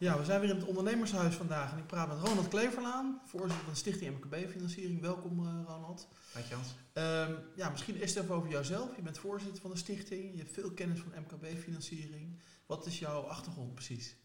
Ja, 0.00 0.18
we 0.18 0.24
zijn 0.24 0.40
weer 0.40 0.50
in 0.50 0.56
het 0.56 0.64
ondernemershuis 0.64 1.34
vandaag 1.34 1.72
en 1.72 1.78
ik 1.78 1.86
praat 1.86 2.08
met 2.08 2.18
Ronald 2.18 2.48
Kleverlaan, 2.48 3.20
voorzitter 3.26 3.64
van 3.64 3.76
Stichting 3.76 4.18
MKB 4.18 4.50
Financiering. 4.50 5.00
Welkom 5.00 5.40
uh, 5.40 5.62
Ronald. 5.66 6.08
Dank 6.34 6.46
je 6.46 6.54
Hans. 6.54 6.74
Um, 6.92 7.38
ja, 7.56 7.70
misschien 7.70 7.96
eerst 7.96 8.16
even 8.16 8.34
over 8.34 8.50
jouzelf. 8.50 8.96
Je 8.96 9.02
bent 9.02 9.18
voorzitter 9.18 9.60
van 9.60 9.70
de 9.70 9.76
stichting, 9.76 10.32
je 10.32 10.38
hebt 10.38 10.52
veel 10.52 10.70
kennis 10.70 11.00
van 11.00 11.12
MKB 11.20 11.58
Financiering. 11.58 12.38
Wat 12.66 12.86
is 12.86 12.98
jouw 12.98 13.20
achtergrond 13.20 13.74
precies? 13.74 14.16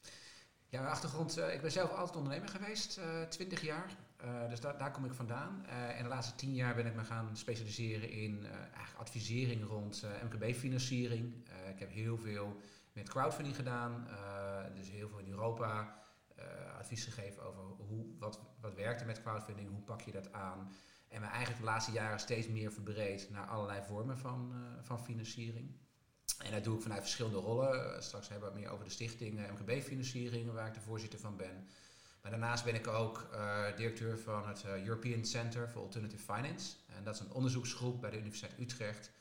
Ja, 0.68 0.80
mijn 0.80 0.94
achtergrond, 0.94 1.38
uh, 1.38 1.54
ik 1.54 1.62
ben 1.62 1.72
zelf 1.72 1.92
altijd 1.92 2.18
ondernemer 2.18 2.50
geweest, 2.50 2.98
uh, 2.98 3.22
20 3.22 3.62
jaar. 3.62 3.96
Uh, 4.24 4.50
dus 4.50 4.60
daar, 4.60 4.78
daar 4.78 4.92
kom 4.92 5.06
ik 5.06 5.14
vandaan. 5.14 5.66
en 5.98 6.04
de 6.04 6.10
laatste 6.10 6.36
10 6.36 6.54
jaar 6.54 6.76
ben 6.76 6.86
ik 6.86 6.96
me 6.96 7.04
gaan 7.04 7.38
specialiseren 7.38 8.10
in 8.10 8.46
eigenlijk 8.46 9.00
advisering 9.00 9.68
rond 9.68 10.04
MKB-financiering. 10.24 11.34
ik 11.74 11.80
heb 11.80 11.92
heel 11.92 12.18
veel 12.18 12.62
met 12.96 13.10
crowdfunding 13.10 13.56
gedaan. 13.56 14.08
Uh, 14.10 14.76
dus 14.76 14.90
heel 14.90 15.10
veel 15.10 15.20
in 15.20 15.30
Europa 15.30 15.96
uh, 16.40 16.78
advies 16.78 17.04
gegeven 17.04 17.44
over 17.44 17.62
hoe, 17.62 18.06
wat, 18.20 18.40
wat 18.62 18.74
werkt 18.74 19.02
er 19.02 19.08
met 19.08 19.22
crowdfunding, 19.22 19.70
hoe 19.70 19.82
pak 19.82 20.02
je 20.02 20.12
dat 20.12 20.32
aan. 20.32 20.72
En 21.08 21.22
we 21.22 21.28
eigenlijk 21.28 21.58
de 21.60 21.66
laatste 21.66 21.92
jaren 21.92 22.20
steeds 22.20 22.48
meer 22.48 22.72
verbreed 22.72 23.30
naar 23.30 23.48
allerlei 23.48 23.82
vormen 23.88 24.18
van, 24.18 24.52
uh, 24.54 24.84
van 24.84 25.04
financiering. 25.04 25.76
En 26.44 26.52
dat 26.52 26.64
doe 26.64 26.76
ik 26.76 26.82
vanuit 26.82 27.02
verschillende 27.02 27.38
rollen. 27.38 28.04
straks 28.04 28.30
hebben 28.30 28.48
we 28.48 28.54
het 28.54 28.64
meer 28.64 28.74
over 28.74 28.86
de 28.86 28.92
stichting 28.92 29.40
MKB-financiering, 29.40 30.52
waar 30.52 30.68
ik 30.68 30.74
de 30.74 30.80
voorzitter 30.80 31.20
van 31.20 31.38
ben. 31.38 31.68
Maar 32.22 32.32
daarnaast 32.32 32.64
ben 32.64 32.76
ik 32.76 32.88
ook 32.88 33.30
directeur 33.76 34.20
van 34.20 34.48
het 34.48 34.66
European 34.66 35.26
Center 35.26 35.70
for 35.70 35.82
Alternative 35.82 36.34
Finance. 36.34 36.76
En 36.86 37.04
dat 37.04 37.14
is 37.14 37.20
een 37.20 37.32
onderzoeksgroep 37.32 38.02
bij 38.02 38.10
de 38.10 38.18
Universiteit 38.18 38.60
Utrecht 38.60 39.12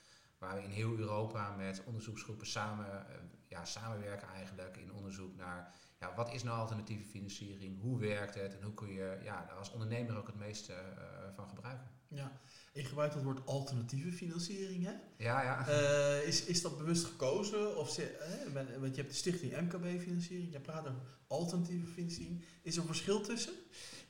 waar 0.44 0.56
we 0.56 0.62
in 0.62 0.70
heel 0.70 0.96
Europa 0.96 1.54
met 1.56 1.82
onderzoeksgroepen 1.84 2.46
samen, 2.46 2.86
uh, 2.86 3.14
ja, 3.48 3.64
samenwerken 3.64 4.28
eigenlijk 4.28 4.76
in 4.76 4.92
onderzoek 4.92 5.36
naar 5.36 5.74
ja, 6.00 6.14
wat 6.16 6.32
is 6.32 6.42
nou 6.42 6.58
alternatieve 6.58 7.04
financiering, 7.04 7.80
hoe 7.80 7.98
werkt 7.98 8.34
het 8.34 8.56
en 8.56 8.62
hoe 8.62 8.74
kun 8.74 8.92
je 8.92 9.18
ja, 9.22 9.44
daar 9.46 9.56
als 9.56 9.70
ondernemer 9.70 10.16
ook 10.16 10.26
het 10.26 10.38
meeste 10.38 10.72
uh, 10.72 11.34
van 11.34 11.48
gebruiken. 11.48 11.86
Ja, 12.08 12.40
ik 12.72 12.86
gebruik 12.86 13.14
het 13.14 13.22
woord 13.22 13.46
alternatieve 13.46 14.12
financiering. 14.12 14.84
Hè? 14.84 14.92
Ja, 15.16 15.42
ja. 15.42 15.68
Uh, 15.68 16.26
is, 16.26 16.44
is 16.44 16.62
dat 16.62 16.78
bewust 16.78 17.04
gekozen? 17.04 17.76
Of 17.76 17.90
ze, 17.90 18.02
want 18.80 18.94
je 18.94 19.00
hebt 19.00 19.12
de 19.12 19.18
stichting 19.18 19.60
MKB 19.60 20.00
Financiering, 20.00 20.52
je 20.52 20.60
praat 20.60 20.88
over 20.88 21.00
alternatieve 21.26 21.86
financiering. 21.86 22.44
Is 22.62 22.74
er 22.74 22.80
een 22.80 22.86
verschil 22.86 23.20
tussen? 23.20 23.54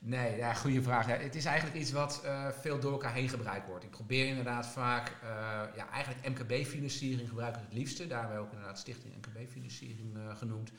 Nee, 0.07 0.37
ja, 0.37 0.53
goede 0.53 0.81
vraag. 0.81 1.07
Ja, 1.07 1.15
het 1.15 1.35
is 1.35 1.45
eigenlijk 1.45 1.77
iets 1.77 1.91
wat 1.91 2.21
uh, 2.25 2.49
veel 2.49 2.79
door 2.79 2.91
elkaar 2.91 3.13
heen 3.13 3.29
gebruikt 3.29 3.67
wordt. 3.67 3.83
Ik 3.83 3.89
probeer 3.89 4.27
inderdaad 4.27 4.67
vaak, 4.67 5.09
uh, 5.23 5.29
ja, 5.75 5.89
eigenlijk 5.89 6.29
MKB-financiering 6.29 7.29
gebruiken 7.29 7.61
het 7.61 7.73
liefste. 7.73 8.07
Daar 8.07 8.19
hebben 8.19 8.37
we 8.37 8.43
ook 8.43 8.51
inderdaad 8.51 8.79
Stichting 8.79 9.15
MKB-financiering 9.15 10.17
uh, 10.17 10.35
genoemd. 10.35 10.71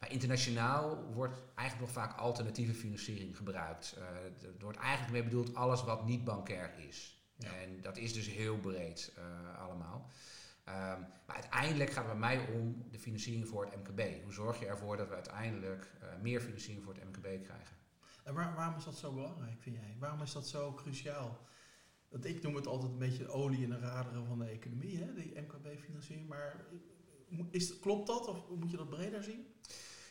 Maar 0.00 0.12
internationaal 0.12 1.10
wordt 1.12 1.40
eigenlijk 1.54 1.88
nog 1.88 2.04
vaak 2.04 2.18
alternatieve 2.18 2.74
financiering 2.74 3.36
gebruikt. 3.36 3.96
er 4.42 4.52
wordt 4.60 4.78
eigenlijk 4.78 5.12
mee 5.12 5.22
bedoeld 5.22 5.54
alles 5.54 5.84
wat 5.84 6.06
niet 6.06 6.24
bankair 6.24 6.72
is. 6.88 7.22
Ja. 7.36 7.48
En 7.48 7.80
dat 7.80 7.96
is 7.96 8.12
dus 8.12 8.28
heel 8.28 8.56
breed 8.56 9.12
allemaal. 9.58 10.10
Um, 10.68 10.74
maar 11.26 11.36
uiteindelijk 11.36 11.90
gaat 11.90 12.04
het 12.04 12.18
bij 12.18 12.36
mij 12.36 12.46
om 12.54 12.84
de 12.90 12.98
financiering 12.98 13.48
voor 13.48 13.64
het 13.64 13.76
MKB. 13.76 14.22
Hoe 14.22 14.32
zorg 14.32 14.58
je 14.60 14.66
ervoor 14.66 14.96
dat 14.96 15.08
we 15.08 15.14
uiteindelijk 15.14 15.90
meer 16.22 16.40
financiering 16.40 16.84
voor 16.84 16.94
het 16.94 17.04
MKB 17.04 17.44
krijgen? 17.44 17.77
En 18.28 18.34
waar, 18.34 18.54
waarom 18.54 18.76
is 18.76 18.84
dat 18.84 18.98
zo 18.98 19.12
belangrijk, 19.12 19.60
vind 19.60 19.76
jij? 19.76 19.96
Waarom 19.98 20.22
is 20.22 20.32
dat 20.32 20.48
zo 20.48 20.74
cruciaal? 20.74 21.46
Want 22.08 22.24
ik 22.24 22.42
noem 22.42 22.54
het 22.54 22.66
altijd 22.66 22.92
een 22.92 22.98
beetje 22.98 23.28
olie 23.28 23.62
in 23.62 23.70
de 23.70 23.78
raderen 23.78 24.26
van 24.26 24.38
de 24.38 24.44
economie, 24.44 24.98
hè, 24.98 25.14
die 25.14 25.40
MKB-financiering. 25.40 26.28
Maar 26.28 26.64
is, 27.50 27.78
klopt 27.78 28.06
dat 28.06 28.28
of 28.28 28.48
moet 28.58 28.70
je 28.70 28.76
dat 28.76 28.88
breder 28.88 29.22
zien? 29.22 29.46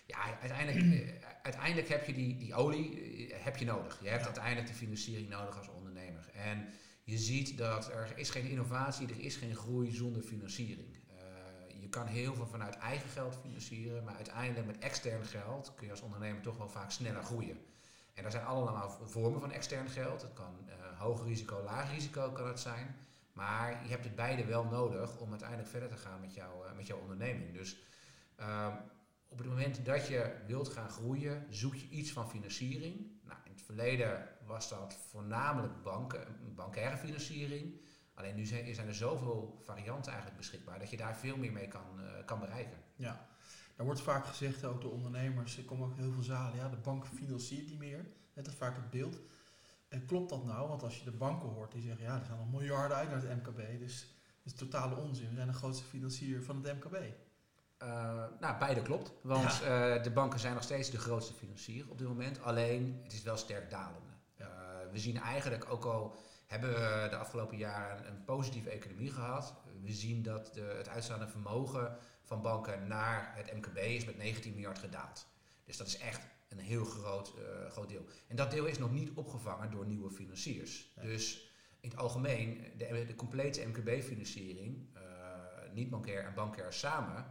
Ja, 0.05 0.39
uiteindelijk, 0.39 0.85
eh, 0.93 1.13
uiteindelijk 1.43 1.87
heb 1.87 2.05
je 2.05 2.13
die, 2.13 2.37
die 2.37 2.53
olie 2.53 3.01
eh, 3.33 3.43
heb 3.43 3.57
je 3.57 3.65
nodig. 3.65 3.99
Je 4.01 4.09
hebt 4.09 4.19
ja. 4.19 4.25
uiteindelijk 4.25 4.67
de 4.67 4.73
financiering 4.73 5.29
nodig 5.29 5.57
als 5.57 5.69
ondernemer. 5.69 6.29
En 6.33 6.67
je 7.03 7.17
ziet 7.17 7.57
dat 7.57 7.91
er 7.91 8.17
is 8.17 8.29
geen 8.29 8.49
innovatie, 8.49 9.07
er 9.07 9.19
is 9.19 9.35
geen 9.35 9.55
groei 9.55 9.91
zonder 9.91 10.21
financiering. 10.21 10.97
Uh, 11.11 11.81
je 11.81 11.89
kan 11.89 12.07
heel 12.07 12.35
veel 12.35 12.47
vanuit 12.47 12.75
eigen 12.75 13.09
geld 13.09 13.35
financieren, 13.41 14.03
maar 14.03 14.15
uiteindelijk 14.15 14.67
met 14.67 14.77
extern 14.77 15.25
geld 15.25 15.73
kun 15.75 15.85
je 15.85 15.91
als 15.91 16.01
ondernemer 16.01 16.41
toch 16.41 16.57
wel 16.57 16.69
vaak 16.69 16.91
sneller 16.91 17.23
groeien. 17.23 17.59
En 18.17 18.25
er 18.25 18.31
zijn 18.31 18.45
allemaal 18.45 18.89
vormen 18.89 19.39
van 19.39 19.51
extern 19.51 19.89
geld. 19.89 20.21
Het 20.21 20.33
kan 20.33 20.55
uh, 20.67 20.99
hoog 20.99 21.25
risico, 21.25 21.63
laag 21.63 21.91
risico 21.91 22.31
kan 22.31 22.47
het 22.47 22.59
zijn. 22.59 22.95
Maar 23.33 23.83
je 23.83 23.89
hebt 23.89 24.03
het 24.03 24.15
beide 24.15 24.45
wel 24.45 24.63
nodig 24.63 25.17
om 25.17 25.29
uiteindelijk 25.29 25.69
verder 25.69 25.89
te 25.89 25.97
gaan 25.97 26.19
met, 26.19 26.33
jou, 26.33 26.65
uh, 26.65 26.75
met 26.75 26.87
jouw 26.87 26.99
onderneming. 26.99 27.53
Dus 27.53 27.77
uh, 28.39 28.73
op 29.27 29.37
het 29.37 29.47
moment 29.47 29.85
dat 29.85 30.07
je 30.07 30.35
wilt 30.47 30.69
gaan 30.69 30.89
groeien, 30.89 31.45
zoek 31.49 31.75
je 31.75 31.89
iets 31.89 32.11
van 32.11 32.29
financiering. 32.29 32.95
Nou, 33.23 33.39
in 33.43 33.51
het 33.51 33.61
verleden 33.61 34.29
was 34.45 34.69
dat 34.69 34.97
voornamelijk 35.09 35.83
banken, 35.83 36.53
bankaire 36.55 36.97
financiering. 36.97 37.81
Alleen 38.13 38.35
nu 38.35 38.45
zijn, 38.45 38.87
er 38.87 38.95
zoveel 38.95 39.61
varianten 39.63 40.11
eigenlijk 40.11 40.39
beschikbaar 40.39 40.79
dat 40.79 40.89
je 40.89 40.97
daar 40.97 41.17
veel 41.17 41.37
meer 41.37 41.51
mee 41.51 41.67
kan, 41.67 41.99
uh, 41.99 42.25
kan 42.25 42.39
bereiken. 42.39 42.77
Ja, 42.95 43.27
er 43.77 43.85
wordt 43.85 44.01
vaak 44.01 44.25
gezegd, 44.25 44.65
ook 44.65 44.81
door 44.81 44.91
ondernemers, 44.91 45.57
ik 45.57 45.65
kom 45.65 45.83
ook 45.83 45.95
heel 45.95 46.11
veel 46.11 46.23
zalen, 46.23 46.55
ja, 46.55 46.69
de 46.69 46.77
bank 46.77 47.05
financiert 47.07 47.67
niet 47.67 47.79
meer. 47.79 48.05
Dat 48.33 48.47
is 48.47 48.53
vaak 48.53 48.75
het 48.75 48.89
beeld. 48.89 49.19
En 49.87 50.05
klopt 50.05 50.29
dat 50.29 50.45
nou? 50.45 50.67
Want 50.67 50.83
als 50.83 50.97
je 50.97 51.03
de 51.03 51.11
banken 51.11 51.49
hoort, 51.49 51.71
die 51.71 51.81
zeggen, 51.81 52.05
ja, 52.05 52.19
er 52.19 52.25
gaan 52.25 52.37
nog 52.37 52.51
miljarden 52.51 52.97
uit 52.97 53.09
naar 53.09 53.21
het 53.21 53.43
MKB. 53.43 53.79
Dus 53.79 53.99
dat 54.43 54.53
is 54.53 54.59
totale 54.59 54.95
onzin. 54.95 55.29
We 55.29 55.35
zijn 55.35 55.47
de 55.47 55.53
grootste 55.53 55.83
financier 55.83 56.43
van 56.43 56.63
het 56.63 56.75
MKB. 56.75 56.95
Uh, 57.83 58.23
nou, 58.39 58.57
beide 58.59 58.81
klopt. 58.81 59.13
Want 59.21 59.55
ja. 59.63 59.97
uh, 59.97 60.03
de 60.03 60.11
banken 60.11 60.39
zijn 60.39 60.53
nog 60.53 60.63
steeds 60.63 60.89
de 60.89 60.97
grootste 60.97 61.33
financier 61.33 61.85
op 61.89 61.97
dit 61.97 62.07
moment. 62.07 62.41
Alleen, 62.41 62.99
het 63.03 63.13
is 63.13 63.21
wel 63.21 63.37
sterk 63.37 63.69
dalende. 63.69 64.11
Ja. 64.35 64.45
Uh, 64.45 64.91
we 64.91 64.99
zien 64.99 65.17
eigenlijk 65.17 65.71
ook 65.71 65.85
al 65.85 66.15
hebben 66.47 66.69
we 66.69 67.07
de 67.09 67.17
afgelopen 67.17 67.57
jaren 67.57 68.07
een 68.07 68.23
positieve 68.23 68.69
economie 68.69 69.11
gehad. 69.11 69.55
We 69.81 69.91
zien 69.91 70.23
dat 70.23 70.53
de, 70.53 70.61
het 70.77 70.89
uitstaande 70.89 71.27
vermogen 71.27 71.97
van 72.23 72.41
banken 72.41 72.87
naar 72.87 73.31
het 73.35 73.53
MKB 73.53 73.77
is 73.77 74.05
met 74.05 74.17
19 74.17 74.53
miljard 74.53 74.79
gedaald. 74.79 75.27
Dus 75.63 75.77
dat 75.77 75.87
is 75.87 75.97
echt 75.97 76.27
een 76.47 76.59
heel 76.59 76.85
groot, 76.85 77.33
uh, 77.37 77.69
groot 77.69 77.89
deel. 77.89 78.05
En 78.27 78.35
dat 78.35 78.51
deel 78.51 78.65
is 78.65 78.77
nog 78.77 78.91
niet 78.91 79.11
opgevangen 79.13 79.71
door 79.71 79.85
nieuwe 79.85 80.11
financiers. 80.11 80.91
Ja. 80.95 81.01
Dus 81.01 81.51
in 81.79 81.89
het 81.89 81.99
algemeen, 81.99 82.73
de, 82.77 83.05
de 83.07 83.15
complete 83.15 83.65
MKB-financiering, 83.65 84.87
uh, 84.95 85.01
niet 85.73 85.89
bankair 85.89 86.25
en 86.25 86.33
bankair 86.33 86.73
samen, 86.73 87.25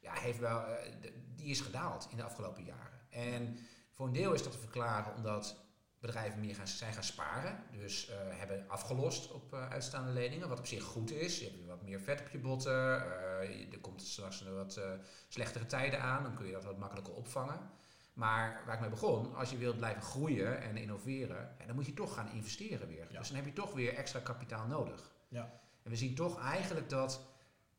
ja, 0.00 0.12
heeft 0.12 0.38
wel, 0.38 0.60
uh, 0.60 0.74
de, 1.00 1.12
die 1.34 1.50
is 1.50 1.60
gedaald 1.60 2.08
in 2.10 2.16
de 2.16 2.22
afgelopen 2.22 2.64
jaren. 2.64 3.00
En 3.10 3.58
voor 3.90 4.06
een 4.06 4.12
deel 4.12 4.32
is 4.32 4.42
dat 4.42 4.52
te 4.52 4.58
verklaren 4.58 5.14
omdat 5.14 5.67
bedrijven 6.00 6.40
meer 6.40 6.54
gaan, 6.54 6.68
zijn 6.68 6.92
gaan 6.92 7.02
sparen. 7.02 7.62
Dus 7.72 8.10
uh, 8.10 8.14
hebben 8.38 8.64
afgelost 8.68 9.32
op 9.32 9.52
uh, 9.54 9.68
uitstaande 9.68 10.12
leningen, 10.12 10.48
wat 10.48 10.58
op 10.58 10.66
zich 10.66 10.82
goed 10.82 11.10
is. 11.10 11.38
Je 11.38 11.44
hebt 11.44 11.66
wat 11.66 11.82
meer 11.82 12.00
vet 12.00 12.20
op 12.20 12.28
je 12.28 12.38
botten. 12.38 12.72
Uh, 12.72 13.72
er 13.72 13.80
komt 13.80 14.02
straks 14.02 14.42
wat 14.42 14.80
slechtere 15.28 15.66
tijden 15.66 16.00
aan, 16.00 16.22
dan 16.22 16.34
kun 16.34 16.46
je 16.46 16.52
dat 16.52 16.64
wat 16.64 16.78
makkelijker 16.78 17.14
opvangen. 17.14 17.70
Maar 18.12 18.62
waar 18.66 18.74
ik 18.74 18.80
mee 18.80 18.90
begon, 18.90 19.34
als 19.34 19.50
je 19.50 19.56
wilt 19.56 19.76
blijven 19.76 20.02
groeien 20.02 20.60
en 20.60 20.76
innoveren, 20.76 21.54
ja, 21.58 21.66
dan 21.66 21.74
moet 21.74 21.86
je 21.86 21.94
toch 21.94 22.14
gaan 22.14 22.32
investeren 22.32 22.88
weer. 22.88 23.06
Ja. 23.10 23.18
Dus 23.18 23.28
dan 23.28 23.36
heb 23.36 23.46
je 23.46 23.52
toch 23.52 23.72
weer 23.72 23.94
extra 23.94 24.20
kapitaal 24.20 24.66
nodig. 24.66 25.12
Ja. 25.28 25.60
En 25.82 25.90
we 25.90 25.96
zien 25.96 26.14
toch 26.14 26.40
eigenlijk 26.40 26.88
dat 26.88 27.20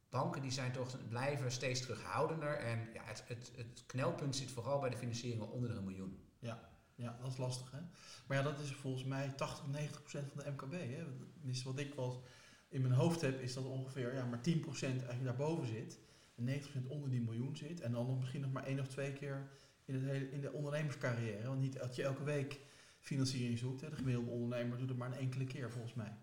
banken 0.10 0.42
die 0.42 0.52
zijn 0.52 0.72
toch, 0.72 1.08
blijven 1.10 1.52
steeds 1.52 1.82
terughoudender. 1.82 2.58
En 2.58 2.90
ja, 2.94 3.02
het, 3.04 3.24
het, 3.28 3.52
het 3.56 3.84
knelpunt 3.86 4.36
zit 4.36 4.52
vooral 4.52 4.80
bij 4.80 4.90
de 4.90 4.98
financieringen 4.98 5.50
onder 5.50 5.76
de 5.76 5.82
miljoen. 5.82 6.24
Ja. 6.40 6.69
Ja, 7.00 7.18
dat 7.22 7.32
is 7.32 7.38
lastig 7.38 7.72
hè. 7.72 7.80
Maar 8.28 8.38
ja, 8.38 8.44
dat 8.44 8.60
is 8.60 8.72
volgens 8.72 9.04
mij 9.04 9.30
80, 9.30 9.68
90 9.68 10.02
procent 10.02 10.32
van 10.34 10.44
de 10.44 10.52
MKB. 10.52 10.72
Hè. 10.72 11.04
Tenminste, 11.38 11.68
wat 11.68 11.80
ik 11.80 11.94
wel 11.94 12.24
in 12.70 12.82
mijn 12.82 12.94
hoofd 12.94 13.22
heb, 13.22 13.40
is 13.40 13.54
dat 13.54 13.64
ongeveer 13.64 14.14
ja, 14.14 14.26
maar 14.26 14.42
10 14.42 14.60
procent 14.60 15.04
eigenlijk 15.04 15.24
daarboven 15.24 15.68
zit. 15.68 16.00
En 16.36 16.44
90 16.44 16.72
procent 16.72 16.92
onder 16.92 17.10
die 17.10 17.22
miljoen 17.22 17.58
zit. 17.58 17.82
En 17.82 17.92
dan 17.92 18.06
nog 18.06 18.20
misschien 18.20 18.42
nog 18.42 18.52
maar 18.52 18.64
één 18.64 18.80
of 18.80 18.88
twee 18.88 19.14
keer 19.14 19.50
in, 19.86 19.94
het 19.94 20.04
hele, 20.04 20.32
in 20.32 20.42
de 20.42 20.52
ondernemerscarrière. 20.52 21.48
Want 21.48 21.60
niet 21.60 21.80
dat 21.80 21.96
je 21.96 22.04
elke 22.04 22.24
week 22.24 22.60
financiering 23.00 23.58
zoekt. 23.58 23.82
Hè. 23.82 23.90
De 23.90 23.96
gemiddelde 23.96 24.32
ondernemer 24.32 24.78
doet 24.78 24.90
het 24.90 24.98
maar 24.98 25.12
een 25.12 25.18
enkele 25.18 25.46
keer 25.46 25.72
volgens 25.72 25.94
mij. 25.94 26.14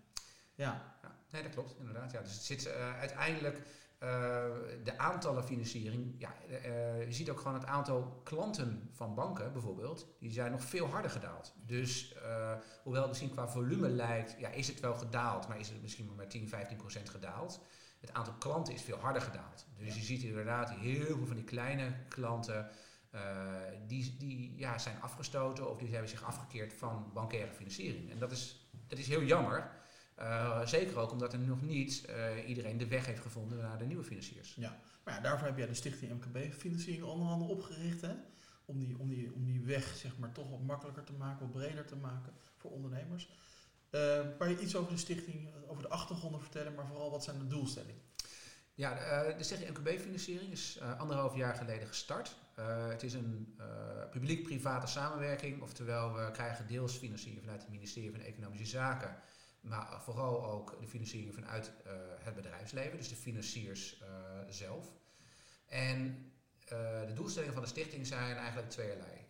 Ja. 0.55 0.97
ja 1.01 1.19
nee, 1.31 1.43
dat 1.43 1.51
klopt 1.51 1.75
inderdaad. 1.79 2.11
Ja. 2.11 2.21
Dus 2.21 2.33
het 2.33 2.43
zit 2.43 2.65
uh, 2.65 2.99
uiteindelijk 2.99 3.61
de 4.83 4.93
aantallen 4.97 5.43
financiering, 5.43 6.15
ja, 6.17 6.35
uh, 6.49 7.05
je 7.05 7.13
ziet 7.13 7.29
ook 7.29 7.39
gewoon 7.39 7.53
het 7.53 7.65
aantal 7.65 8.21
klanten 8.23 8.89
van 8.91 9.15
banken 9.15 9.53
bijvoorbeeld, 9.53 10.07
die 10.19 10.31
zijn 10.31 10.51
nog 10.51 10.63
veel 10.63 10.87
harder 10.87 11.11
gedaald. 11.11 11.53
Dus 11.65 12.15
uh, 12.15 12.53
hoewel 12.83 13.01
het 13.01 13.09
misschien 13.09 13.31
qua 13.31 13.47
volume 13.47 13.89
lijkt, 13.89 14.35
ja, 14.39 14.49
is 14.49 14.67
het 14.67 14.79
wel 14.79 14.93
gedaald, 14.93 15.47
maar 15.47 15.59
is 15.59 15.69
het 15.69 15.81
misschien 15.81 16.05
maar 16.05 16.15
met 16.15 16.29
10, 16.29 16.49
15 16.49 16.77
procent 16.77 17.09
gedaald. 17.09 17.61
Het 17.99 18.13
aantal 18.13 18.33
klanten 18.33 18.73
is 18.73 18.81
veel 18.81 18.97
harder 18.97 19.21
gedaald. 19.21 19.67
Dus 19.77 19.95
je 19.95 20.01
ziet 20.01 20.23
inderdaad 20.23 20.71
heel 20.71 21.15
veel 21.15 21.25
van 21.25 21.35
die 21.35 21.45
kleine 21.45 21.93
klanten, 22.07 22.69
die, 23.87 24.17
die 24.17 24.53
ja, 24.57 24.77
zijn 24.77 25.01
afgestoten 25.01 25.69
of 25.69 25.77
die 25.77 25.91
hebben 25.91 26.09
zich 26.09 26.23
afgekeerd 26.23 26.73
van 26.73 27.11
bankaire 27.13 27.53
financiering. 27.53 28.11
En 28.11 28.19
dat 28.19 28.31
is, 28.31 28.69
dat 28.87 28.99
is 28.99 29.07
heel 29.07 29.23
jammer. 29.23 29.71
Uh, 30.19 30.65
zeker 30.65 30.97
ook 30.97 31.11
omdat 31.11 31.33
er 31.33 31.39
nog 31.39 31.61
niet 31.61 32.05
uh, 32.09 32.49
iedereen 32.49 32.77
de 32.77 32.87
weg 32.87 33.05
heeft 33.05 33.21
gevonden 33.21 33.57
naar 33.57 33.77
de 33.77 33.85
nieuwe 33.85 34.03
financiers. 34.03 34.55
Ja, 34.55 34.79
maar 35.03 35.13
ja, 35.13 35.19
daarvoor 35.19 35.47
heb 35.47 35.57
jij 35.57 35.67
de 35.67 35.73
Stichting 35.73 36.11
MKB 36.11 36.53
Financiering 36.53 37.03
onder 37.03 37.27
andere 37.27 37.51
opgericht. 37.51 38.01
Hè? 38.01 38.13
om 38.67 38.79
die, 38.79 38.99
om, 38.99 39.09
die, 39.09 39.33
om 39.33 39.45
die 39.45 39.61
weg 39.61 39.95
zeg 39.95 40.17
maar, 40.17 40.31
toch 40.31 40.49
wat 40.49 40.61
makkelijker 40.61 41.03
te 41.03 41.13
maken, 41.13 41.39
wat 41.39 41.61
breder 41.61 41.85
te 41.85 41.95
maken 41.95 42.33
voor 42.57 42.71
ondernemers. 42.71 43.29
Uh, 43.91 44.19
kan 44.37 44.49
je 44.49 44.59
iets 44.59 44.75
over 44.75 44.91
de 44.91 44.97
stichting, 44.97 45.49
over 45.67 45.83
de 45.83 45.89
achtergronden 45.89 46.41
vertellen, 46.41 46.75
maar 46.75 46.87
vooral 46.87 47.11
wat 47.11 47.23
zijn 47.23 47.39
de 47.39 47.47
doelstellingen? 47.47 48.01
Ja, 48.73 49.23
de, 49.37 49.43
stichting 49.43 49.77
MKB-financiering 49.77 50.51
is 50.51 50.79
anderhalf 50.97 51.35
jaar 51.35 51.55
geleden 51.55 51.87
gestart. 51.87 52.35
Het 52.89 53.03
is 53.03 53.13
een 53.13 53.55
publiek-private 54.11 54.87
samenwerking, 54.87 55.61
oftewel 55.61 56.13
we 56.13 56.31
krijgen 56.31 56.67
deels 56.67 56.95
financiering 56.95 57.41
vanuit 57.41 57.61
het 57.61 57.71
ministerie 57.71 58.11
van 58.11 58.19
Economische 58.19 58.65
Zaken, 58.65 59.15
maar 59.67 60.01
vooral 60.01 60.45
ook 60.45 60.77
de 60.81 60.87
financiering 60.87 61.33
vanuit 61.33 61.71
het 62.19 62.35
bedrijfsleven, 62.35 62.97
dus 62.97 63.09
de 63.09 63.15
financiers 63.15 64.01
zelf. 64.49 64.93
En 65.65 66.31
de 67.07 67.13
doelstellingen 67.13 67.53
van 67.53 67.63
de 67.63 67.69
stichting 67.69 68.07
zijn 68.07 68.37
eigenlijk 68.37 68.69
tweeërlei. 68.69 69.25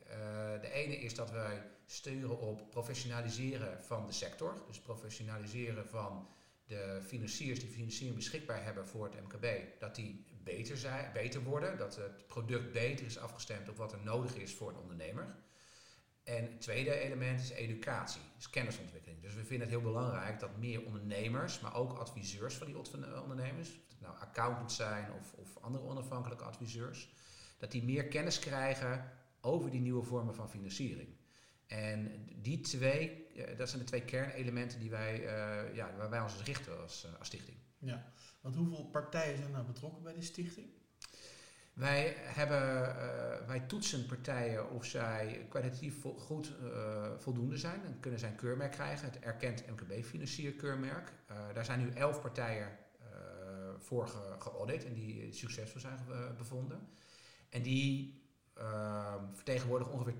de 0.62 0.72
ene 0.72 1.00
is 1.00 1.16
dat 1.16 1.32
wij 1.32 1.64
sturen 1.86 2.40
op 2.40 2.70
professionaliseren 2.70 3.84
van 3.84 4.06
de 4.06 4.12
sector, 4.12 4.64
dus 4.68 4.80
professionaliseren 4.80 5.88
van 5.88 6.28
de 6.68 7.02
financiers 7.06 7.60
die 7.60 7.70
financiering 7.70 8.16
beschikbaar 8.16 8.64
hebben 8.64 8.88
voor 8.88 9.06
het 9.06 9.22
MKB, 9.22 9.46
dat 9.80 9.96
die 9.96 10.26
beter, 10.44 10.78
zijn, 10.78 11.12
beter 11.14 11.44
worden, 11.44 11.78
dat 11.78 11.96
het 11.96 12.28
product 12.28 12.72
beter 12.72 13.06
is 13.06 13.18
afgestemd 13.18 13.70
op 13.70 13.78
wat 13.78 13.92
er 13.92 14.04
nodig 14.04 14.36
is 14.36 14.54
voor 14.54 14.70
een 14.70 14.78
ondernemer. 14.78 15.36
En 16.28 16.44
het 16.44 16.62
tweede 16.62 17.00
element 17.00 17.42
is 17.42 17.50
educatie, 17.50 18.22
is 18.38 18.50
kennisontwikkeling. 18.50 19.22
Dus 19.22 19.34
we 19.34 19.44
vinden 19.44 19.68
het 19.68 19.70
heel 19.70 19.92
belangrijk 19.92 20.40
dat 20.40 20.58
meer 20.58 20.86
ondernemers, 20.86 21.60
maar 21.60 21.76
ook 21.76 21.98
adviseurs 21.98 22.56
van 22.56 22.68
die 22.68 22.78
ondernemers, 23.22 23.70
of 23.70 23.90
het 23.90 24.02
nou 24.02 24.18
accountants 24.20 24.76
zijn 24.76 25.12
of, 25.12 25.34
of 25.34 25.58
andere 25.62 25.84
onafhankelijke 25.84 26.44
adviseurs, 26.44 27.10
dat 27.58 27.72
die 27.72 27.84
meer 27.84 28.08
kennis 28.08 28.40
krijgen 28.40 29.12
over 29.42 29.72
die 29.72 29.82
nieuwe 29.82 30.04
vormen 30.04 30.36
van 30.36 30.50
financiering. 30.50 31.08
En 31.68 32.26
die 32.36 32.60
twee, 32.60 33.28
eh, 33.28 33.58
dat 33.58 33.70
zijn 33.70 33.82
de 33.82 33.88
twee 33.88 34.06
kernelementen 34.06 34.80
die 34.80 34.90
wij, 34.90 35.20
uh, 35.20 35.76
ja, 35.76 35.96
waar 35.98 36.10
wij 36.10 36.22
ons 36.22 36.44
richten 36.44 36.82
als, 36.82 37.06
uh, 37.06 37.20
als 37.20 37.28
stichting. 37.28 37.58
Ja, 37.78 38.12
want 38.42 38.56
hoeveel 38.56 38.86
partijen 38.86 39.38
zijn 39.38 39.52
nou 39.52 39.66
betrokken 39.66 40.04
bij 40.04 40.14
de 40.14 40.22
stichting? 40.22 40.68
Wij, 41.78 42.16
hebben, 42.18 42.82
uh, 42.82 43.48
wij 43.48 43.60
toetsen 43.60 44.06
partijen 44.06 44.70
of 44.70 44.86
zij 44.86 45.46
kwalitatief 45.50 45.96
goed 46.18 46.54
voldoende 47.18 47.58
zijn. 47.58 47.82
Dan 47.84 48.00
kunnen 48.00 48.20
zij 48.20 48.30
een 48.30 48.36
keurmerk 48.36 48.72
krijgen, 48.72 49.06
het 49.06 49.20
erkend 49.20 49.64
MKB-financierkeurmerk. 49.68 51.12
daar 51.54 51.66
zijn 51.66 51.80
nu 51.80 51.90
elf 51.90 52.22
partijen 52.22 52.78
voor 53.78 54.08
ge 54.08 54.36
geaudit 54.40 54.86
en 54.86 54.94
die 54.94 55.34
succesvol 55.34 55.82
zijn 55.82 56.00
bevonden. 56.38 56.88
En 57.50 57.62
die 57.62 58.22
uh, 58.60 59.14
vertegenwoordigt 59.34 59.92
ongeveer 59.92 60.14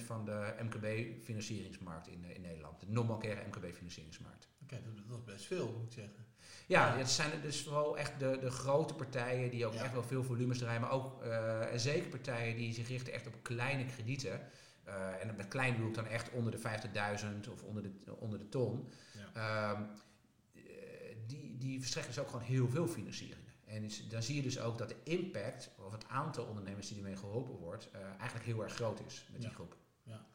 80% 0.00 0.04
van 0.04 0.24
de 0.24 0.54
MKB-financieringsmarkt 0.62 2.08
in, 2.08 2.24
in 2.24 2.40
Nederland. 2.40 2.80
De 2.80 2.86
non-bankaire 2.88 3.42
MKB-financieringsmarkt. 3.46 4.48
Oké, 4.62 4.74
okay, 4.74 4.84
dat, 5.06 5.18
is 5.18 5.24
best 5.24 5.44
veel, 5.44 5.72
moet 5.78 5.86
ik 5.86 5.92
zeggen. 5.92 6.26
Ja, 6.66 6.96
het 6.96 7.10
zijn 7.10 7.40
dus 7.40 7.62
vooral 7.62 7.98
echt 7.98 8.18
de, 8.18 8.38
de 8.40 8.50
grote 8.50 8.94
partijen 8.94 9.50
die 9.50 9.66
ook 9.66 9.74
echt 9.74 9.92
wel 9.92 10.02
veel 10.02 10.24
volumes 10.24 10.58
draaien. 10.58 10.80
Maar 10.80 10.90
ook 10.90 11.24
uh, 11.24 11.72
en 11.72 11.80
zeker 11.80 12.08
partijen 12.08 12.56
die 12.56 12.74
zich 12.74 12.88
richten 12.88 13.12
echt 13.12 13.26
op 13.26 13.42
kleine 13.42 13.86
kredieten. 13.86 14.40
Uh, 14.88 15.20
en 15.20 15.36
met 15.36 15.48
klein 15.48 15.72
bedoel 15.72 15.88
ik 15.88 15.94
dan 15.94 16.06
echt 16.06 16.30
onder 16.30 16.52
de 16.52 16.58
50.000 16.58 17.50
of 17.52 17.62
onder 17.62 17.82
de, 17.82 18.16
onder 18.18 18.38
de 18.38 18.48
ton. 18.48 18.92
Ja. 19.34 19.72
Uh, 19.72 19.80
die, 21.26 21.56
die 21.58 21.78
verstrekken 21.80 22.14
dus 22.14 22.22
ook 22.22 22.30
gewoon 22.30 22.46
heel 22.46 22.68
veel 22.68 22.88
financiering. 22.88 23.41
En 23.72 23.90
dan 24.08 24.22
zie 24.22 24.36
je 24.36 24.42
dus 24.42 24.60
ook 24.60 24.78
dat 24.78 24.88
de 24.88 24.96
impact, 25.02 25.70
of 25.78 25.92
het 25.92 26.08
aantal 26.08 26.44
ondernemers 26.44 26.88
die 26.88 26.96
ermee 26.96 27.16
geholpen 27.16 27.54
wordt, 27.54 27.88
uh, 27.94 28.00
eigenlijk 28.02 28.44
heel 28.44 28.62
erg 28.62 28.74
groot 28.74 29.00
is 29.06 29.24
met 29.32 29.40
die 29.40 29.50
groep. 29.50 29.76
Ja. 30.02 30.26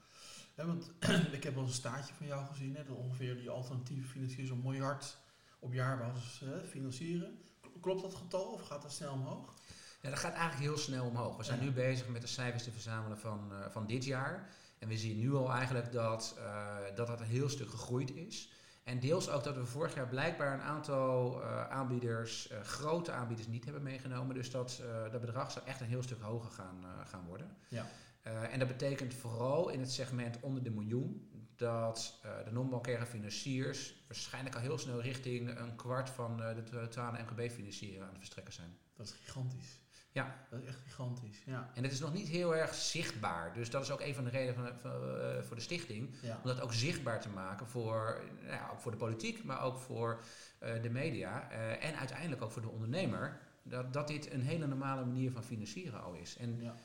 ja, 0.56 0.66
want 0.66 0.92
ik 1.38 1.44
heb 1.44 1.56
wel 1.56 1.64
een 1.64 1.70
staatje 1.70 2.14
van 2.14 2.28
jou 2.28 2.46
gezien, 2.46 2.76
hè, 2.76 2.84
dat 2.84 2.98
ongeveer 2.98 3.38
die 3.38 3.50
alternatieve 3.50 4.08
financiers 4.08 4.50
een 4.50 4.62
miljard 4.62 5.18
op 5.60 5.74
jaarbasis 5.74 6.42
uh, 6.44 6.50
financieren. 6.70 7.40
Klopt 7.82 8.02
dat 8.02 8.16
getal 8.16 8.46
of 8.46 8.62
gaat 8.62 8.82
dat 8.82 8.94
snel 8.94 9.14
omhoog? 9.14 9.54
Ja, 10.02 10.10
dat 10.10 10.20
gaat 10.20 10.34
eigenlijk 10.34 10.62
heel 10.62 10.78
snel 10.78 11.06
omhoog. 11.06 11.38
We 11.38 11.44
zijn 11.44 11.60
ja. 11.60 11.66
nu 11.66 11.72
bezig 11.72 12.08
met 12.08 12.22
de 12.22 12.28
cijfers 12.28 12.64
te 12.64 12.72
verzamelen 12.72 13.18
van, 13.18 13.50
uh, 13.52 13.70
van 13.70 13.88
dit 13.88 14.06
jaar. 14.06 14.50
En 14.80 14.88
we 14.88 14.98
zien 14.98 15.20
nu 15.20 15.34
al 15.34 15.52
eigenlijk 15.52 15.92
dat, 15.92 16.38
dat 16.96 17.08
dat 17.08 17.20
een 17.20 17.26
heel 17.26 17.50
stuk 17.50 17.70
gegroeid 17.70 18.16
is. 18.16 18.52
En 18.88 19.00
deels 19.00 19.30
ook 19.30 19.44
dat 19.44 19.56
we 19.56 19.66
vorig 19.66 19.96
jaar 19.96 20.08
blijkbaar 20.08 20.54
een 20.54 20.62
aantal 20.62 21.42
uh, 21.42 21.70
aanbieders, 21.70 22.52
uh, 22.52 22.60
grote 22.62 23.12
aanbieders, 23.12 23.48
niet 23.48 23.64
hebben 23.64 23.84
meegenomen. 23.84 24.36
Dus 24.36 24.52
dat, 24.52 24.82
uh, 24.84 25.12
dat 25.12 25.22
bedrag 25.22 25.52
zou 25.52 25.66
echt 25.66 25.82
een 25.82 25.88
heel 25.88 26.04
stuk 26.04 26.22
hoger 26.22 26.52
gaan, 26.52 26.86
gaan 27.06 27.26
worden. 27.26 27.58
Ja. 27.68 27.86
en 28.24 28.60
dat 28.60 28.68
betekent 28.68 29.14
vooral 29.14 29.70
in 29.70 29.80
het 29.80 29.92
segment 29.92 30.40
onder 30.40 30.64
de 30.64 30.70
miljoen 30.70 31.30
dat 31.56 32.20
de 32.46 32.52
non-bankaire 32.52 33.06
financiers 33.06 34.04
waarschijnlijk 34.08 34.56
al 34.56 34.62
heel 34.62 34.78
snel 34.78 35.02
richting 35.02 35.60
een 35.60 35.76
kwart 35.76 36.10
van 36.10 36.38
de 36.38 36.64
totale 36.64 37.18
MKB-financieren 37.22 38.02
aan 38.02 38.10
het 38.10 38.18
verstrekken 38.18 38.54
zijn. 38.54 38.78
Dat 38.96 39.06
is 39.06 39.14
gigantisch. 39.14 39.80
Ja. 40.18 40.36
Dat 40.50 40.60
is 40.60 40.68
echt 40.68 40.80
gigantisch, 40.84 41.44
ja. 41.46 41.70
En 41.74 41.84
het 41.84 41.92
is 41.92 42.00
nog 42.00 42.14
niet 42.14 42.28
heel 42.28 42.56
erg 42.56 42.74
zichtbaar. 42.74 43.54
Dus 43.54 43.70
dat 43.70 43.82
is 43.84 43.92
ook 43.92 44.02
een 44.02 44.16
van 44.16 44.24
de 44.24 44.30
redenen 44.30 44.76
van, 44.80 44.92
uh, 44.92 45.42
voor 45.42 45.56
de 45.56 45.62
stichting. 45.62 46.16
Ja. 46.22 46.40
Om 46.44 46.48
dat 46.48 46.62
ook 46.62 46.74
zichtbaar 46.74 47.22
te 47.22 47.30
maken 47.30 47.68
voor, 47.68 48.22
nou 48.42 48.54
ja, 48.54 48.70
ook 48.72 48.80
voor 48.80 48.92
de 48.92 48.98
politiek, 48.98 49.44
maar 49.44 49.62
ook 49.62 49.78
voor 49.78 50.20
uh, 50.64 50.82
de 50.82 50.90
media. 50.90 51.52
Uh, 51.52 51.86
en 51.86 51.96
uiteindelijk 51.96 52.42
ook 52.42 52.52
voor 52.52 52.62
de 52.62 52.70
ondernemer. 52.70 53.40
Dat, 53.64 53.94
dat 53.94 54.08
dit 54.08 54.34
een 54.34 54.42
hele 54.42 54.68
normale 54.68 55.06
manier 55.06 55.32
van 55.32 55.44
financieren 55.44 56.04
al 56.04 56.14
is. 56.14 56.38
En 56.38 56.62
ja. 56.62 56.76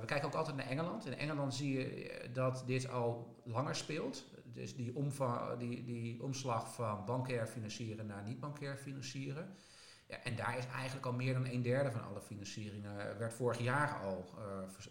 we 0.00 0.06
kijken 0.06 0.28
ook 0.28 0.34
altijd 0.34 0.56
naar 0.56 0.66
Engeland. 0.66 1.06
In 1.06 1.16
Engeland 1.16 1.54
zie 1.54 1.78
je 1.78 2.20
dat 2.32 2.62
dit 2.66 2.88
al 2.88 3.42
langer 3.44 3.76
speelt. 3.76 4.24
Dus 4.44 4.76
die, 4.76 4.96
omva 4.96 5.56
die, 5.56 5.84
die 5.84 6.22
omslag 6.22 6.74
van 6.74 7.04
bankair 7.04 7.46
financieren 7.46 8.06
naar 8.06 8.22
niet-bankair 8.22 8.76
financieren. 8.76 9.54
Ja, 10.10 10.22
en 10.22 10.36
daar 10.36 10.58
is 10.58 10.66
eigenlijk 10.66 11.06
al 11.06 11.12
meer 11.12 11.34
dan 11.34 11.46
een 11.46 11.62
derde 11.62 11.90
van 11.90 12.04
alle 12.04 12.20
financieringen, 12.20 13.18
werd 13.18 13.34
vorig 13.34 13.58
jaar 13.58 14.00
al 14.00 14.34
uh, 14.38 14.42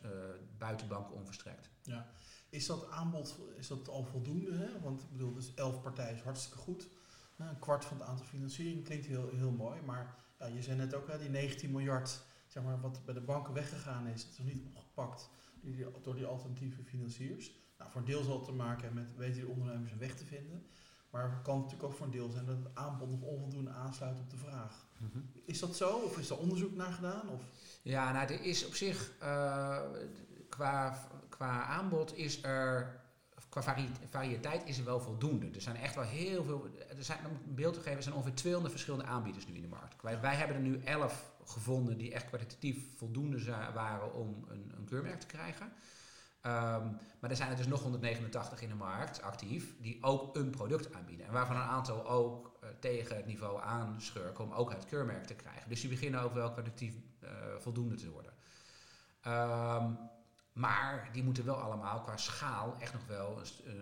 uh, 0.05 0.11
buiten 0.57 0.87
banken 0.87 1.15
onverstrekt. 1.15 1.69
Ja. 1.81 2.09
Is 2.49 2.65
dat 2.65 2.89
aanbod 2.89 3.39
is 3.57 3.67
dat 3.67 3.89
al 3.89 4.03
voldoende? 4.03 4.51
Hè? 4.55 4.79
Want 4.81 5.01
ik 5.01 5.11
bedoel, 5.11 5.33
dus 5.33 5.53
elf 5.53 5.81
partijen 5.81 6.15
is 6.15 6.21
hartstikke 6.21 6.57
goed. 6.57 6.87
Een 7.37 7.59
kwart 7.59 7.85
van 7.85 7.97
het 7.97 8.07
aantal 8.07 8.25
financiering 8.25 8.83
klinkt 8.83 9.05
heel, 9.05 9.29
heel 9.29 9.51
mooi. 9.51 9.81
Maar 9.81 10.15
ja, 10.39 10.45
je 10.45 10.61
zei 10.61 10.77
net 10.77 10.93
ook, 10.93 11.07
hè, 11.07 11.17
die 11.17 11.29
19 11.29 11.71
miljard 11.71 12.21
zeg 12.47 12.63
maar, 12.63 12.81
wat 12.81 13.05
bij 13.05 13.13
de 13.13 13.21
banken 13.21 13.53
weggegaan 13.53 14.07
is, 14.07 14.25
dat 14.25 14.37
is 14.37 14.53
niet 14.53 14.63
opgepakt 14.73 15.29
door 16.01 16.15
die 16.15 16.25
alternatieve 16.25 16.83
financiers. 16.83 17.51
Nou, 17.77 17.91
voor 17.91 18.01
een 18.01 18.07
deel 18.07 18.23
zal 18.23 18.35
het 18.35 18.45
te 18.45 18.51
maken 18.51 18.83
hebben 18.83 19.03
met 19.03 19.15
weten 19.15 19.41
die 19.41 19.49
ondernemers 19.49 19.91
een 19.91 19.97
weg 19.97 20.15
te 20.15 20.25
vinden. 20.25 20.65
Maar 21.09 21.31
het 21.31 21.41
kan 21.41 21.55
natuurlijk 21.55 21.83
ook 21.83 21.93
voor 21.93 22.05
een 22.05 22.11
deel 22.11 22.29
zijn 22.29 22.45
dat 22.45 22.57
het 22.57 22.75
aanbod 22.75 23.09
nog 23.09 23.21
onvoldoende 23.21 23.71
aansluit 23.71 24.19
op 24.19 24.29
de 24.29 24.37
vraag. 24.37 24.85
Mm 24.97 25.09
-hmm. 25.13 25.31
Is 25.45 25.59
dat 25.59 25.75
zo? 25.75 25.89
Of 25.89 26.17
is 26.17 26.29
er 26.29 26.37
onderzoek 26.37 26.75
naar 26.75 26.91
gedaan? 26.91 27.29
Of? 27.29 27.41
Ja, 27.81 28.11
nou, 28.11 28.27
er 28.33 28.41
is 28.43 28.65
op 28.65 28.75
zich 28.75 29.11
uh, 29.21 29.79
qua, 30.49 31.07
qua 31.29 31.63
aanbod 31.63 32.17
is 32.17 32.43
er. 32.43 32.97
Qua 33.49 33.61
vari 33.61 33.89
variëteit 34.09 34.61
is 34.65 34.77
er 34.77 34.85
wel 34.85 34.99
voldoende. 34.99 35.49
Er 35.53 35.61
zijn 35.61 35.75
echt 35.75 35.95
wel 35.95 36.03
heel 36.03 36.43
veel. 36.43 36.67
Er 36.97 37.03
zijn, 37.03 37.19
om 37.25 37.31
een 37.47 37.55
beeld 37.55 37.73
te 37.73 37.79
geven, 37.79 37.97
er 37.97 38.03
zijn 38.03 38.15
ongeveer 38.15 38.35
200 38.35 38.73
verschillende 38.73 39.05
aanbieders 39.05 39.47
nu 39.47 39.55
in 39.55 39.61
de 39.61 39.67
markt. 39.67 40.01
Wij, 40.01 40.21
wij 40.21 40.35
hebben 40.35 40.55
er 40.55 40.61
nu 40.61 40.81
11 40.83 41.31
gevonden 41.45 41.97
die 41.97 42.13
echt 42.13 42.25
kwalitatief 42.25 42.97
voldoende 42.97 43.43
waren 43.73 44.13
om 44.13 44.45
een, 44.47 44.71
een 44.77 44.85
keurmerk 44.85 45.19
te 45.19 45.27
krijgen. 45.27 45.71
Um, 46.45 46.97
maar 47.19 47.29
er 47.29 47.35
zijn 47.35 47.49
er 47.49 47.57
dus 47.57 47.67
nog 47.67 47.81
189 47.81 48.61
in 48.61 48.69
de 48.69 48.75
markt 48.75 49.21
actief 49.21 49.75
die 49.79 50.03
ook 50.03 50.35
een 50.35 50.49
product 50.49 50.93
aanbieden. 50.93 51.25
En 51.25 51.33
waarvan 51.33 51.55
een 51.55 51.61
aantal 51.61 52.07
ook 52.07 52.57
uh, 52.63 52.69
tegen 52.79 53.15
het 53.15 53.25
niveau 53.25 53.61
aanschurken 53.61 54.43
om 54.43 54.51
ook 54.51 54.71
het 54.71 54.85
keurmerk 54.85 55.25
te 55.25 55.33
krijgen. 55.33 55.69
Dus 55.69 55.81
die 55.81 55.89
beginnen 55.89 56.21
ook 56.21 56.33
wel 56.33 56.51
kwalitatief 56.51 56.93
uh, 57.23 57.29
voldoende 57.57 57.95
te 57.95 58.09
worden. 58.09 58.33
Um, 59.27 59.97
maar 60.53 61.09
die 61.11 61.23
moeten 61.23 61.45
wel 61.45 61.55
allemaal 61.55 62.01
qua 62.01 62.17
schaal 62.17 62.75
echt 62.79 62.93
nog 62.93 63.05
wel 63.07 63.41
een 63.65 63.73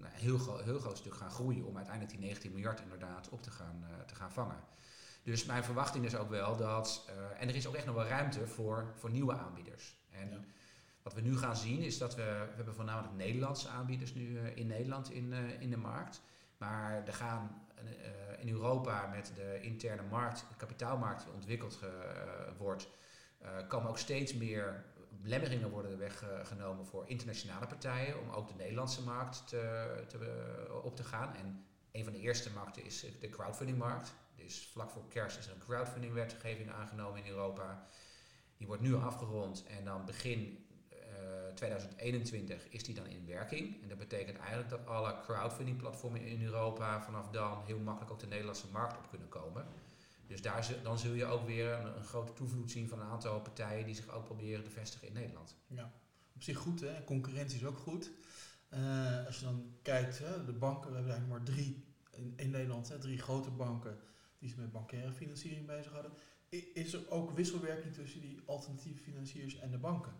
uh, 0.00 0.06
heel, 0.10 0.38
gro 0.38 0.56
heel 0.56 0.78
groot 0.78 0.98
stuk 0.98 1.14
gaan 1.14 1.30
groeien 1.30 1.64
om 1.64 1.76
uiteindelijk 1.76 2.16
die 2.18 2.26
19 2.26 2.52
miljard 2.52 2.80
inderdaad 2.80 3.28
op 3.28 3.42
te 3.42 3.50
gaan, 3.50 3.84
te 4.06 4.14
gaan 4.14 4.32
vangen. 4.32 4.60
Dus 5.22 5.44
mijn 5.44 5.64
verwachting 5.64 6.04
is 6.04 6.16
ook 6.16 6.30
wel 6.30 6.56
dat, 6.56 7.10
en 7.38 7.48
er 7.48 7.54
is 7.54 7.66
ook 7.66 7.74
echt 7.74 7.86
nog 7.86 7.94
wel 7.94 8.06
ruimte 8.06 8.46
voor, 8.46 8.92
voor 8.94 9.10
nieuwe 9.10 9.36
aanbieders. 9.36 9.96
En. 10.10 10.44
Wat 11.06 11.14
we 11.14 11.20
nu 11.20 11.38
gaan 11.38 11.56
zien 11.56 11.82
is 11.82 11.98
dat 11.98 12.14
we, 12.14 12.22
we 12.22 12.54
hebben 12.56 12.74
voornamelijk 12.74 13.14
Nederlandse 13.14 13.68
aanbieders 13.68 14.14
nu 14.14 14.28
uh, 14.28 14.56
in 14.56 14.66
Nederland 14.66 15.10
in, 15.10 15.32
uh, 15.32 15.60
in 15.60 15.70
de 15.70 15.76
markt. 15.76 16.20
Maar 16.56 17.06
er 17.06 17.12
gaan 17.12 17.62
uh, 17.84 17.90
in 18.38 18.48
Europa 18.48 19.06
met 19.06 19.32
de 19.34 19.60
interne 19.60 20.02
markt, 20.02 20.44
de 20.48 20.56
kapitaalmarkt 20.56 21.24
die 21.24 21.32
ontwikkeld 21.32 21.78
wordt, 22.58 22.88
komen 23.68 23.88
ook 23.88 23.98
steeds 23.98 24.34
meer 24.34 24.84
belemmeringen 25.22 25.70
worden 25.70 25.98
weggenomen 25.98 26.86
voor 26.86 27.04
internationale 27.06 27.66
partijen 27.66 28.20
om 28.20 28.30
ook 28.30 28.48
de 28.48 28.54
Nederlandse 28.54 29.02
markt 29.02 29.48
te, 29.48 30.04
te, 30.08 30.80
op 30.82 30.96
te 30.96 31.04
gaan. 31.04 31.34
En 31.34 31.64
een 31.92 32.04
van 32.04 32.12
de 32.12 32.20
eerste 32.20 32.52
markten 32.52 32.84
is 32.84 33.06
de 33.20 33.28
crowdfundingmarkt. 33.28 34.14
Dus 34.36 34.68
vlak 34.72 34.90
voor 34.90 35.08
kerst 35.08 35.38
is 35.38 35.46
er 35.46 35.52
een 35.52 35.58
crowdfundingwetgeving 35.66 36.70
aangenomen 36.70 37.24
in 37.24 37.30
Europa. 37.30 37.86
Die 38.56 38.66
wordt 38.66 38.82
nu 38.82 38.94
afgerond 38.94 39.66
en 39.66 39.84
dan 39.84 40.04
begin 40.04 40.65
2021 41.56 42.68
is 42.68 42.84
die 42.84 42.94
dan 42.94 43.06
in 43.06 43.26
werking. 43.26 43.82
En 43.82 43.88
dat 43.88 43.98
betekent 43.98 44.38
eigenlijk 44.38 44.68
dat 44.68 44.86
alle 44.86 45.20
crowdfunding 45.20 45.76
platformen 45.76 46.20
in 46.20 46.44
Europa 46.44 47.02
vanaf 47.02 47.30
dan 47.30 47.62
heel 47.64 47.78
makkelijk 47.78 48.12
ook 48.12 48.20
de 48.20 48.26
Nederlandse 48.26 48.66
markt 48.72 48.96
op 48.96 49.08
kunnen 49.10 49.28
komen. 49.28 49.66
Dus 50.26 50.42
daar, 50.42 50.68
dan 50.82 50.98
zul 50.98 51.12
je 51.12 51.24
ook 51.24 51.46
weer 51.46 51.72
een, 51.72 51.96
een 51.96 52.04
grote 52.04 52.32
toevloed 52.32 52.70
zien 52.70 52.88
van 52.88 53.00
een 53.00 53.06
aantal 53.06 53.40
partijen 53.40 53.86
die 53.86 53.94
zich 53.94 54.08
ook 54.08 54.24
proberen 54.24 54.64
te 54.64 54.70
vestigen 54.70 55.08
in 55.08 55.14
Nederland. 55.14 55.56
Ja, 55.66 55.92
op 56.34 56.42
zich 56.42 56.58
goed 56.58 56.80
hè, 56.80 57.04
concurrentie 57.04 57.58
is 57.58 57.66
ook 57.66 57.78
goed. 57.78 58.10
Uh, 58.70 59.26
als 59.26 59.38
je 59.38 59.44
dan 59.44 59.72
kijkt, 59.82 60.18
hè, 60.18 60.44
de 60.44 60.52
banken, 60.52 60.90
we 60.90 60.96
hebben 60.96 61.12
eigenlijk 61.12 61.44
maar 61.44 61.54
drie 61.54 61.84
in, 62.10 62.32
in 62.36 62.50
Nederland, 62.50 62.88
hè, 62.88 62.98
drie 62.98 63.18
grote 63.18 63.50
banken 63.50 63.98
die 64.38 64.48
zich 64.48 64.58
met 64.58 64.72
bankaire 64.72 65.12
financiering 65.12 65.66
bezighouden. 65.66 66.12
Is 66.74 66.92
er 66.92 67.10
ook 67.10 67.30
wisselwerking 67.30 67.94
tussen 67.94 68.20
die 68.20 68.42
alternatieve 68.46 69.02
financiers 69.02 69.58
en 69.58 69.70
de 69.70 69.78
banken? 69.78 70.12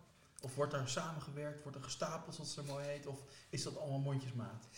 Of 0.46 0.54
wordt 0.54 0.72
daar 0.72 0.88
samengewerkt, 0.88 1.62
wordt 1.62 1.76
er 1.76 1.84
gestapeld, 1.84 2.34
zoals 2.34 2.56
het 2.56 2.66
er 2.66 2.72
mooi 2.72 2.86
heet, 2.86 3.06
of 3.06 3.22
is 3.48 3.62
dat 3.62 3.78
allemaal 3.78 3.98
mondjesmaat? 3.98 4.68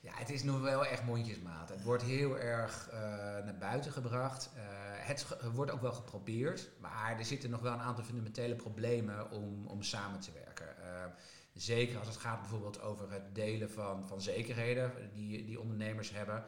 Ja, 0.00 0.12
het 0.14 0.30
is 0.30 0.42
nog 0.42 0.60
wel 0.60 0.86
echt 0.86 1.04
mondjesmaat. 1.04 1.68
Het 1.68 1.82
wordt 1.82 2.02
heel 2.02 2.38
erg 2.38 2.88
uh, 2.92 2.98
naar 3.44 3.56
buiten 3.58 3.92
gebracht. 3.92 4.50
Uh, 4.56 4.62
het 5.06 5.26
wordt 5.52 5.70
ook 5.70 5.80
wel 5.80 5.92
geprobeerd, 5.92 6.68
maar 6.80 7.18
er 7.18 7.24
zitten 7.24 7.50
nog 7.50 7.60
wel 7.60 7.72
een 7.72 7.80
aantal 7.80 8.04
fundamentele 8.04 8.54
problemen 8.54 9.30
om, 9.30 9.66
om 9.66 9.82
samen 9.82 10.20
te 10.20 10.32
werken. 10.32 10.66
Uh, 10.80 11.04
zeker 11.52 11.98
als 11.98 12.08
het 12.08 12.16
gaat 12.16 12.40
bijvoorbeeld 12.40 12.80
over 12.80 13.12
het 13.12 13.34
delen 13.34 13.70
van, 13.70 14.08
van 14.08 14.20
zekerheden 14.20 14.92
die, 15.14 15.44
die 15.44 15.60
ondernemers 15.60 16.10
hebben. 16.10 16.44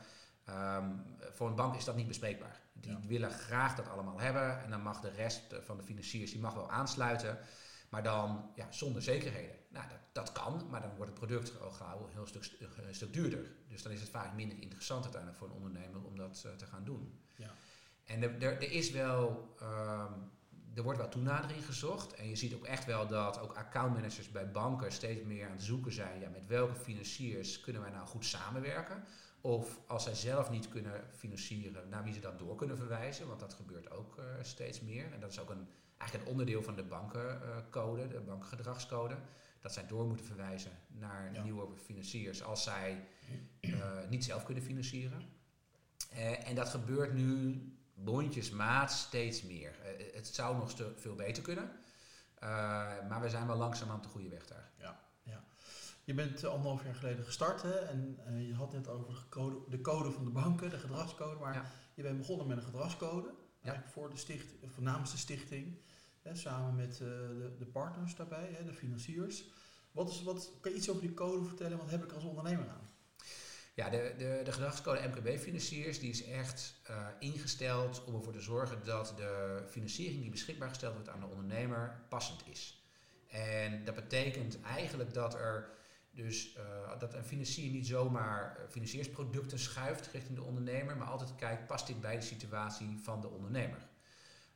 Um, 0.48 1.04
voor 1.32 1.48
een 1.48 1.54
bank 1.54 1.76
is 1.76 1.84
dat 1.84 1.96
niet 1.96 2.08
bespreekbaar. 2.08 2.60
Die 2.72 2.92
ja. 2.92 3.00
willen 3.06 3.30
graag 3.30 3.75
dat 3.75 3.88
allemaal 3.88 4.20
hebben 4.20 4.62
en 4.62 4.70
dan 4.70 4.82
mag 4.82 5.00
de 5.00 5.10
rest 5.10 5.42
van 5.64 5.76
de 5.76 5.82
financiers 5.82 6.30
die 6.30 6.40
mag 6.40 6.54
wel 6.54 6.70
aansluiten. 6.70 7.38
Maar 7.88 8.02
dan 8.02 8.50
ja, 8.54 8.66
zonder 8.71 9.02
zekerheden. 9.02 9.57
Nou, 9.68 9.88
dat, 9.88 9.99
dat 10.12 10.33
kan, 10.33 10.66
maar 10.71 10.80
dan 10.80 10.95
wordt 10.97 11.11
het 11.11 11.21
product 11.21 11.61
al 11.61 11.71
gauw 11.71 12.04
een 12.04 12.12
heel 12.12 12.26
stuk, 12.26 12.50
een 12.87 12.95
stuk 12.95 13.12
duurder. 13.12 13.50
Dus 13.68 13.83
dan 13.83 13.92
is 13.92 14.00
het 14.00 14.11
vaak 14.11 14.35
minder 14.35 14.59
interessant 14.61 15.02
uiteindelijk 15.02 15.42
voor 15.42 15.50
een 15.50 15.62
ondernemer 15.62 16.04
om 16.04 16.16
dat 16.16 16.42
uh, 16.47 16.52
te 16.52 16.66
gaan 16.66 16.85
doen. 16.85 17.21
Ja. 17.37 17.50
En 18.04 18.23
er, 18.23 18.42
er, 18.42 18.52
er 18.52 18.73
is 18.73 18.90
wel, 18.90 19.54
um, 19.62 20.30
er 20.75 20.83
wordt 20.83 20.99
wel 20.99 21.09
toenadering 21.09 21.64
gezocht. 21.64 22.14
En 22.14 22.28
je 22.28 22.37
ziet 22.37 22.54
ook 22.54 22.64
echt 22.64 22.85
wel 22.85 23.07
dat 23.07 23.40
ook 23.40 23.52
accountmanagers 23.52 24.30
bij 24.30 24.50
banken 24.50 24.92
steeds 24.92 25.25
meer 25.25 25.47
aan 25.47 25.52
het 25.52 25.62
zoeken 25.62 25.92
zijn. 25.92 26.21
Ja, 26.21 26.28
met 26.28 26.47
welke 26.47 26.75
financiers 26.75 27.61
kunnen 27.61 27.83
wij 27.83 27.90
nou 27.90 28.07
goed 28.07 28.25
samenwerken? 28.25 29.04
Of 29.40 29.78
als 29.87 30.04
zij 30.04 30.14
zelf 30.14 30.50
niet 30.50 30.68
kunnen 30.68 31.04
financieren, 31.16 31.88
naar 31.88 32.04
wie 32.04 32.12
ze 32.12 32.21
dat 32.21 32.38
door 32.38 32.57
kunnen 32.57 32.76
verwijzen. 32.76 33.26
Want 33.28 33.40
dat 33.40 33.54
gebeurt 33.54 33.90
ook 33.90 34.18
uh, 34.18 34.25
steeds 34.42 34.80
meer. 34.80 35.12
En 35.12 35.21
dat 35.21 35.30
is 35.30 35.40
ook 35.40 35.50
een 35.50 35.68
eigenlijk 35.99 36.25
een 36.25 36.37
onderdeel 36.37 36.62
van 36.62 36.76
de 36.76 36.83
bankencode, 36.83 38.09
de 38.09 38.21
bankengedragscode. 38.21 39.16
Dat 39.61 39.73
zij 39.73 39.87
door 39.87 40.07
moeten 40.07 40.26
verwijzen 40.26 40.71
naar 40.88 41.33
ja. 41.33 41.42
nieuwe 41.42 41.76
financiers 41.76 42.42
als 42.42 42.62
zij 42.62 43.04
uh, 43.61 43.85
niet 44.09 44.25
zelf 44.25 44.45
kunnen 44.45 44.62
financieren. 44.62 45.23
Uh, 46.12 46.49
en 46.49 46.54
dat 46.54 46.68
gebeurt 46.68 47.12
nu 47.12 47.62
bondjesmaat 47.95 48.92
steeds 48.92 49.42
meer. 49.42 49.78
Uh, 49.83 50.14
het 50.14 50.26
zou 50.26 50.57
nog 50.57 50.73
veel 50.97 51.14
beter 51.14 51.42
kunnen. 51.42 51.71
maar 53.09 53.21
we 53.21 53.28
zijn 53.28 53.47
wel 53.47 53.57
langzaam 53.57 53.90
aan 53.90 54.02
de 54.02 54.09
goede 54.09 54.28
weg 54.28 54.47
daar. 54.47 54.71
Ja. 54.78 55.00
Je 56.08 56.14
bent 56.14 56.44
anderhalf 56.44 56.84
jaar 56.84 56.94
geleden 56.94 57.24
gestart 57.24 57.62
hè? 57.62 57.78
en 57.78 58.18
je 58.46 58.54
had 58.54 58.72
net 58.72 58.88
over 58.88 59.14
de 59.14 59.28
code, 59.28 59.56
de 59.68 59.80
code 59.80 60.10
van 60.10 60.24
de 60.24 60.30
banken, 60.30 60.70
de 60.70 60.78
gedragscode. 60.78 61.38
Maar 61.38 61.54
ja. 61.54 61.70
je 61.94 62.02
bent 62.02 62.18
begonnen 62.18 62.46
met 62.46 62.56
een 62.56 62.62
gedragscode. 62.62 63.34
Ja. 63.62 63.84
Voor 63.86 64.10
de 64.10 64.16
stichting, 64.16 64.62
of 64.62 64.78
namens 64.80 65.10
de 65.10 65.16
stichting. 65.16 65.78
Hè, 66.22 66.34
samen 66.34 66.74
met 66.74 66.92
uh, 66.92 66.98
de, 66.98 67.54
de, 67.58 67.66
partners 67.66 68.14
daarbij, 68.14 68.50
hè, 68.52 68.64
de 68.64 68.72
financiers. 68.72 69.44
Wat 69.92 70.10
is, 70.10 70.22
wat, 70.22 70.52
kan 70.60 70.70
je 70.70 70.76
iets 70.76 70.90
over 70.90 71.02
die 71.02 71.14
code 71.14 71.46
vertellen? 71.46 71.78
Wat 71.78 71.90
heb 71.90 72.04
ik 72.04 72.12
als 72.12 72.24
ondernemer 72.24 72.68
aan? 72.68 72.90
Ja, 73.74 73.88
de, 73.90 74.14
de, 74.18 74.40
de 74.44 74.52
gedragscode 74.52 75.08
MKB-financiers 75.08 75.98
die 75.98 76.10
is 76.10 76.24
echt 76.24 76.80
uh, 76.90 77.06
ingesteld 77.18 78.04
om 78.04 78.14
ervoor 78.14 78.32
te 78.32 78.40
zorgen 78.40 78.84
dat 78.84 79.12
de 79.16 79.62
financiering 79.68 80.20
die 80.20 80.30
beschikbaar 80.30 80.68
gesteld 80.68 80.94
wordt 80.94 81.08
aan 81.08 81.20
de 81.20 81.26
ondernemer 81.26 82.04
passend 82.08 82.46
is. 82.46 82.82
En 83.26 83.84
dat 83.84 83.94
betekent 83.94 84.60
eigenlijk 84.60 85.14
dat 85.14 85.34
er 85.34 85.76
dus 86.25 86.56
uh, 86.56 86.98
dat 86.98 87.14
een 87.14 87.25
financier 87.25 87.70
niet 87.70 87.87
zomaar 87.87 88.58
financiersproducten 88.68 89.58
schuift 89.58 90.06
richting 90.06 90.38
de 90.38 90.44
ondernemer, 90.44 90.96
maar 90.96 91.06
altijd 91.06 91.34
kijkt, 91.34 91.66
past 91.66 91.87
dit 91.87 92.00
bij 92.00 92.16
de 92.16 92.22
situatie 92.22 92.98
van 93.02 93.20
de 93.20 93.28
ondernemer? 93.28 93.88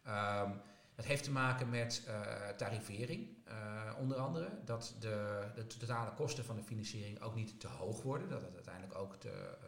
Um, 0.06 0.60
dat 0.94 1.04
heeft 1.04 1.24
te 1.24 1.30
maken 1.30 1.70
met 1.70 2.04
uh, 2.08 2.48
tarivering, 2.48 3.28
uh, 3.48 3.92
onder 3.98 4.16
andere. 4.16 4.48
Dat 4.64 4.96
de, 5.00 5.46
de, 5.54 5.66
totale 5.66 6.14
kosten 6.14 6.44
van 6.44 6.56
de 6.56 6.62
financiering 6.62 7.20
ook 7.20 7.34
niet 7.34 7.60
te 7.60 7.68
hoog 7.68 8.02
worden. 8.02 8.28
Dat 8.28 8.42
het 8.42 8.54
uiteindelijk 8.54 8.98
ook 8.98 9.16
te, 9.16 9.58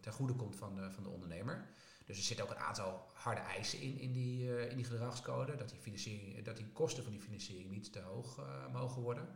ten 0.00 0.12
goede 0.12 0.34
komt 0.34 0.56
van 0.56 0.74
de, 0.74 0.90
van 0.90 1.02
de 1.02 1.08
ondernemer. 1.08 1.68
Dus 2.04 2.16
er 2.16 2.22
zitten 2.22 2.44
ook 2.44 2.50
een 2.50 2.62
aantal 2.62 3.06
harde 3.14 3.40
eisen 3.40 3.80
in, 3.80 3.98
in, 3.98 4.12
die, 4.12 4.68
in 4.68 4.76
die 4.76 4.84
gedragscode. 4.84 5.56
Dat 5.56 5.68
die, 5.68 5.78
financiering, 5.78 6.44
dat 6.44 6.56
die 6.56 6.68
kosten 6.72 7.02
van 7.02 7.12
die 7.12 7.20
financiering 7.20 7.70
niet 7.70 7.92
te 7.92 8.00
hoog 8.00 8.40
mogen 8.72 9.02
worden. 9.02 9.28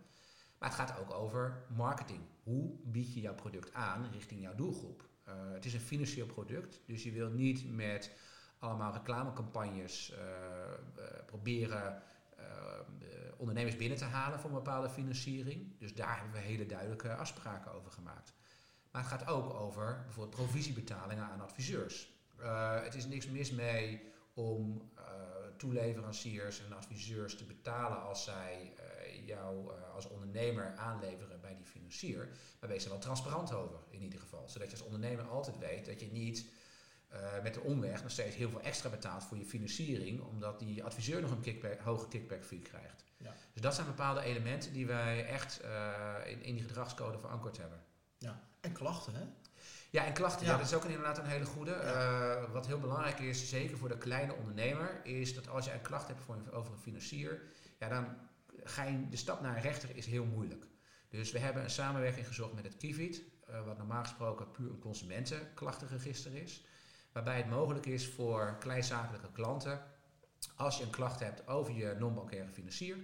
Maar 0.63 0.71
het 0.71 0.81
gaat 0.81 0.99
ook 0.99 1.15
over 1.15 1.65
marketing. 1.77 2.21
Hoe 2.43 2.71
bied 2.85 3.15
je 3.15 3.21
jouw 3.21 3.35
product 3.35 3.75
aan 3.75 4.11
richting 4.13 4.41
jouw 4.41 4.55
doelgroep? 4.55 5.11
het 5.53 5.65
is 5.65 5.75
een 5.75 5.81
financieel 5.81 6.27
product, 6.27 6.81
dus 6.87 7.03
je 7.03 7.13
wil 7.13 7.31
niet 7.31 7.75
met 7.75 8.11
allemaal 8.59 8.93
reclamecampagnes 8.93 10.13
uh, 10.13 10.19
uh, 10.19 11.05
proberen 11.27 12.03
uh, 12.39 12.45
ondernemers 13.37 13.77
binnen 13.77 13.99
te 13.99 14.05
halen 14.05 14.41
voor 14.41 14.51
een 14.51 14.57
bepaalde 14.57 14.91
financiering. 14.91 15.79
Dus 15.79 15.95
daar 15.95 16.17
hebben 16.17 16.41
we 16.41 16.47
hele 16.47 16.67
duidelijke 16.67 17.15
afspraken 17.15 17.73
over 17.73 17.91
gemaakt. 17.91 18.33
Maar 18.91 19.03
het 19.03 19.11
gaat 19.11 19.29
ook 19.29 19.55
over 19.55 20.03
bijvoorbeeld 20.05 20.37
provisiebetalingen 20.37 21.25
aan 21.25 21.41
adviseurs. 21.41 22.11
het 22.83 22.95
is 22.95 23.07
niks 23.07 23.27
mis 23.27 23.51
mee 23.51 24.13
om 24.35 24.91
toeleveranciers 25.57 26.65
en 26.65 26.73
adviseurs 26.73 27.37
te 27.37 27.45
betalen 27.45 28.03
als 28.03 28.25
zij 28.25 28.75
jou 29.25 29.71
als 29.95 30.09
ondernemer 30.09 30.75
aanleveren 30.77 31.41
bij 31.41 31.57
die 31.57 31.67
financier. 31.67 32.29
Maar 32.61 32.69
wees 32.69 32.85
er 32.85 32.91
wel 32.91 32.99
transparant 32.99 33.53
over 33.53 33.79
in 33.91 34.03
ieder 34.03 34.21
geval. 34.21 34.49
Zodat 34.49 34.71
je 34.71 34.77
als 34.77 34.87
ondernemer 34.87 35.25
altijd 35.25 35.59
weet 35.59 35.87
dat 35.87 36.01
je 36.01 36.13
niet 36.13 36.47
uh, 37.13 37.43
met 37.43 37.55
de 37.55 37.61
omweg 37.61 38.03
nog 38.03 38.11
steeds 38.11 38.37
heel 38.37 38.51
veel 38.51 38.61
extra 38.61 38.89
betaalt 38.89 39.25
voor 39.25 39.37
je 39.37 39.45
financiering, 39.45 40.21
omdat 40.21 40.59
die 40.59 40.85
adviseur 40.85 41.21
nog 41.21 41.31
een 41.31 41.41
kickback, 41.41 41.81
hoge 41.81 42.09
kickback 42.09 42.45
fee 42.45 42.61
krijgt. 42.61 43.05
Ja. 43.17 43.35
Dus 43.53 43.63
dat 43.63 43.75
zijn 43.75 43.87
bepaalde 43.87 44.23
elementen 44.23 44.73
die 44.73 44.87
wij 44.87 45.27
echt 45.27 45.61
uh, 45.65 46.15
in, 46.25 46.43
in 46.43 46.55
die 46.55 46.63
gedragscode 46.63 47.19
verankerd 47.19 47.57
hebben. 47.57 47.85
Ja, 48.19 48.41
en 48.61 48.73
klachten 48.73 49.15
hè? 49.15 49.25
Ja, 49.91 50.05
en 50.05 50.13
klachten, 50.13 50.47
ja. 50.47 50.53
ja 50.53 50.59
dat 50.59 50.67
is 50.67 50.75
ook 50.75 50.85
inderdaad 50.85 51.19
een 51.19 51.27
hele 51.27 51.45
goede. 51.45 51.71
Ja. 51.71 52.41
Uh, 52.41 52.53
wat 52.53 52.67
heel 52.67 52.81
belangrijk 52.81 53.19
is, 53.19 53.49
zeker 53.49 53.79
voor 53.79 53.89
de 53.89 53.99
kleine 53.99 54.35
ondernemer, 54.35 55.01
is 55.05 55.35
dat 55.35 55.49
als 55.49 55.65
je 55.65 55.73
een 55.73 55.83
klacht 55.83 56.09
hebt 56.09 56.21
voor 56.21 56.35
een, 56.35 56.53
over 56.53 56.73
een 56.73 56.79
financier, 56.79 57.43
ja, 57.79 57.89
dan 57.89 58.17
de 59.11 59.17
stap 59.17 59.41
naar 59.41 59.57
een 59.57 59.63
rechter 59.63 59.97
is 59.97 60.07
heel 60.07 60.25
moeilijk. 60.25 60.67
Dus 61.09 61.33
we 61.33 61.39
hebben 61.39 61.63
een 61.63 61.71
samenwerking 61.71 62.27
gezocht 62.27 62.55
met 62.55 62.65
het 62.65 62.77
Kivit, 62.77 63.23
wat 63.65 63.79
normaal 63.79 64.03
gesproken 64.03 64.51
puur 64.51 64.71
een 64.71 64.79
consumentenklachtenregister 64.79 66.35
is 66.35 66.65
waarbij 67.13 67.37
het 67.37 67.51
mogelijk 67.51 67.87
is 67.87 68.09
voor 68.09 68.57
kleinzakelijke 68.59 69.33
klanten, 69.33 69.81
als 70.57 70.79
je 70.79 70.85
een 70.85 70.91
klacht 70.91 71.21
hebt 71.21 71.49
over 71.49 71.75
je 71.75 71.97
non-bankaire 71.99 72.51
financier, 72.51 72.97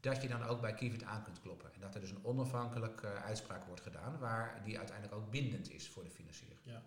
dat 0.00 0.22
je 0.22 0.28
dan 0.28 0.42
ook 0.42 0.60
bij 0.60 0.74
Kivit 0.74 1.02
aan 1.02 1.22
kunt 1.22 1.40
kloppen. 1.40 1.74
En 1.74 1.80
dat 1.80 1.94
er 1.94 2.00
dus 2.00 2.10
een 2.10 2.24
onafhankelijke 2.24 3.06
uh, 3.06 3.24
uitspraak 3.24 3.64
wordt 3.64 3.80
gedaan, 3.80 4.18
waar 4.18 4.60
die 4.64 4.78
uiteindelijk 4.78 5.16
ook 5.16 5.30
bindend 5.30 5.70
is 5.70 5.88
voor 5.88 6.04
de 6.04 6.10
financier. 6.10 6.56
Ja. 6.62 6.82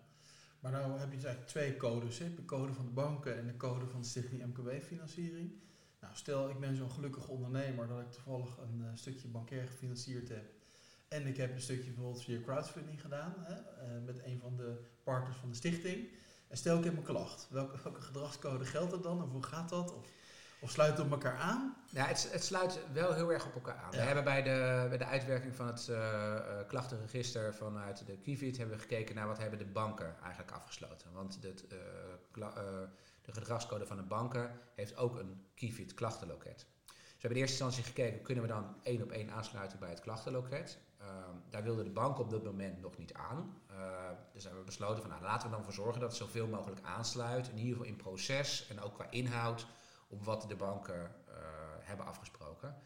Maar 0.60 0.72
nou 0.72 0.98
heb 0.98 1.10
je 1.10 1.16
dus 1.16 1.24
eigenlijk 1.24 1.46
twee 1.46 1.76
codes, 1.76 2.18
hè? 2.18 2.34
de 2.34 2.44
code 2.44 2.72
van 2.72 2.84
de 2.84 2.90
banken 2.90 3.38
en 3.38 3.46
de 3.46 3.56
code 3.56 3.86
van 3.86 4.00
de 4.00 4.06
Stichting 4.06 4.46
MKB-financiering. 4.46 5.48
Nou, 5.48 5.60
stel 6.12 6.50
ik 6.50 6.60
ben 6.60 6.76
zo'n 6.76 6.90
gelukkig 6.90 7.28
ondernemer 7.28 7.88
dat 7.88 8.00
ik 8.00 8.10
toevallig 8.10 8.56
een 8.56 8.80
uh, 8.80 8.88
stukje 8.94 9.28
bankair 9.28 9.66
gefinancierd 9.66 10.28
heb. 10.28 10.44
En 11.08 11.26
ik 11.26 11.36
heb 11.36 11.54
een 11.54 11.60
stukje 11.60 11.90
bijvoorbeeld 11.90 12.24
via 12.24 12.40
crowdfunding 12.40 13.00
gedaan 13.00 13.34
hè, 13.38 13.54
uh, 13.54 14.04
met 14.04 14.24
een 14.24 14.38
van 14.40 14.56
de 14.56 14.80
partners 15.02 15.36
van 15.36 15.48
de 15.48 15.54
stichting. 15.54 16.08
En 16.48 16.56
stel 16.56 16.78
ik 16.78 16.84
heb 16.84 16.96
een 16.96 17.02
klacht. 17.02 17.46
Welke, 17.50 17.76
welke 17.82 18.00
gedragscode 18.00 18.64
geldt 18.64 18.92
er 18.92 19.02
dan? 19.02 19.22
Of 19.22 19.30
hoe 19.30 19.42
gaat 19.42 19.68
dat? 19.68 19.94
Of, 19.94 20.06
of 20.60 20.70
sluit 20.70 20.96
het 20.96 21.06
op 21.06 21.10
elkaar 21.10 21.36
aan? 21.36 21.76
Ja, 21.90 22.06
het, 22.06 22.28
het, 22.32 22.44
sluit 22.44 22.78
wel 22.92 23.12
heel 23.12 23.32
erg 23.32 23.46
op 23.46 23.54
elkaar 23.54 23.76
aan. 23.76 23.90
We 23.90 23.96
hebben 23.96 24.24
bij 24.24 24.42
de, 24.42 24.86
bij 24.88 24.98
de 24.98 25.04
uitwerking 25.04 25.54
van 25.54 25.66
het 25.66 25.88
uh, 25.90 26.40
klachtenregister 26.68 27.54
vanuit 27.54 28.06
de 28.06 28.16
Kivit 28.16 28.56
hebben 28.56 28.76
we 28.76 28.82
gekeken 28.82 29.14
naar 29.14 29.26
wat 29.26 29.38
hebben 29.38 29.58
de 29.58 29.64
banken 29.64 30.16
eigenlijk 30.22 30.52
afgesloten. 30.52 31.12
Want 31.12 31.38
uh, 31.44 31.78
de 33.22 33.32
gedragscode 33.32 33.86
van 33.86 33.96
de 33.96 34.02
banken 34.02 34.60
heeft 34.74 34.96
ook 34.96 35.18
een 35.18 35.46
Kivit 35.54 35.94
klachtenloket. 35.94 36.66
Dus 36.86 36.94
we 36.94 37.28
hebben 37.28 37.38
in 37.38 37.46
eerste 37.46 37.64
instantie 37.64 37.84
gekeken, 37.84 38.22
kunnen 38.22 38.44
we 38.44 38.50
dan 38.50 38.76
één 38.82 39.02
op 39.02 39.10
één 39.10 39.30
aansluiten 39.30 39.78
bij 39.78 39.90
het 39.90 40.00
klachtenloket? 40.00 40.78
Ehm, 40.98 41.36
daar 41.50 41.62
wilde 41.62 41.82
de 41.82 41.90
bank 41.90 42.18
op 42.18 42.30
dat 42.30 42.44
moment 42.44 42.80
nog 42.80 42.98
niet 42.98 43.14
aan. 43.14 43.62
Uh, 43.70 44.10
dus 44.32 44.42
hebben 44.42 44.60
we 44.60 44.66
besloten 44.66 45.02
van 45.02 45.10
nou, 45.10 45.22
laten 45.22 45.48
we 45.48 45.54
dan 45.54 45.64
voor 45.64 45.72
zorgen 45.72 46.00
dat 46.00 46.08
het 46.08 46.18
zoveel 46.18 46.46
mogelijk 46.46 46.80
aansluit. 46.82 47.48
In 47.48 47.58
ieder 47.58 47.72
geval 47.72 47.86
in 47.86 47.96
proces 47.96 48.66
en 48.66 48.80
ook 48.80 48.94
qua 48.94 49.10
inhoud 49.10 49.66
op 50.08 50.24
wat 50.24 50.48
de 50.48 50.56
banken 50.56 51.14
uh, 51.28 51.34
hebben 51.80 52.06
afgesproken. 52.06 52.76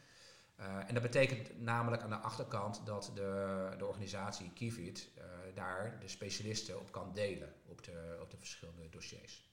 en 0.57 0.95
dat 0.95 1.02
betekent 1.02 1.61
namelijk 1.61 2.02
aan 2.02 2.11
de 2.11 2.16
achterkant 2.16 2.87
dat 2.87 3.11
de, 3.14 3.75
de 3.78 3.87
organisatie 3.87 4.52
Kivit 4.52 5.11
daar 5.55 6.00
de 6.00 6.09
specialisten 6.09 6.81
op 6.81 6.93
kan 6.93 7.12
delen 7.12 7.55
op 7.66 7.85
de, 7.85 8.19
op 8.21 8.31
de 8.31 8.37
verschillende 8.37 8.88
dossiers. 8.88 9.45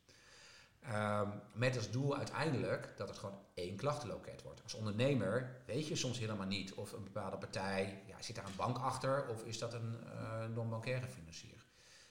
Um, 0.92 1.42
met 1.54 1.76
als 1.78 1.92
doel 1.92 2.18
uiteindelijk 2.18 2.94
dat 2.98 3.08
het 3.08 3.18
gewoon 3.18 3.40
één 3.54 3.76
klachtenloket 3.76 4.42
wordt. 4.42 4.64
Als 4.64 4.74
ondernemer 4.74 5.62
weet 5.66 5.88
je 5.88 5.96
soms 5.96 6.20
helemaal 6.20 6.48
niet 6.48 6.74
of 6.74 6.92
een 6.92 7.04
bepaalde 7.04 7.38
partij, 7.38 8.04
ja, 8.08 8.22
zit 8.22 8.36
daar 8.36 8.46
een 8.46 8.56
bank 8.56 8.78
achter 8.78 9.28
of 9.28 9.44
is 9.44 9.60
dat 9.60 9.74
een 9.74 9.98
uh, 10.06 10.46
non-bankaire 10.46 11.08
financier. 11.08 11.66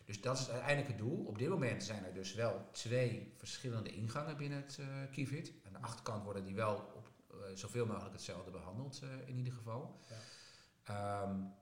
Dus 0.05 0.21
dat 0.21 0.39
is 0.39 0.51
uiteindelijk 0.51 0.89
het 0.89 0.99
doel. 0.99 1.25
Op 1.25 1.39
dit 1.39 1.49
moment 1.49 1.85
zijn 1.85 2.05
er 2.05 2.15
dus 2.15 2.35
wel 2.35 2.69
twee 2.71 3.33
verschillende 3.37 3.91
ingangen 3.91 4.37
binnen 4.37 4.59
het 4.59 4.77
uh, 4.81 4.87
Kivit. 5.11 5.53
Aan 5.67 5.73
de 5.73 5.81
achterkant 5.81 6.25
worden 6.25 6.45
die 6.45 6.55
wel 6.55 6.93
op 6.95 7.11
uh, 7.35 7.39
zoveel 7.55 7.87
mogelijk 7.87 8.13
hetzelfde 8.13 8.51
behandeld 8.51 9.03
in 9.27 9.37
ieder 9.37 9.53
geval. 9.53 9.99
Ja. 10.85 11.23
Um, 11.23 11.55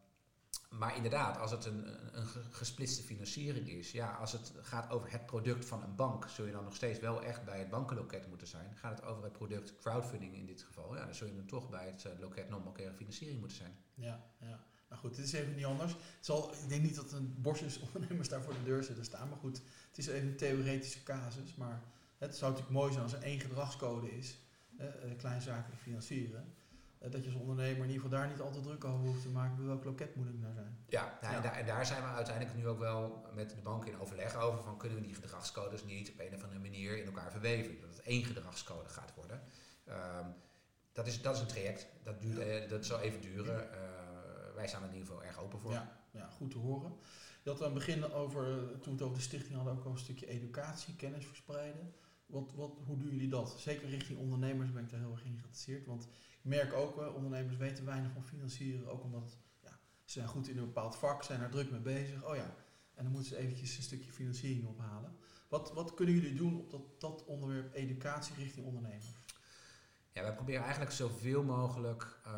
maar 0.71 0.97
inderdaad, 0.97 1.39
als 1.39 1.51
het 1.51 1.65
een, 1.65 1.87
een 2.19 2.27
gesplitste 2.51 3.03
financiering 3.03 3.71
is, 3.71 3.93
ja, 3.93 4.13
als 4.13 4.33
het 4.33 4.53
gaat 4.63 4.91
over 4.91 5.11
het 5.11 5.27
product 5.27 5.65
van 5.65 5.83
een 5.83 5.95
bank, 5.95 6.29
zul 6.29 6.47
je 6.47 6.53
dan 6.53 6.65
nog 6.65 6.75
steeds 6.75 6.99
wel 6.99 7.23
echt 7.23 7.45
bij 7.45 7.59
het 7.59 7.71
bankenloket 7.71 8.29
moeten 8.29 8.47
zijn. 8.47 8.77
Gaat 8.77 8.99
het 8.99 9.07
over 9.07 9.25
het 9.25 9.33
product 9.33 9.77
crowdfunding 9.77 10.35
in 10.35 10.47
dit 10.47 10.63
geval, 10.63 10.97
ja, 10.97 11.05
dan 11.05 11.15
zul 11.15 11.27
je 11.27 11.37
dan 11.37 11.47
toch 11.47 11.71
bij 11.71 11.87
het 11.87 12.05
eh, 12.05 12.13
loket 12.21 12.49
non-bankaire 12.49 12.95
financiering 12.95 13.39
moeten 13.39 13.57
zijn. 13.57 13.77
Ja, 13.95 14.25
ja. 14.41 14.65
Nou 14.89 15.01
goed, 15.01 15.17
dit 15.17 15.25
is 15.25 15.33
even 15.33 15.55
niet 15.55 15.65
anders. 15.65 15.97
Zal, 16.21 16.53
ik 16.53 16.69
denk 16.69 16.83
niet 16.83 16.97
dat 16.97 17.13
een 17.13 17.35
borstjes 17.39 17.81
ondernemers 17.93 18.29
daar 18.29 18.43
voor 18.43 18.55
de 18.55 18.65
deur 18.65 18.83
zitten 18.85 19.05
staan, 19.05 19.29
maar 19.29 19.39
goed, 19.39 19.61
het 19.89 19.99
is 19.99 20.07
even 20.07 20.29
een 20.29 20.37
theoretische 20.37 21.03
casus. 21.03 21.55
Maar 21.55 21.83
het 22.19 22.37
zou 22.37 22.51
natuurlijk 22.51 22.79
mooi 22.79 22.93
zijn 22.93 23.05
als 23.05 23.13
er 23.13 23.23
één 23.23 23.41
gedragscode 23.41 24.17
is, 24.19 24.39
eh, 24.77 24.87
kleinzakelijk 25.17 25.83
financieren. 25.83 26.55
Eh, 27.01 27.11
dat 27.11 27.25
je 27.25 27.31
als 27.31 27.41
ondernemer 27.41 27.85
in 27.85 27.91
ieder 27.91 28.03
geval 28.03 28.19
daar 28.19 28.29
niet 28.29 28.41
altijd 28.41 28.63
druk 28.63 28.85
over 28.85 29.07
hoeft 29.07 29.23
te 29.23 29.29
maken. 29.29 29.67
Welk 29.67 29.85
loket 29.85 30.17
moet 30.17 30.29
ik 30.29 30.39
nou 30.39 30.55
zijn? 30.55 30.85
Ja, 30.89 31.19
nou, 31.21 31.35
En, 31.35 31.43
daar, 31.43 31.53
en, 31.53 31.67
daar, 31.67 31.87
zijn 31.87 32.03
we 32.03 32.09
uiteindelijk 32.09 32.57
nu 32.57 32.69
ook 32.69 32.79
wel 32.79 33.27
met 33.35 33.51
de 33.51 33.57
bank 33.57 33.85
in 33.85 33.99
overleg 33.99 34.37
over. 34.37 34.63
Van 34.63 34.77
kunnen 34.77 34.99
we 34.99 35.05
die 35.05 35.15
gedragscodes 35.15 35.85
niet 35.85 36.11
op 36.11 36.21
een 36.21 36.35
of 36.35 36.43
andere 36.43 36.61
manier 36.61 36.99
in 36.99 37.07
elkaar 37.07 37.31
verweven? 37.31 37.81
Dat 37.81 37.91
het 37.91 38.01
één 38.01 38.25
gedragscode 38.25 38.89
gaat 38.89 39.15
worden. 39.15 39.43
Ehm, 39.85 40.27
dat, 40.93 41.07
is, 41.07 41.23
dat 41.23 41.35
is 41.35 41.41
een 41.41 41.47
traject. 41.47 41.87
Dat, 42.03 42.21
duurt, 42.21 42.39
eh, 42.39 42.69
dat 42.69 42.87
zal 42.87 43.01
even 43.01 43.21
duren. 43.21 43.65
Uh, 43.65 44.55
wij 44.55 44.69
staan 44.69 44.83
er 44.83 44.89
in 44.89 44.95
ieder 44.95 45.09
geval 45.09 45.25
erg 45.25 45.41
open 45.41 45.61
voor. 45.61 45.73
Ja, 45.73 46.01
ja 46.11 46.29
goed 46.29 46.51
te 46.51 46.59
horen. 46.59 46.93
Je 47.43 47.51
had 47.51 47.59
aan 47.59 47.65
het 47.65 47.75
begin 47.75 48.13
over, 48.13 48.45
toen 48.71 48.83
we 48.83 48.91
het 48.91 49.03
over 49.03 49.17
de 49.17 49.23
stichting 49.23 49.57
hadden, 49.57 49.73
ook 49.73 49.85
al 49.85 49.91
een 49.91 49.99
stukje 49.99 50.27
educatie, 50.27 50.97
kennis 50.97 51.27
verspreiden. 51.27 51.95
Wat, 52.31 52.53
wat, 52.55 52.79
hoe 52.87 52.97
doen 52.97 53.11
jullie 53.11 53.29
dat? 53.29 53.55
Zeker 53.59 53.89
richting 53.89 54.19
ondernemers 54.19 54.73
ben 54.73 54.83
ik 54.83 54.91
daar 54.91 55.01
heel 55.01 55.13
erg 55.13 55.25
in 55.25 55.31
geïnteresseerd. 55.31 55.87
Want 55.87 56.05
ik 56.39 56.45
merk 56.45 56.73
ook, 56.73 56.97
wel, 56.97 57.13
ondernemers 57.13 57.57
weten 57.57 57.85
weinig 57.85 58.13
van 58.13 58.25
financieren. 58.25 58.91
Ook 58.91 59.05
omdat 59.05 59.39
ja, 59.63 59.79
ze 60.05 60.13
zijn 60.13 60.29
goed 60.29 60.49
in 60.49 60.59
een 60.59 60.65
bepaald 60.65 60.97
vak, 60.97 61.23
zijn 61.23 61.41
daar 61.41 61.51
druk 61.51 61.71
mee 61.71 61.81
bezig. 61.81 62.25
Oh 62.25 62.37
ja, 62.37 62.55
en 62.95 63.03
dan 63.03 63.13
moeten 63.13 63.31
ze 63.31 63.37
eventjes 63.37 63.77
een 63.77 63.83
stukje 63.83 64.13
financiering 64.13 64.67
ophalen. 64.67 65.17
Wat, 65.49 65.73
wat 65.73 65.95
kunnen 65.95 66.15
jullie 66.15 66.35
doen 66.35 66.59
op 66.59 66.71
dat, 66.71 67.01
dat 67.01 67.25
onderwerp 67.25 67.75
educatie 67.75 68.35
richting 68.35 68.67
ondernemers? 68.67 69.13
Ja, 70.13 70.23
wij 70.23 70.35
proberen 70.35 70.63
eigenlijk 70.63 70.93
zoveel 70.93 71.43
mogelijk 71.43 72.21
uh, 72.27 72.33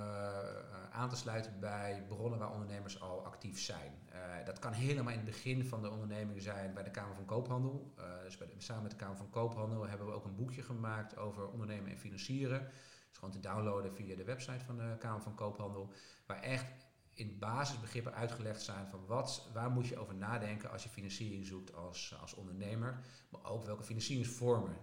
aan 0.91 1.09
te 1.09 1.17
sluiten 1.17 1.61
bij 1.61 2.05
bronnen 2.09 2.39
waar 2.39 2.53
ondernemers 2.53 3.01
al 3.01 3.25
actief 3.25 3.61
zijn. 3.61 3.93
Uh, 4.15 4.45
dat 4.45 4.59
kan 4.59 4.73
helemaal 4.73 5.13
in 5.13 5.19
het 5.19 5.29
begin 5.29 5.65
van 5.65 5.83
de 5.83 5.91
onderneming 5.91 6.43
zijn 6.43 6.75
bij 6.75 6.83
de 6.83 6.91
Kamer 6.91 7.15
van 7.15 7.25
Koophandel. 7.25 7.95
Dus 8.23 8.37
bij 8.37 8.55
samen 8.59 8.83
met 8.83 8.91
de 8.91 8.97
Kamer 8.97 9.17
van 9.17 9.31
Koophandel 9.31 9.89
hebben 9.89 10.07
we 10.07 10.13
ook 10.13 10.25
een 10.25 10.37
boekje 10.37 10.63
gemaakt 10.63 11.17
over 11.17 11.49
ondernemen 11.49 11.91
en 11.91 11.99
financieren 11.99 12.71
is 13.11 13.19
gewoon 13.19 13.31
te 13.31 13.41
downloaden 13.41 13.95
via 13.95 14.17
de 14.17 14.25
website 14.25 14.65
van 14.65 14.77
de 14.77 14.97
Kamer 14.99 15.23
van 15.23 15.35
Koophandel. 15.35 15.93
Waar 16.27 16.41
echt 16.41 16.67
in 17.15 17.39
basisbegrippen 17.39 18.15
uitgelegd 18.15 18.63
zijn 18.63 18.87
van 18.89 19.07
wat, 19.07 19.51
waar 19.53 19.71
moet 19.71 19.87
je 19.87 19.99
over 19.99 20.15
nadenken 20.15 20.71
als 20.71 20.83
je 20.83 20.89
financiering 20.89 21.47
zoekt 21.47 21.75
als, 21.75 22.17
als 22.21 22.35
ondernemer. 22.35 23.05
Maar 23.29 23.45
ook 23.45 23.65
welke 23.65 23.83
financieringsvormen 23.83 24.77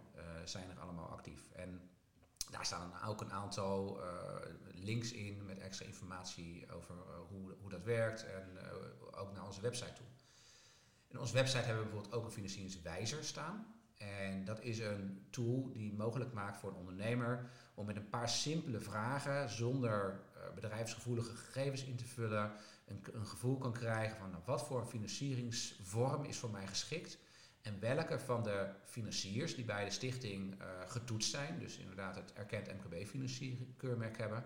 zijn 0.43 0.69
er 0.69 0.80
allemaal 0.80 1.08
actief. 1.08 1.49
En 1.52 1.88
daar 2.51 2.65
staan 2.65 2.93
ook 3.05 3.21
een 3.21 3.31
aantal 3.31 4.03
uh, 4.03 4.09
links 4.73 5.12
in 5.12 5.45
met 5.45 5.59
extra 5.59 5.85
informatie 5.85 6.71
over 6.71 6.95
uh, 6.95 7.01
hoe, 7.29 7.55
hoe 7.62 7.69
dat 7.69 7.83
werkt 7.83 8.25
en 8.25 8.57
ook 9.12 9.33
naar 9.33 9.45
onze 9.45 9.62
website 9.62 9.93
toe. 9.93 10.05
In 11.07 11.19
onze 11.19 11.33
website 11.33 11.63
hebben 11.63 11.83
we 11.83 11.89
bijvoorbeeld 11.89 12.15
ook 12.15 12.25
een 12.25 12.31
financieringswijzer 12.31 13.23
staan. 13.23 13.73
En 13.97 14.45
dat 14.45 14.62
is 14.62 14.79
een 14.79 15.27
tool 15.29 15.71
die 15.71 15.93
mogelijk 15.93 16.33
maakt 16.33 16.57
voor 16.57 16.69
een 16.69 16.75
ondernemer 16.75 17.49
om 17.73 17.85
met 17.85 17.95
een 17.95 18.09
paar 18.09 18.29
simpele 18.29 18.79
vragen, 18.79 19.49
zonder 19.49 20.21
bedrijfsgevoelige 20.55 21.35
gegevens 21.35 21.83
in 21.83 21.95
te 21.95 22.05
vullen, 22.05 22.51
een, 22.85 23.03
een 23.12 23.25
gevoel 23.27 23.57
kan 23.57 23.73
krijgen 23.73 24.17
van 24.17 24.29
nou, 24.29 24.43
wat 24.45 24.65
voor 24.65 24.85
financieringsvorm 24.85 26.23
is 26.23 26.38
voor 26.38 26.49
mij 26.49 26.67
geschikt. 26.67 27.17
En 27.62 27.80
welke 27.80 28.19
van 28.19 28.43
de 28.43 28.69
financiers 28.84 29.56
die 29.56 29.65
bij 29.65 29.86
de 29.86 29.91
stichting 29.91 30.62
uh, 30.62 30.67
getoetst 30.86 31.30
zijn, 31.30 31.60
dus 31.60 31.78
inderdaad 31.78 32.15
het 32.15 32.34
erkend 32.34 32.67
MKB-financierkeurmerk 32.74 34.17
hebben, 34.17 34.43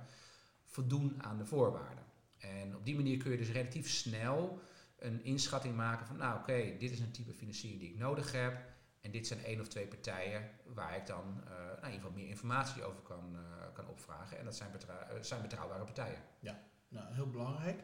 voldoen 0.65 1.23
aan 1.23 1.37
de 1.37 1.45
voorwaarden. 1.45 2.03
En 2.39 2.75
op 2.75 2.85
die 2.85 2.95
manier 2.95 3.17
kun 3.17 3.31
je 3.31 3.37
dus 3.37 3.51
relatief 3.51 3.89
snel 3.89 4.61
een 4.99 5.23
inschatting 5.23 5.75
maken 5.75 6.05
van, 6.05 6.17
nou 6.17 6.39
oké, 6.39 6.75
dit 6.77 6.91
is 6.91 6.99
een 6.99 7.11
type 7.11 7.33
financiering 7.33 7.79
die 7.79 7.89
ik 7.89 7.97
nodig 7.97 8.31
heb. 8.31 8.71
En 9.01 9.11
dit 9.11 9.27
zijn 9.27 9.43
één 9.43 9.59
of 9.59 9.67
twee 9.67 9.87
partijen 9.87 10.49
waar 10.65 10.95
ik 10.95 11.05
dan 11.05 11.41
uh, 11.43 11.49
nou, 11.49 11.69
in 11.69 11.85
ieder 11.85 11.93
geval 11.93 12.11
meer 12.11 12.27
informatie 12.27 12.83
over 12.83 13.01
kan, 13.01 13.35
uh, 13.35 13.39
kan 13.73 13.87
opvragen. 13.87 14.37
En 14.37 14.45
dat 14.45 14.55
zijn, 14.55 14.71
zijn, 15.21 15.41
betrouwbare 15.41 15.83
partijen. 15.83 16.21
Ja, 16.39 16.63
nou, 16.87 17.13
heel 17.13 17.29
belangrijk. 17.29 17.83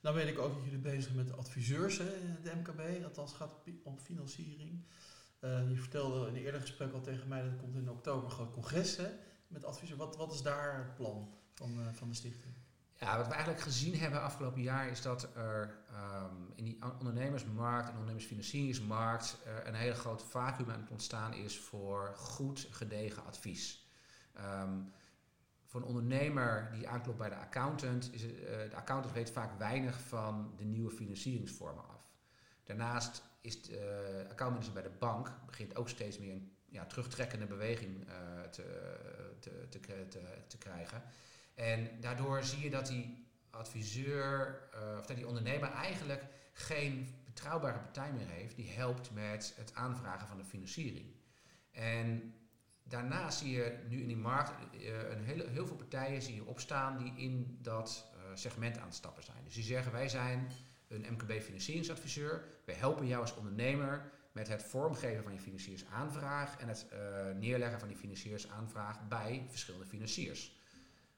Dan 0.00 0.14
weet 0.14 0.28
ik 0.28 0.38
ook 0.38 0.54
dat 0.54 0.64
jullie 0.64 0.78
bezig 0.78 1.02
zijn 1.02 1.16
met 1.16 1.36
adviseurs, 1.36 1.98
hè, 1.98 2.40
de 2.42 2.52
MKB. 2.54 3.04
Althans 3.04 3.32
gaat 3.32 3.54
om 3.82 3.98
financiering. 3.98 4.84
Uh, 5.40 5.70
je 5.70 5.76
vertelde 5.76 6.28
in 6.28 6.34
een 6.34 6.40
eerder 6.40 6.60
gesprek 6.60 6.92
al 6.92 7.00
tegen 7.00 7.28
mij 7.28 7.42
dat 7.42 7.50
er 7.50 7.56
komt 7.56 7.76
in 7.76 7.90
oktober 7.90 8.24
een 8.24 8.30
groot 8.30 8.52
congres 8.52 8.96
hè, 8.96 9.08
met 9.46 9.64
adviseurs. 9.64 9.98
Wat, 9.98 10.16
wat 10.16 10.32
is 10.32 10.42
daar 10.42 10.76
het 10.78 10.94
plan 10.94 11.28
van, 11.54 11.94
van 11.94 12.08
de 12.08 12.14
stichting? 12.14 12.54
Ja, 13.00 13.16
wat 13.16 13.26
we 13.26 13.32
eigenlijk 13.32 13.62
gezien 13.62 13.98
hebben 13.98 14.22
afgelopen 14.22 14.62
jaar 14.62 14.88
is 14.88 15.02
dat 15.02 15.28
er 15.36 15.78
um, 16.22 16.52
in 16.54 16.64
die 16.64 16.78
ondernemersmarkt 16.98 17.88
en 17.88 17.92
ondernemersfinancieringsmarkt 17.92 19.38
uh, 19.46 19.52
een 19.64 19.74
hele 19.74 19.94
groot 19.94 20.22
vacuüm 20.22 20.70
aan 20.70 20.80
het 20.80 20.90
ontstaan 20.90 21.34
is 21.34 21.58
voor 21.58 22.12
goed 22.16 22.66
gedegen 22.70 23.24
advies. 23.24 23.86
Um, 24.38 24.92
voor 25.70 25.80
een 25.80 25.86
ondernemer 25.86 26.70
die 26.72 26.88
aanklopt 26.88 27.18
bij 27.18 27.28
de 27.28 27.36
accountant, 27.36 28.12
is 28.12 28.24
uh, 28.24 28.30
de 28.70 28.76
accountant 28.76 29.14
weet 29.14 29.30
vaak 29.30 29.58
weinig 29.58 30.00
van 30.00 30.52
de 30.56 30.64
nieuwe 30.64 30.90
financieringsvormen 30.90 31.88
af. 31.88 32.12
Daarnaast 32.64 33.22
is 33.40 33.62
de 33.62 34.22
uh, 34.24 34.30
accountmanager 34.30 34.72
bij 34.72 34.82
de 34.82 34.98
bank 34.98 35.32
begint 35.46 35.76
ook 35.76 35.88
steeds 35.88 36.18
meer 36.18 36.32
een 36.32 36.52
ja, 36.68 36.86
terugtrekkende 36.86 37.46
beweging 37.46 38.06
te, 38.50 38.62
te, 39.40 39.66
te, 39.68 40.08
te, 40.08 40.20
te 40.46 40.58
krijgen. 40.58 41.02
En 41.54 42.00
daardoor 42.00 42.42
zie 42.42 42.60
je 42.60 42.70
dat 42.70 42.86
die 42.86 43.28
adviseur, 43.50 44.60
of 44.98 45.06
dat 45.06 45.16
die 45.16 45.26
ondernemer 45.26 45.72
eigenlijk 45.72 46.24
geen 46.52 47.14
betrouwbare 47.24 47.78
partij 47.78 48.12
meer 48.12 48.28
heeft 48.28 48.56
die 48.56 48.70
helpt 48.70 49.10
met 49.10 49.54
het 49.56 49.74
aanvragen 49.74 50.28
van 50.28 50.38
de 50.38 50.44
financiering. 50.44 51.14
En 51.70 52.34
daarnaast 52.90 53.38
zie 53.38 53.50
je 53.50 53.78
nu 53.88 54.00
in 54.00 54.06
die 54.06 54.16
markt 54.16 54.50
uh, 54.74 55.10
een 55.10 55.24
heel, 55.24 55.46
heel 55.48 55.66
veel 55.66 55.76
partijen 55.76 56.22
zie 56.22 56.34
je 56.34 56.44
opstaan 56.44 56.98
die 56.98 57.12
in 57.16 57.58
dat 57.62 58.10
uh, 58.14 58.20
segment 58.34 58.78
aan 58.78 58.86
het 58.86 58.94
stappen 58.94 59.22
zijn. 59.22 59.44
Dus 59.44 59.54
die 59.54 59.64
zeggen 59.64 59.92
wij 59.92 60.08
zijn 60.08 60.50
een 60.88 61.06
MKB 61.10 61.42
financieringsadviseur, 61.42 62.44
wij 62.64 62.74
helpen 62.74 63.06
jou 63.06 63.20
als 63.20 63.34
ondernemer 63.34 64.10
met 64.32 64.48
het 64.48 64.62
vormgeven 64.62 65.22
van 65.22 65.32
je 65.32 65.40
financiersaanvraag 65.40 66.56
en 66.58 66.68
het 66.68 66.86
neerleggen 67.38 67.78
van 67.78 67.88
die 67.88 67.96
financiersaanvraag 67.96 69.08
bij 69.08 69.46
verschillende 69.48 69.86
financiers. 69.86 70.58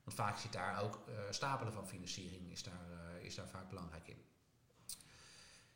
Want 0.05 0.17
vaak 0.17 0.37
zit 0.37 0.53
daar 0.53 0.83
ook 0.83 1.01
stapelen 1.31 1.73
van 1.73 1.89
financiering, 1.89 2.51
is 2.51 2.63
daar, 2.63 3.21
is 3.21 3.35
daar 3.35 3.49
vaak 3.49 3.69
belangrijk 3.69 4.09
in. 4.09 4.22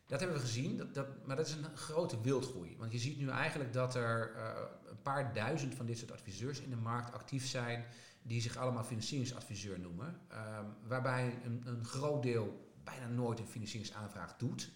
Dat 0.06 0.20
hebben 0.20 0.38
we 0.38 0.44
gezien, 0.44 0.76
dat, 0.76 0.94
dat, 0.94 1.26
maar 1.26 1.36
dat 1.36 1.46
is 1.46 1.52
een 1.52 1.76
grote 1.76 2.20
wildgroei. 2.20 2.76
Want 2.78 2.92
je 2.92 2.98
ziet 2.98 3.18
nu 3.18 3.28
eigenlijk 3.28 3.72
dat 3.72 3.94
er 3.94 4.32
uh, 4.36 4.50
een 4.90 5.02
paar 5.02 5.32
duizend 5.32 5.74
van 5.74 5.86
dit 5.86 5.98
soort 5.98 6.12
adviseurs 6.12 6.60
in 6.60 6.70
de 6.70 6.76
markt 6.76 7.12
actief 7.12 7.46
zijn, 7.46 7.84
die 8.22 8.40
zich 8.40 8.56
allemaal 8.56 8.84
financieringsadviseur 8.84 9.80
noemen. 9.80 10.06
Um, 10.06 10.88
waarbij 10.88 11.38
een, 11.44 11.62
een, 11.64 11.84
groot 11.84 12.22
deel 12.22 12.72
bijna 12.84 13.06
nooit 13.06 13.38
een 13.38 13.46
financieringsaanvraag 13.46 14.36
doet. 14.36 14.70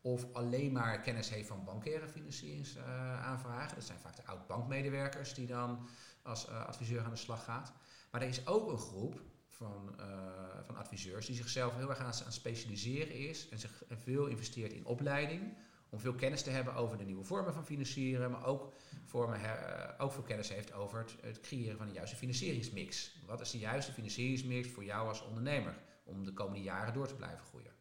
of 0.00 0.32
alleen 0.32 0.72
maar 0.72 1.00
kennis 1.00 1.30
heeft 1.30 1.48
van 1.48 1.64
bankaire 1.64 2.08
financieringsaanvragen. 2.08 3.74
dat 3.74 3.84
zijn 3.84 3.98
vaak 3.98 4.16
de 4.16 4.26
oud-bankmedewerkers 4.26 5.34
die 5.34 5.46
dan 5.46 5.88
als 6.22 6.48
adviseur 6.48 7.04
aan 7.04 7.10
de 7.10 7.16
slag 7.16 7.44
gaat. 7.44 7.72
Maar 8.10 8.22
er 8.22 8.28
is 8.28 8.46
ook 8.46 8.70
een 8.70 8.78
groep 8.78 9.20
van, 9.54 9.94
uh, 10.00 10.06
van 10.62 10.76
adviseurs 10.76 11.26
die 11.26 11.36
zichzelf 11.36 11.74
heel 11.76 11.90
erg 11.90 11.98
aan, 11.98 12.32
specialiseren 12.32 13.14
is 13.14 13.48
en 13.48 13.58
zich 13.58 13.82
veel 13.88 14.26
investeert 14.26 14.72
in 14.72 14.86
opleiding 14.86 15.56
om 15.94 16.00
veel 16.00 16.14
kennis 16.14 16.42
te 16.42 16.50
hebben 16.50 16.74
over 16.74 16.98
de 16.98 17.04
nieuwe 17.04 17.24
vormen 17.24 17.52
van 17.52 17.64
financieren, 17.64 18.30
maar 18.30 18.46
ook, 18.46 18.72
vormen, 19.04 19.40
uh, 19.40 19.90
ook 19.98 20.12
veel 20.12 20.22
kennis 20.22 20.48
heeft 20.48 20.72
over 20.72 20.98
het, 20.98 21.16
het, 21.20 21.40
creëren 21.40 21.76
van 21.76 21.86
de 21.86 21.92
juiste 21.92 22.16
financieringsmix. 22.16 23.16
Wat 23.26 23.40
is 23.40 23.50
de 23.50 23.58
juiste 23.58 23.92
financieringsmix 23.92 24.68
voor 24.68 24.84
jou 24.84 25.08
als 25.08 25.22
ondernemer 25.22 25.78
om 26.04 26.24
de 26.24 26.32
komende 26.32 26.62
jaren 26.62 26.94
door 26.94 27.06
te 27.06 27.14
blijven 27.14 27.44
groeien? 27.44 27.72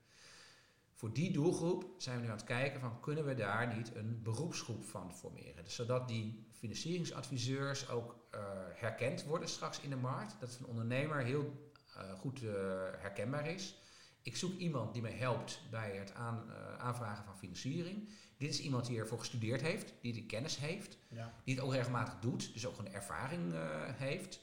Voor 0.94 1.14
die 1.14 1.32
doelgroep 1.32 1.86
zijn 1.98 2.16
we 2.16 2.24
nu 2.24 2.30
aan 2.30 2.38
het 2.38 2.46
kijken 2.46 2.80
van 2.80 3.00
kunnen 3.00 3.26
we 3.26 3.34
daar 3.34 3.76
niet 3.76 3.96
een 3.96 4.22
beroepsgroep 4.24 4.84
van 4.84 5.14
formeren. 5.14 5.64
Dus 5.64 5.76
zodat 5.76 6.08
die 6.08 6.46
financieringsadviseurs 6.64 7.90
ook 7.90 8.16
uh, 8.36 8.42
herkend 8.74 9.24
worden 9.24 9.50
straks 9.50 9.80
in 9.80 9.90
de 9.90 9.96
markt. 9.96 10.36
Dat 10.40 10.58
een 10.60 10.66
ondernemer 10.66 11.24
heel 11.24 11.72
uh, 11.98 12.14
goed 12.20 12.42
uh, 12.42 12.52
herkenbaar 12.98 13.48
is. 13.48 13.76
Ik 14.22 14.36
zoek 14.36 14.58
iemand 14.58 14.94
die 14.94 15.02
mij 15.02 15.12
helpt 15.12 15.62
bij 15.72 15.96
het 15.96 16.14
aan, 16.14 16.44
aanvragen 16.78 17.26
van 17.26 17.38
financiering. 17.38 18.10
Dit 18.38 18.50
is 18.50 18.60
iemand 18.60 18.86
die 18.86 19.00
ervoor 19.00 19.20
gestudeerd 19.20 19.62
heeft, 19.62 19.94
die 20.02 20.14
de 20.14 20.26
kennis 20.26 20.58
heeft, 20.58 20.98
ja. 21.08 21.34
die 21.44 21.56
het 21.56 21.64
ook 21.64 21.74
regelmatig 21.74 22.20
doet, 22.20 22.54
dus 22.54 22.66
ook 22.66 22.78
een 22.78 22.94
ervaring 22.94 23.54
heeft. 23.98 24.40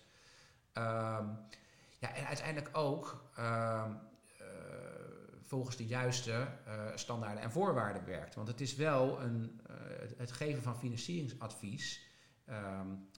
Um, 0.74 1.38
ja, 1.98 2.14
en 2.14 2.26
uiteindelijk 2.26 2.76
ook 2.76 3.30
ehm, 3.36 3.92
volgens 5.50 5.76
de 5.76 5.86
juiste 5.86 6.30
uh, 6.30 6.84
standaarden 6.94 7.42
en 7.42 7.50
voorwaarden 7.50 8.04
werkt. 8.04 8.34
Want 8.34 8.48
het 8.48 8.60
is 8.60 8.74
wel 8.74 9.20
een, 9.20 9.60
uh, 9.70 9.76
het, 10.00 10.14
het, 10.16 10.32
geven 10.32 10.62
van 10.62 10.78
financieringsadvies, 10.78 12.00
um, 12.50 13.08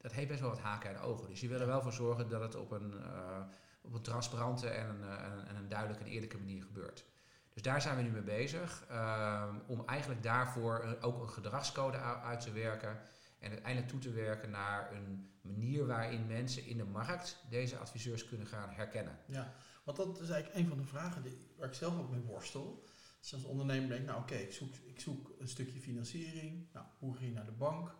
dat 0.00 0.12
heeft 0.12 0.28
best 0.28 0.40
wel 0.40 0.50
wat 0.50 0.58
haken 0.58 0.90
en 0.90 0.98
ogen. 0.98 1.28
Dus 1.28 1.40
je 1.40 1.48
wil 1.48 1.60
er 1.60 1.66
wel 1.66 1.82
voor 1.82 1.92
zorgen 1.92 2.28
dat 2.28 2.40
het 2.40 2.54
op 2.54 2.70
een, 2.70 2.94
uh, 2.94 3.40
op 3.80 3.94
een 3.94 4.02
transparante 4.02 4.68
en 4.68 4.88
een, 4.88 5.18
en, 5.18 5.46
en 5.46 5.56
een 5.56 5.68
duidelijke 5.68 6.04
en 6.04 6.10
eerlijke 6.10 6.38
manier 6.38 6.62
gebeurt. 6.62 7.04
Dus 7.52 7.62
daar 7.62 7.82
zijn 7.82 7.96
we 7.96 8.02
nu 8.02 8.10
mee 8.10 8.22
bezig, 8.22 8.86
um, 8.90 9.62
om 9.66 9.86
eigenlijk 9.86 10.22
daarvoor 10.22 10.96
ook 11.00 11.22
een 11.22 11.30
gedragscode 11.30 11.98
uit 11.98 12.40
te 12.40 12.52
werken 12.52 12.98
en 13.38 13.50
uiteindelijk 13.50 13.88
toe 13.88 14.00
te 14.00 14.10
werken 14.10 14.50
naar 14.50 14.92
een 14.92 15.30
manier 15.40 15.86
waarin 15.86 16.26
mensen 16.26 16.66
in 16.66 16.76
de 16.76 16.84
markt 16.84 17.44
deze 17.50 17.78
adviseurs 17.78 18.28
kunnen 18.28 18.46
gaan 18.46 18.70
herkennen. 18.70 19.18
Ja, 19.26 19.54
want 19.84 19.96
dat 19.96 20.20
is 20.20 20.28
eigenlijk 20.28 20.60
een 20.60 20.68
van 20.68 20.78
de 20.78 20.84
vragen 20.84 21.22
die, 21.22 21.38
waar 21.56 21.68
ik 21.68 21.74
zelf 21.74 21.98
ook 21.98 22.10
mee 22.10 22.20
worstel. 22.20 22.84
Dus 23.20 23.34
als 23.34 23.44
ondernemer 23.44 23.88
denk 23.88 24.06
nou 24.06 24.20
oké, 24.20 24.34
ik, 24.34 24.52
zoek, 24.52 24.74
ik 24.84 25.00
zoek 25.00 25.30
een 25.38 25.48
stukje 25.48 25.80
financiering. 25.80 26.66
Nou, 26.72 26.86
hoe 26.98 27.16
ga 27.16 27.24
je 27.24 27.32
naar 27.32 27.44
de 27.44 27.52
bank? 27.52 27.94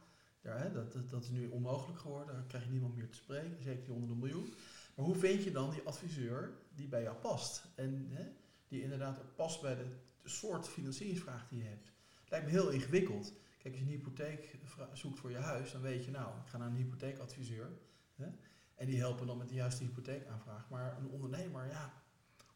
Hè, 0.55 0.73
dat, 0.73 1.11
dat, 1.11 1.23
is 1.23 1.31
nu 1.31 1.49
onmogelijk 1.49 1.99
geworden. 1.99 2.35
Daar 2.35 2.45
krijg 2.45 2.65
je 2.65 2.71
niemand 2.71 2.97
meer 2.97 3.09
te 3.09 3.17
spreken, 3.17 3.63
zeker 3.63 3.85
die 3.85 3.95
onder 3.95 4.09
de 4.09 4.15
miljoen. 4.15 4.55
Maar 4.95 5.05
hoe 5.05 5.15
vind 5.15 5.45
je 5.45 5.51
dan 5.51 5.71
die 5.71 5.83
adviseur 5.83 6.53
die 6.75 6.89
bij 6.89 7.03
jou 7.03 7.17
past? 7.17 7.65
En 7.75 8.07
hè, 8.11 8.25
die 8.69 8.83
inderdaad 8.83 9.35
past 9.35 9.61
bij 9.61 9.75
de, 9.75 9.85
soort 10.25 10.69
financieringsvraag 10.69 11.49
die 11.49 11.59
je 11.59 11.69
hebt. 11.69 11.93
Lijkt 12.29 12.47
me 12.47 12.53
heel 12.53 12.69
ingewikkeld. 12.69 13.33
Kijk, 13.59 13.75
als 13.75 13.85
je 13.85 13.91
een 13.91 13.99
hypotheek 13.99 14.57
zoekt 14.93 15.19
voor 15.19 15.31
je 15.31 15.37
huis, 15.37 15.73
dan 15.73 15.81
weet 15.81 16.05
je 16.05 16.11
nou, 16.11 16.39
ik 16.41 16.49
ga 16.49 16.59
naar 16.59 16.69
een 16.69 16.77
hypotheekadviseur. 16.77 17.69
Hè? 18.15 18.27
En 18.75 18.87
die 18.87 18.99
helpen 18.99 19.27
dan 19.27 19.39
met 19.39 19.49
de 19.49 19.55
juiste 19.55 19.85
hypotheekaanvraag. 19.85 20.71
Maar 20.71 20.99
een 20.99 21.09
ondernemer, 21.09 21.67
ja, 21.67 22.03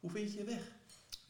hoe 0.00 0.10
vind 0.10 0.32
je 0.32 0.38
je 0.38 0.44
weg? 0.44 0.72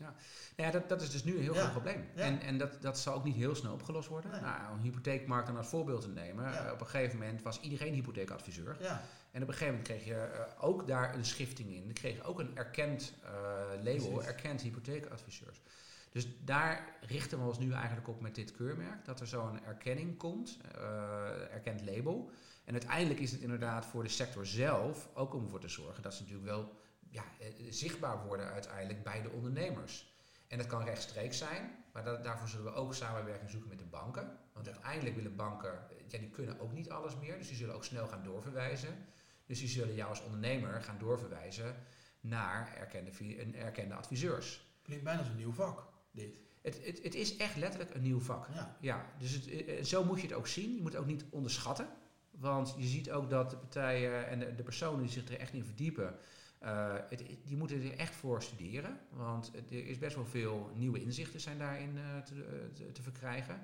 Ja, 0.01 0.15
nou 0.57 0.69
ja 0.69 0.71
dat, 0.71 0.89
dat 0.89 1.03
is 1.03 1.11
dus 1.11 1.25
nu 1.25 1.37
een 1.37 1.43
heel 1.43 1.55
groot 1.55 1.71
probleem. 1.71 2.05
En, 2.15 2.41
en 2.41 2.59
dat, 2.59 2.83
dat 2.83 2.99
zal 2.99 3.15
ook 3.15 3.25
niet 3.25 3.35
heel 3.35 3.55
snel 3.55 3.73
opgelost 3.73 4.09
worden. 4.09 4.31
Nou, 4.31 4.73
een 4.73 4.81
hypotheekmarkt 4.81 5.47
dan 5.47 5.57
als 5.57 5.69
voorbeeld 5.69 6.01
te 6.01 6.09
nemen. 6.09 6.53
Uh, 6.53 6.71
op 6.73 6.81
een 6.81 6.87
gegeven 6.87 7.19
moment 7.19 7.43
was 7.43 7.61
iedereen 7.61 7.95
hypotheekadviseur. 7.95 8.77
Ja. 8.81 9.03
En 9.31 9.43
op 9.43 9.49
een 9.49 9.55
gegeven 9.55 9.75
moment 9.75 9.89
kreeg 9.89 10.05
je 10.05 10.31
uh, 10.35 10.65
ook 10.65 10.87
daar 10.87 11.15
een 11.15 11.25
schifting 11.25 11.71
in. 11.73 11.85
Dan 11.85 11.93
kreeg 11.93 12.15
je 12.15 12.23
ook 12.23 12.39
een 12.39 12.57
erkend 12.57 13.13
uh, 13.25 13.31
label, 13.83 14.09
Precies. 14.09 14.27
erkend 14.27 14.61
hypotheekadviseurs. 14.61 15.63
Dus 16.13 16.29
daar 16.45 16.97
richten 17.01 17.39
we 17.39 17.45
ons 17.45 17.59
nu 17.59 17.73
eigenlijk 17.73 18.09
op 18.09 18.21
met 18.21 18.35
dit 18.35 18.53
keurmerk. 18.53 19.05
Dat 19.05 19.21
er 19.21 19.27
zo'n 19.27 19.65
erkenning 19.65 20.17
komt, 20.17 20.59
erkend 21.51 21.85
label. 21.85 22.31
En 22.65 22.73
uiteindelijk 22.73 23.21
is 23.21 23.33
het 23.33 23.41
inderdaad 23.41 23.87
voor 23.87 24.03
de 24.03 24.09
sector 24.09 24.47
zelf 24.47 25.09
ook 25.15 25.35
om 25.35 25.45
ervoor 25.45 25.61
te 25.61 25.69
zorgen 25.69 26.03
dat 26.03 26.15
ze 26.15 26.23
natuurlijk 26.23 26.49
wel 26.49 26.73
ja, 27.11 27.25
eh, 27.41 27.47
zichtbaar 27.71 28.27
worden 28.27 28.47
uiteindelijk 28.47 29.03
bij 29.03 29.23
de 29.23 29.31
ondernemers. 29.31 30.15
En 30.49 30.59
dat 30.59 30.67
kan 30.67 30.85
rechtstreeks 30.85 31.39
zijn, 31.39 31.85
maar 31.93 32.05
dat, 32.05 32.25
daarvoor 32.25 32.49
zullen 32.49 32.65
we 32.65 32.79
ook 32.79 32.95
samenwerking 32.95 33.51
zoeken 33.51 33.69
met 33.69 33.79
de 33.79 33.85
banken. 33.85 34.39
Want 34.53 34.67
uiteindelijk 34.69 35.17
willen 35.17 35.37
banken, 35.37 35.87
ja, 36.09 36.19
die 36.19 36.31
kunnen 36.31 36.61
ook 36.61 36.73
niet 36.73 36.91
alles 36.91 37.17
meer, 37.17 37.39
dus 37.39 37.49
die 37.49 37.57
zullen 37.57 37.75
ook 37.75 37.85
snel 37.85 38.07
gaan 38.07 38.23
doorverwijzen. 38.25 39.07
Dus 39.47 39.59
die 39.59 39.69
zullen 39.69 39.95
jou 39.95 40.09
als 40.09 40.23
ondernemer 40.23 40.83
gaan 40.83 40.99
doorverwijzen 40.99 41.77
naar 42.21 42.77
erkende, 42.77 43.11
een 43.41 43.57
erkende 43.57 43.95
adviseurs. 43.95 44.69
Klinkt 44.83 45.05
bijna 45.05 45.21
als 45.21 45.29
een 45.29 45.37
nieuw 45.37 45.53
vak, 45.53 45.87
dit. 46.11 46.35
Het, 46.63 46.85
het, 46.85 47.03
het 47.03 47.15
is 47.15 47.37
echt 47.37 47.57
letterlijk 47.57 47.95
een 47.95 48.03
nieuw 48.03 48.21
vak. 48.21 48.49
Ja. 48.55 48.77
ja 48.81 49.07
dus 49.19 49.33
het, 49.33 49.47
eh, 49.47 49.85
zo 49.85 50.05
moet 50.05 50.21
je 50.21 50.27
het 50.27 50.37
ook 50.37 50.47
zien. 50.47 50.75
Je 50.75 50.83
moet 50.83 50.93
het 50.93 51.01
ook 51.01 51.07
niet 51.07 51.25
onderschatten. 51.31 51.89
Want 52.41 52.75
je 52.79 52.87
ziet 52.87 53.11
ook 53.11 53.31
dat 53.31 53.51
de 53.51 53.57
partijen 53.57 54.29
en 54.29 54.39
de, 54.39 54.55
de 54.55 54.63
personen 54.63 55.01
die 55.01 55.11
zich 55.11 55.29
er 55.29 55.39
echt 55.39 55.53
in 55.53 55.65
verdiepen, 55.65 56.15
uh, 56.63 56.95
het, 57.09 57.25
die 57.45 57.57
moeten 57.57 57.83
er 57.83 57.97
echt 57.99 58.15
voor 58.15 58.43
studeren. 58.43 59.01
Want 59.11 59.51
er 59.55 59.87
is 59.87 59.99
best 59.99 60.17
wel 60.17 60.25
veel 60.25 60.71
nieuwe 60.75 61.01
inzichten 61.01 61.41
zijn 61.41 61.59
daarin 61.59 61.97
uh, 61.97 62.19
te, 62.19 62.35
eh, 62.35 62.75
te, 62.75 62.93
te, 62.93 63.03
verkrijgen. 63.03 63.61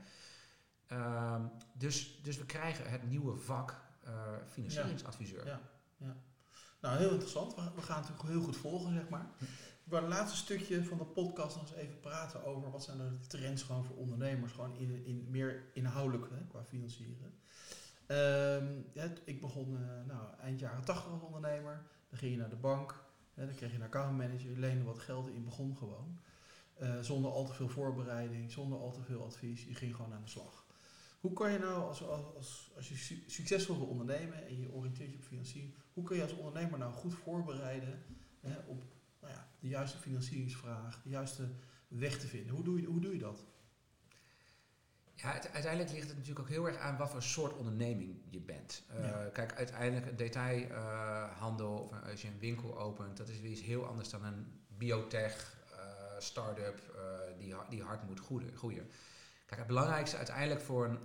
Uh, 0.92 1.44
dus, 1.72 2.20
dus 2.22 2.38
we 2.38 2.46
krijgen 2.46 2.90
het 2.90 3.08
nieuwe 3.08 3.36
vak 3.36 3.84
financieringsadviseur. 4.46 5.46
Ja, 5.46 5.60
ja, 5.96 6.16
Nou, 6.80 6.98
heel 6.98 7.10
interessant. 7.10 7.54
We, 7.54 7.60
we, 7.74 7.82
gaan 7.82 8.00
het 8.00 8.08
natuurlijk 8.08 8.28
heel 8.28 8.44
goed 8.44 8.56
volgen, 8.56 8.92
zeg 8.92 9.08
maar. 9.08 9.26
Ik 9.84 9.92
wil 9.92 10.00
het 10.00 10.08
laatste 10.08 10.36
stukje 10.36 10.84
van 10.84 10.98
de 10.98 11.04
podcast 11.04 11.56
nog 11.56 11.64
eens 11.64 11.76
even 11.76 12.00
praten 12.00 12.44
over 12.44 12.70
wat 12.70 12.84
zijn 12.84 12.98
de 12.98 13.26
trends 13.26 13.62
gewoon 13.62 13.84
voor 13.84 13.96
ondernemers, 13.96 14.52
gewoon 14.52 14.76
in, 14.76 15.04
in 15.04 15.26
meer 15.30 15.64
inhoudelijk 15.72 16.30
hè, 16.30 16.46
qua 16.48 16.64
financieren. 16.64 17.34
Um, 18.08 18.86
ja, 18.92 19.12
ik 19.24 19.40
begon 19.40 19.72
uh, 19.72 20.06
nou, 20.06 20.28
eind 20.40 20.58
jaren 20.58 20.84
80 20.84 21.12
als 21.12 21.22
ondernemer. 21.22 21.82
Dan 22.08 22.18
ging 22.18 22.32
je 22.32 22.38
naar 22.38 22.50
de 22.50 22.56
bank, 22.56 23.04
hè, 23.34 23.46
dan 23.46 23.54
kreeg 23.54 23.70
je 23.70 23.76
een 23.76 23.82
accountmanager, 23.82 24.50
je 24.50 24.58
leende 24.58 24.84
wat 24.84 24.98
geld 24.98 25.28
in, 25.28 25.44
begon 25.44 25.76
gewoon. 25.76 26.18
Uh, 26.82 27.00
zonder 27.00 27.30
al 27.30 27.44
te 27.44 27.52
veel 27.52 27.68
voorbereiding, 27.68 28.52
zonder 28.52 28.78
al 28.78 28.92
te 28.92 29.02
veel 29.02 29.24
advies. 29.24 29.64
Je 29.64 29.74
ging 29.74 29.96
gewoon 29.96 30.12
aan 30.12 30.22
de 30.22 30.30
slag. 30.30 30.66
Hoe 31.20 31.32
kan 31.32 31.52
je 31.52 31.58
nou, 31.58 31.88
als, 31.88 32.02
als, 32.02 32.72
als 32.76 32.88
je 32.88 32.96
su 32.96 33.24
succesvol 33.26 33.76
wil 33.78 33.86
ondernemen 33.86 34.46
en 34.46 34.60
je 34.60 34.72
oriënteert 34.72 35.10
je 35.10 35.16
op 35.16 35.22
financiering, 35.22 35.74
hoe 35.92 36.04
kun 36.04 36.16
je 36.16 36.22
als 36.22 36.36
ondernemer 36.36 36.78
nou 36.78 36.92
goed 36.92 37.14
voorbereiden 37.14 38.02
hè, 38.40 38.56
op 38.66 38.82
nou 39.20 39.32
ja, 39.32 39.48
de 39.60 39.68
juiste 39.68 39.98
financieringsvraag, 39.98 41.02
de 41.02 41.08
juiste 41.08 41.48
weg 41.88 42.18
te 42.18 42.26
vinden? 42.26 42.54
Hoe 42.54 42.64
doe 42.64 42.80
je, 42.80 42.86
hoe 42.86 43.00
doe 43.00 43.12
je 43.12 43.18
dat? 43.18 43.44
Ja, 45.26 45.32
uiteindelijk 45.52 45.92
ligt 45.92 46.08
het 46.08 46.16
natuurlijk 46.16 46.46
ook 46.46 46.54
heel 46.54 46.66
erg 46.66 46.76
aan 46.76 46.96
wat 46.96 47.10
voor 47.10 47.22
soort 47.22 47.56
onderneming 47.56 48.18
je 48.28 48.40
bent. 48.40 48.82
Uh, 49.00 49.16
Kijk, 49.32 49.54
uiteindelijk 49.54 50.06
een 50.06 50.16
detailhandel 50.16 51.74
uh, 51.74 51.98
of 51.98 52.10
als 52.10 52.22
je 52.22 52.28
een 52.28 52.38
winkel 52.38 52.78
opent, 52.78 53.16
dat 53.16 53.28
is 53.28 53.40
weer 53.40 53.50
iets 53.50 53.62
heel 53.62 53.86
anders 53.86 54.10
dan 54.10 54.24
een 54.24 54.46
biotech, 54.68 55.56
uh, 55.72 55.78
start-up 56.18 56.80
die, 57.38 57.54
die 57.68 57.82
hard 57.82 58.02
moet 58.02 58.20
groeien. 58.54 58.90
Kijk, 59.46 59.60
het 59.60 59.66
belangrijkste 59.66 60.16
uiteindelijk 60.16 60.60
voor 60.60 60.86
een 60.86 60.98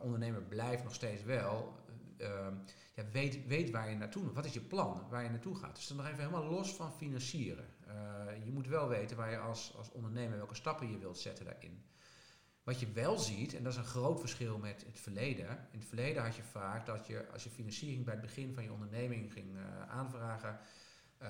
ondernemer 0.00 0.42
blijft 0.42 0.82
nog 0.82 0.94
steeds 0.94 1.22
wel, 1.22 1.78
ehm, 2.16 2.54
ja, 2.94 3.02
weet, 3.12 3.46
weet 3.46 3.70
waar 3.70 3.90
je 3.90 3.96
naartoe, 3.96 4.32
wat 4.32 4.44
is 4.44 4.52
je 4.52 4.60
plan, 4.60 5.06
waar 5.10 5.22
je 5.22 5.30
naartoe 5.30 5.56
gaat. 5.56 5.76
Dus 5.76 5.86
dan 5.86 5.96
nog 5.96 6.06
even 6.06 6.18
helemaal 6.18 6.50
los 6.50 6.74
van 6.74 6.92
financieren. 6.92 7.66
je 8.44 8.52
moet 8.52 8.66
wel 8.66 8.88
weten 8.88 9.16
waar 9.16 9.30
je 9.30 9.38
als, 9.38 9.74
als 9.76 9.90
ondernemer, 9.90 10.36
welke 10.36 10.54
stappen 10.54 10.90
je 10.90 10.98
wilt 10.98 11.18
zetten 11.18 11.44
daarin. 11.44 11.84
Wat 12.64 12.80
je 12.80 12.92
wel 12.92 13.18
ziet, 13.18 13.54
en 13.54 13.62
dat 13.62 13.72
is 13.72 13.78
een 13.78 13.84
groot 13.84 14.20
verschil 14.20 14.58
met 14.58 14.84
het 14.86 15.00
verleden. 15.00 15.48
In 15.70 15.78
het 15.78 15.88
verleden 15.88 16.22
had 16.22 16.36
je 16.36 16.42
vaak 16.42 16.86
dat 16.86 17.06
je, 17.06 17.26
als 17.32 17.44
je 17.44 17.50
financiering 17.50 18.04
bij 18.04 18.14
het 18.14 18.22
begin 18.22 18.54
van 18.54 18.62
je 18.62 18.72
onderneming 18.72 19.32
ging 19.32 19.56
uh, 19.56 19.88
aanvragen, 19.88 20.58
uh, 21.22 21.28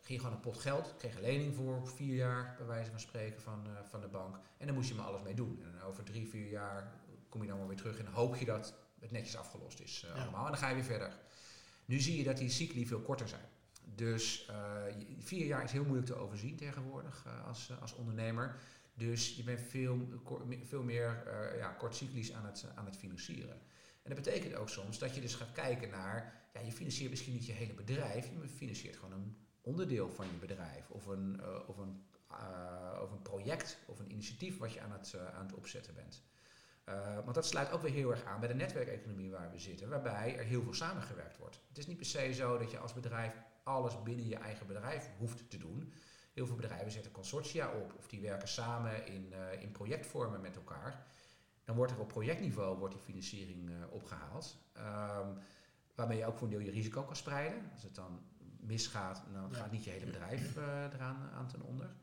ging 0.00 0.18
je 0.18 0.18
gewoon 0.18 0.32
een 0.32 0.40
pot 0.40 0.58
geld, 0.58 0.94
kreeg 0.98 1.14
een 1.14 1.20
lening 1.20 1.54
voor 1.54 1.88
vier 1.88 2.14
jaar, 2.14 2.54
bij 2.58 2.66
wijze 2.66 2.90
van 2.90 3.00
spreken, 3.00 3.40
van, 3.40 3.66
uh, 3.66 3.72
van 3.82 4.00
de 4.00 4.08
bank. 4.08 4.36
En 4.58 4.66
dan 4.66 4.74
moest 4.74 4.88
je 4.88 4.94
maar 4.94 5.06
alles 5.06 5.22
mee 5.22 5.34
doen. 5.34 5.62
En 5.62 5.82
over 5.82 6.04
drie, 6.04 6.28
vier 6.28 6.48
jaar 6.48 6.92
kom 7.28 7.42
je 7.42 7.48
dan 7.48 7.58
wel 7.58 7.66
weer 7.66 7.76
terug 7.76 7.98
en 7.98 8.06
hoop 8.06 8.36
je 8.36 8.44
dat 8.44 8.74
het 9.00 9.10
netjes 9.10 9.36
afgelost 9.36 9.80
is 9.80 10.06
ja. 10.14 10.22
allemaal. 10.22 10.44
En 10.44 10.50
dan 10.50 10.60
ga 10.60 10.68
je 10.68 10.74
weer 10.74 10.84
verder. 10.84 11.16
Nu 11.84 12.00
zie 12.00 12.16
je 12.16 12.24
dat 12.24 12.36
die 12.36 12.50
cycli 12.50 12.86
veel 12.86 13.00
korter 13.00 13.28
zijn. 13.28 13.48
Dus 13.94 14.50
vier 15.18 15.46
jaar 15.46 15.64
is 15.64 15.72
heel 15.72 15.84
moeilijk 15.84 16.06
te 16.06 16.14
overzien 16.14 16.56
tegenwoordig 16.56 17.26
als, 17.46 17.72
als 17.80 17.94
ondernemer. 17.94 18.56
Dus 19.00 19.36
je 19.36 19.42
bent 19.42 19.60
veel, 19.60 20.08
veel 20.64 20.82
meer 20.82 21.22
uh, 21.26 21.58
ja, 21.58 21.68
kortcyclisch 21.68 22.32
aan 22.32 22.44
het, 22.44 22.64
aan 22.74 22.84
het 22.84 22.96
financieren. 22.96 23.60
En 24.02 24.14
dat 24.14 24.24
betekent 24.24 24.54
ook 24.54 24.68
soms 24.68 24.98
dat 24.98 25.14
je 25.14 25.20
dus 25.20 25.34
gaat 25.34 25.52
kijken 25.52 25.90
naar, 25.90 26.48
ja, 26.52 26.60
je 26.60 26.72
financiert 26.72 27.10
misschien 27.10 27.32
niet 27.32 27.46
je 27.46 27.52
hele 27.52 27.72
bedrijf, 27.72 28.26
je 28.26 28.48
financiert 28.48 28.96
gewoon 28.96 29.12
een 29.12 29.36
onderdeel 29.60 30.10
van 30.10 30.26
je 30.26 30.46
bedrijf 30.46 30.90
of 30.90 31.06
een, 31.06 31.40
uh, 31.40 31.68
of 31.68 31.78
een, 31.78 32.04
uh, 32.30 33.02
of 33.02 33.10
een 33.10 33.22
project 33.22 33.78
of 33.86 33.98
een 33.98 34.10
initiatief 34.12 34.58
wat 34.58 34.72
je 34.72 34.80
aan 34.80 34.92
het, 34.92 35.16
aan 35.34 35.46
het 35.46 35.54
opzetten 35.54 35.94
bent. 35.94 36.22
want 37.24 37.34
dat 37.34 37.46
sluit 37.46 37.70
ook 37.70 37.82
weer 37.82 37.92
heel 37.92 38.10
erg 38.10 38.24
aan 38.24 38.40
bij 38.40 38.48
de 38.48 38.54
netwerkeconomie 38.54 39.30
waar 39.30 39.50
we 39.50 39.58
zitten, 39.58 39.88
waarbij 39.88 40.38
er 40.38 40.44
heel 40.44 40.62
veel 40.62 40.74
samengewerkt 40.74 41.36
wordt. 41.36 41.60
Het 41.68 41.78
is 41.78 41.86
niet 41.86 41.96
per 41.96 42.06
se 42.06 42.32
zo 42.32 42.58
dat 42.58 42.70
je 42.70 42.78
als 42.78 42.92
bedrijf 42.92 43.34
alles 43.62 44.02
binnen 44.02 44.28
je 44.28 44.36
eigen 44.36 44.66
bedrijf 44.66 45.10
hoeft 45.18 45.50
te 45.50 45.58
doen. 45.58 45.92
Heel 46.40 46.48
veel 46.48 46.58
bedrijven 46.58 46.90
zetten 46.90 47.12
consortia 47.12 47.72
op 47.72 47.94
of 47.98 48.08
die 48.08 48.20
werken 48.20 48.48
samen 48.48 49.06
in, 49.06 49.32
uh, 49.32 49.62
in 49.62 49.72
projectvormen 49.72 50.40
met 50.40 50.56
elkaar. 50.56 51.06
Dan 51.64 51.76
wordt 51.76 51.92
er 51.92 51.98
op 51.98 52.08
projectniveau 52.08 52.78
wordt 52.78 52.94
die 52.94 53.02
financiering 53.02 53.70
uh, 53.70 53.76
opgehaald. 53.90 54.56
Um, 54.76 55.38
waarmee 55.94 56.18
je 56.18 56.26
ook 56.26 56.36
voor 56.36 56.46
een 56.46 56.52
deel 56.52 56.62
je 56.62 56.70
risico 56.70 57.02
kan 57.02 57.16
spreiden. 57.16 57.70
Als 57.72 57.82
het 57.82 57.94
dan 57.94 58.20
misgaat, 58.60 59.22
dan 59.32 59.54
gaat 59.54 59.70
niet 59.70 59.84
je 59.84 59.90
hele 59.90 60.04
bedrijf 60.04 60.56
uh, 60.56 60.64
eraan 60.92 61.30
aan 61.32 61.48
ten 61.48 61.62
onder. 61.62 61.94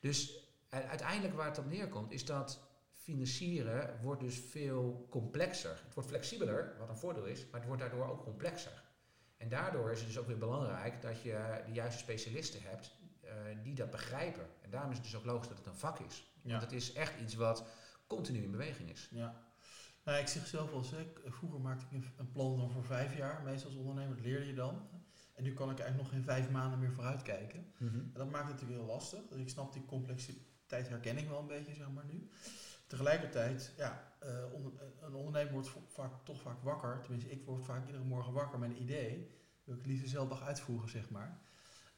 Dus 0.00 0.48
uiteindelijk 0.68 1.34
waar 1.34 1.48
het 1.48 1.58
op 1.58 1.66
neerkomt, 1.66 2.12
is 2.12 2.24
dat 2.24 2.60
financieren 2.90 4.00
wordt 4.02 4.20
dus 4.20 4.38
veel 4.50 5.06
complexer. 5.10 5.80
Het 5.84 5.94
wordt 5.94 6.08
flexibeler, 6.08 6.76
wat 6.78 6.88
een 6.88 6.96
voordeel 6.96 7.24
is, 7.26 7.46
maar 7.46 7.60
het 7.60 7.68
wordt 7.68 7.82
daardoor 7.82 8.08
ook 8.08 8.22
complexer. 8.22 8.82
En 9.36 9.48
daardoor 9.48 9.90
is 9.90 9.98
het 9.98 10.08
dus 10.08 10.18
ook 10.18 10.26
weer 10.26 10.38
belangrijk 10.38 11.02
dat 11.02 11.22
je 11.22 11.62
de 11.66 11.72
juiste 11.72 11.98
specialisten 11.98 12.60
hebt 12.62 13.02
die 13.62 13.74
dat 13.74 13.90
begrijpen. 13.90 14.46
En 14.62 14.70
daarom 14.70 14.90
is 14.90 14.96
het 14.96 15.06
dus 15.06 15.16
ook 15.16 15.24
logisch 15.24 15.48
dat 15.48 15.58
het 15.58 15.66
een 15.66 15.76
vak 15.76 15.98
is. 15.98 16.32
Want 16.42 16.62
het 16.62 16.72
is 16.72 16.92
echt 16.92 17.20
iets 17.20 17.34
wat 17.34 17.66
continu 18.06 18.42
in 18.42 18.50
beweging 18.50 18.90
is. 18.90 19.08
Ja. 19.10 19.42
Nou, 20.04 20.18
ik 20.18 20.26
zeg 20.26 20.46
zelf 20.46 20.70
wel 20.70 20.78
eens, 20.78 20.92
vroeger 21.24 21.60
maakte 21.60 21.84
ik 21.90 22.04
een 22.16 22.32
plan 22.32 22.56
dan 22.56 22.70
voor 22.70 22.84
vijf 22.84 23.16
jaar, 23.16 23.42
meestal 23.42 23.70
als 23.70 23.78
ondernemer, 23.78 24.16
dat 24.16 24.24
leerde 24.24 24.46
je 24.46 24.54
dan. 24.54 24.88
En 25.34 25.42
nu 25.42 25.52
kan 25.52 25.70
ik 25.70 25.78
eigenlijk 25.78 25.96
nog 25.96 26.08
geen 26.08 26.34
vijf 26.34 26.50
maanden 26.50 26.78
meer 26.78 26.92
vooruitkijken. 26.92 27.72
Mm 27.78 27.88
En 27.88 28.10
dat 28.12 28.30
maakt 28.30 28.48
het 28.48 28.52
natuurlijk 28.52 28.80
heel 28.80 28.94
lastig. 28.94 29.20
Dus 29.28 29.40
ik 29.40 29.48
snap 29.48 29.72
die 29.72 29.84
complexiteit 29.84 30.88
herken 30.88 31.18
ik 31.18 31.28
wel 31.28 31.38
een 31.38 31.46
beetje, 31.46 31.74
zeg 31.74 31.90
maar 31.90 32.04
nu. 32.04 32.28
Tegelijkertijd, 32.86 33.72
ja, 33.76 34.12
uh, 34.24 34.28
een 35.00 35.14
ondernemer 35.14 35.52
wordt 35.52 35.70
vaak, 35.88 36.12
toch 36.24 36.40
vaak 36.40 36.62
wakker. 36.62 37.00
Tenminste, 37.00 37.30
ik 37.30 37.44
word 37.44 37.64
vaak 37.64 37.86
iedere 37.86 38.04
morgen 38.04 38.32
wakker 38.32 38.58
met 38.58 38.70
een 38.70 38.82
idee. 38.82 39.30
Wil 39.64 39.76
ik 39.76 39.86
liever 39.86 40.08
zelf 40.08 40.42
uitvoeren, 40.42 40.88
zeg 40.88 41.10
maar. 41.10 41.40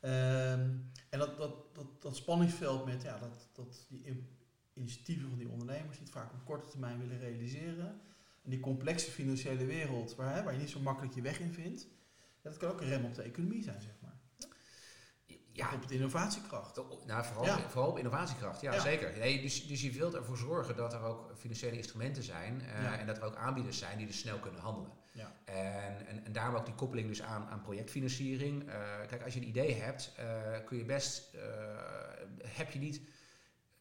Um, 0.07 0.91
en 1.11 1.19
dat, 1.19 1.37
dat, 1.37 1.75
dat, 1.75 2.03
dat 2.03 2.17
spanningsveld 2.17 2.85
met 2.85 3.03
ja, 3.03 3.19
dat, 3.19 3.49
dat 3.53 3.87
die 3.89 4.27
initiatieven 4.75 5.29
van 5.29 5.39
die 5.39 5.49
ondernemers 5.49 5.97
die 5.97 6.07
het 6.07 6.15
vaak 6.15 6.33
op 6.33 6.45
korte 6.45 6.69
termijn 6.69 6.99
willen 6.99 7.19
realiseren. 7.19 8.01
En 8.43 8.51
die 8.51 8.61
complexe 8.61 9.11
financiële 9.11 9.65
wereld 9.65 10.15
waar, 10.15 10.35
hè, 10.35 10.43
waar 10.43 10.53
je 10.53 10.59
niet 10.59 10.71
zo 10.71 10.81
makkelijk 10.81 11.15
je 11.15 11.23
weg 11.23 11.41
in 11.41 11.53
vindt. 11.53 11.87
dat 12.43 12.57
kan 12.57 12.71
ook 12.71 12.81
een 12.81 12.89
rem 12.89 13.05
op 13.05 13.15
de 13.15 13.23
economie 13.23 13.63
zijn, 13.63 13.81
zeg 13.81 13.95
maar. 14.01 14.15
Ja. 15.53 15.75
Op 15.75 15.81
het 15.81 15.91
innovatiekracht. 15.91 16.81
Nou, 17.07 17.25
vooral, 17.25 17.59
vooral 17.69 17.91
op 17.91 17.99
innovatiekracht, 17.99 18.61
ja, 18.61 18.81
zeker. 18.81 19.19
Nee, 19.19 19.43
dus, 19.43 19.67
dus 19.67 19.81
je 19.81 19.91
wilt 19.91 20.15
ervoor 20.15 20.37
zorgen 20.37 20.77
dat 20.77 20.93
er 20.93 21.01
ook 21.01 21.33
financiële 21.37 21.77
instrumenten 21.77 22.23
zijn 22.23 22.61
uh, 22.61 23.01
en 23.01 23.07
dat 23.07 23.17
er 23.17 23.23
ook 23.23 23.37
aanbieders 23.37 23.79
zijn 23.79 23.99
die 23.99 24.07
dus 24.07 24.19
snel 24.19 24.39
kunnen 24.39 24.61
handelen. 24.61 24.93
Ja. 25.17 25.33
En, 25.45 26.07
en, 26.07 26.25
en 26.25 26.33
daarom 26.33 26.55
ook 26.57 26.67
die 26.67 26.75
koppeling 26.75 27.09
dus 27.09 27.23
aan, 27.23 27.47
aan 27.47 27.63
projectfinanciering. 27.63 28.69
Uh, 28.69 28.73
kijk, 29.07 29.23
als 29.23 29.35
je 29.35 29.41
een 29.41 29.49
idee 29.49 29.75
hebt, 29.75 30.15
uh, 30.21 30.65
kun 30.65 30.77
je 30.79 30.85
best, 30.85 31.37
heb 32.43 32.71
je 32.71 32.79
niet 32.79 33.01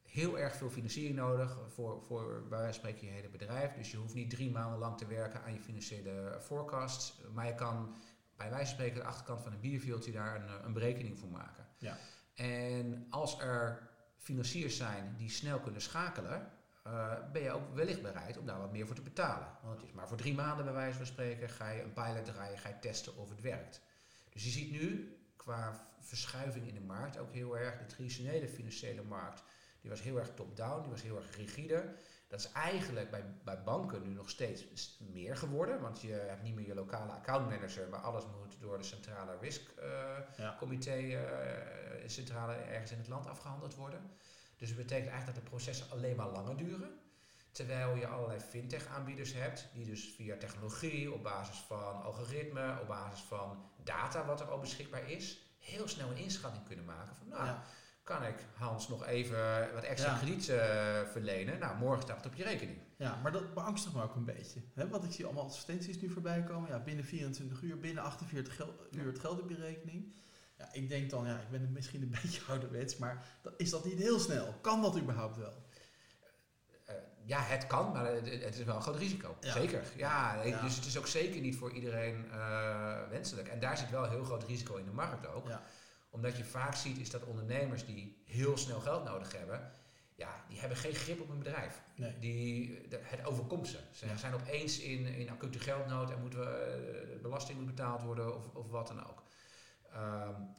heel 0.02 0.40
erg 0.40 0.56
veel 0.56 0.70
financiering 0.70 1.16
nodig 1.16 1.58
voor, 1.68 2.04
voor 2.04 2.50
waar 2.50 2.74
spreek 2.74 2.98
je 2.98 3.06
hele 3.06 3.30
bedrijf. 3.30 3.74
Dus 3.74 3.92
je 3.92 3.98
hoeft 3.98 4.14
niet 4.14 4.30
drie 4.30 4.52
maanden 4.52 4.80
lang 4.80 4.98
te 4.98 5.08
werken 5.08 5.44
aan 5.44 5.54
je 5.54 5.62
financiële 5.62 6.38
forecasts. 6.42 7.22
Maar 7.34 7.48
je 7.48 7.56
kan 7.56 7.96
bij 8.38 8.50
wijze 8.50 8.66
van 8.66 8.74
spreken 8.74 9.00
de 9.00 9.08
achterkant 9.08 9.42
van 9.42 9.54
een 9.54 9.60
bierveeltje 9.60 10.12
daar 10.12 10.36
een, 10.36 10.66
een 10.66 10.74
berekening 10.74 11.20
voor 11.20 11.30
maken. 11.30 11.68
Ja. 11.78 11.98
En 12.34 13.08
als 13.10 13.40
er 13.40 13.90
financiers 14.18 14.78
zijn 14.78 15.16
die 15.18 15.30
snel 15.30 15.60
kunnen 15.60 15.82
schakelen, 15.82 16.52
uh, 16.88 17.14
ben 17.32 17.42
je 17.42 17.52
ook 17.52 17.74
wellicht 17.74 18.02
bereid 18.02 18.38
om 18.38 18.46
daar 18.46 18.60
wat 18.60 18.72
meer 18.72 18.86
voor 18.86 18.96
te 18.96 19.02
betalen. 19.02 19.48
Want 19.64 19.78
het 19.78 19.90
is 19.90 19.96
maar 19.96 20.08
voor 20.08 20.18
drie 20.18 20.34
maanden 20.34 20.66
bij 20.66 20.74
wijze 20.74 20.98
van 20.98 21.06
spreken 21.06 21.50
ga 21.50 21.70
je 21.70 21.82
een 21.82 21.94
pilot 21.94 22.26
draaien, 22.26 22.58
ga 22.58 22.70
je 22.70 22.80
testen 22.80 23.18
of 23.18 23.30
het 23.30 23.42
werkt. 23.42 23.82
Dus 24.30 24.44
je 24.44 24.50
ziet 24.50 24.72
nu 24.72 25.18
qua 25.36 25.88
verschuiving 26.00 26.68
in 26.68 26.74
de 26.74 26.82
markt 26.82 27.18
ook 27.18 27.34
heel 27.34 27.58
erg 27.58 27.78
de 27.78 27.86
traditionele 27.86 28.48
financiële 28.48 29.04
markt 29.04 29.44
die 29.86 29.94
was 29.94 30.04
heel 30.04 30.18
erg 30.18 30.34
top-down, 30.34 30.82
die 30.82 30.92
was 30.92 31.02
heel 31.02 31.18
erg 31.18 31.36
rigide. 31.36 31.96
Dat 32.28 32.40
is 32.40 32.52
eigenlijk 32.52 33.12
bij, 33.12 33.24
bij 33.44 33.64
banken 33.64 34.02
nu 34.02 34.14
nog 34.14 34.30
steeds 34.30 34.98
meer 35.00 35.38
geworden. 35.38 35.82
Want 35.82 36.02
je 36.02 36.12
hebt 36.12 36.44
niet 36.44 36.56
meer 36.56 36.68
je 36.68 36.74
lokale 36.74 37.12
accountmanager, 37.12 37.90
maar 37.90 38.00
alles 38.00 38.24
moet 38.40 38.58
door 38.60 38.78
de 38.78 38.84
centrale 38.84 39.38
riskcomité 39.42 40.96
uh, 40.96 41.12
uh, 41.12 41.20
centrale 42.06 42.54
ergens 42.54 42.92
in 42.92 42.98
het 42.98 43.08
land 43.08 43.28
afgehandeld 43.28 43.76
worden. 43.76 44.02
Dus 44.58 44.68
dat 44.68 44.78
betekent 44.78 45.10
eigenlijk 45.10 45.36
dat 45.36 45.44
de 45.44 45.50
processen 45.50 45.92
alleen 45.92 46.16
maar 46.16 46.30
langer 46.30 46.58
duren. 46.58 47.00
Terwijl 47.52 47.96
je 47.96 48.08
allerlei 48.08 48.40
fintech-aanbieders 48.40 49.34
hebt, 49.34 49.68
die 49.74 49.86
dus 49.86 50.14
via 50.16 50.38
technologie, 50.38 51.14
op 51.14 51.24
basis 51.24 51.58
van 51.58 52.04
algoritme, 52.04 52.78
op 52.82 52.88
basis 52.88 53.20
van 53.20 53.70
data 53.84 54.26
wat 54.26 54.42
er 54.42 54.48
al 54.48 54.60
beschikbaar 54.60 55.10
is, 55.10 55.40
heel 55.60 55.88
snel 55.88 56.10
een 56.10 56.18
inschatting 56.18 56.66
kunnen 56.66 56.86
maken 56.86 57.16
van 57.16 57.28
nou, 57.28 57.58
kan 58.06 58.24
ik 58.24 58.36
Hans 58.54 58.88
nog 58.88 59.06
even 59.06 59.74
wat 59.74 59.84
extra 59.84 60.18
krediet 60.18 60.48
uh, 60.48 60.58
verlenen? 61.12 61.60
Nou, 61.60 61.78
morgen 61.78 62.02
staat 62.02 62.18
het 62.18 62.26
op 62.26 62.34
je 62.34 62.44
rekening. 62.44 62.78
Ja, 62.98 63.20
maar 63.24 63.32
dat 63.32 63.54
beangstigt 63.54 63.96
me 63.96 64.04
ook 64.04 64.16
een 64.16 64.26
beetje. 64.26 64.62
Hè? 64.74 64.88
Want 64.88 65.04
ik 65.04 65.12
zie 65.12 65.26
allemaal 65.26 65.44
advertenties 65.44 66.02
nu 66.02 66.10
voorbij 66.10 66.44
komen. 66.44 66.70
Ja, 66.70 66.80
binnen 66.80 67.06
24 67.06 67.62
uur, 67.62 67.80
binnen 67.80 68.04
48 68.04 68.60
uur 68.92 69.06
het 69.06 69.20
geld 69.20 69.42
op 69.42 69.50
je 69.50 69.56
rekening. 69.56 70.14
Ja, 70.58 70.70
ik 70.72 70.90
denk 70.90 71.10
dan, 71.10 71.26
ja, 71.26 71.40
ik 71.40 71.50
ben 71.50 71.72
misschien 71.72 72.02
een 72.02 72.16
beetje 72.22 72.42
ouderwets, 72.48 72.98
maar 72.98 73.26
is 73.58 73.70
dat 73.70 73.86
niet 73.86 74.00
heel 74.00 74.20
snel? 74.20 74.54
Kan 74.62 74.82
dat 74.82 74.98
überhaupt 74.98 75.38
wel? 75.38 75.64
Uh, 76.90 76.96
ja, 77.26 77.42
het 77.42 77.68
kan, 77.68 77.92
maar 77.92 78.06
het, 78.14 78.58
is 78.58 78.64
wel 78.64 78.76
een 78.76 78.82
groot 78.82 78.98
risico. 78.98 79.36
Zeker. 79.40 79.84
Ja, 79.98 80.44
Dus 80.62 80.76
het 80.76 80.86
is 80.86 80.98
ook 80.98 81.08
zeker 81.08 81.42
niet 81.42 81.56
voor 81.56 81.72
iedereen 81.72 82.26
uh, 82.26 83.10
wenselijk. 83.10 83.48
En 83.48 83.60
daar 83.60 83.78
zit 83.78 83.90
wel 83.90 84.04
een 84.04 84.10
heel 84.10 84.24
groot 84.24 84.44
risico 84.44 84.76
in 84.76 84.86
de 84.86 84.92
markt 84.92 85.28
ook. 85.28 85.48
Ja 85.48 85.62
omdat 86.16 86.38
je 86.38 86.44
vaak 86.44 86.76
ziet 86.76 86.98
is 86.98 87.10
dat 87.10 87.24
ondernemers 87.24 87.86
die 87.86 88.24
heel 88.26 88.58
snel 88.58 88.80
geld 88.80 89.04
nodig 89.04 89.38
hebben, 89.38 89.72
ja, 90.16 90.44
die 90.48 90.60
hebben 90.60 90.78
geen 90.78 90.94
grip 90.94 91.22
op 91.22 91.30
een 91.30 91.38
bedrijf. 91.38 91.82
Nee. 91.96 92.20
Die, 92.20 92.80
het 92.90 93.26
overkomt 93.26 93.68
ze. 93.68 93.78
Ze 93.92 94.08
zijn 94.16 94.34
opeens 94.34 94.80
in, 94.80 95.06
in 95.06 95.30
acute 95.30 95.60
geldnood 95.60 96.12
en 96.12 96.22
moeten 96.22 96.40
we, 96.40 97.14
uh, 97.16 97.22
belasting 97.22 97.58
moet 97.58 97.68
betaald 97.68 98.02
worden 98.02 98.36
of, 98.36 98.46
of 98.54 98.70
wat 98.70 98.88
dan 98.88 99.08
ook. 99.08 99.24
Um, 99.96 100.56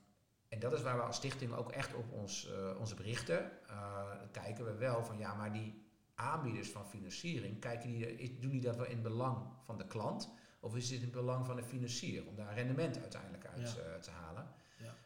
en 0.49 0.59
dat 0.59 0.73
is 0.73 0.83
waar 0.83 0.97
we 0.97 1.03
als 1.03 1.17
stichting 1.17 1.53
ook 1.53 1.71
echt 1.71 1.95
op 1.95 2.13
ons, 2.13 2.49
uh, 2.51 2.79
onze 2.79 2.95
berichten. 2.95 3.51
Uh, 3.71 4.11
kijken 4.33 4.65
we 4.65 4.75
wel 4.75 5.05
van 5.05 5.19
ja, 5.19 5.35
maar 5.35 5.53
die 5.53 5.85
aanbieders 6.15 6.71
van 6.71 6.87
financiering, 6.87 7.61
kijken 7.61 7.91
die, 7.91 8.39
doen 8.41 8.51
die 8.51 8.61
dat 8.61 8.77
wel 8.77 8.87
in 8.87 9.03
belang 9.03 9.47
van 9.65 9.79
de 9.79 9.87
klant? 9.87 10.31
Of 10.61 10.77
is 10.77 10.89
dit 10.89 11.03
in 11.03 11.11
belang 11.11 11.47
van 11.47 11.57
de 11.57 11.63
financier 11.63 12.27
om 12.27 12.37
daar 12.37 12.55
rendement 12.55 12.99
uiteindelijk 13.01 13.47
uit 13.47 13.73
ja. 13.73 13.99
te 13.99 14.11
halen? 14.11 14.49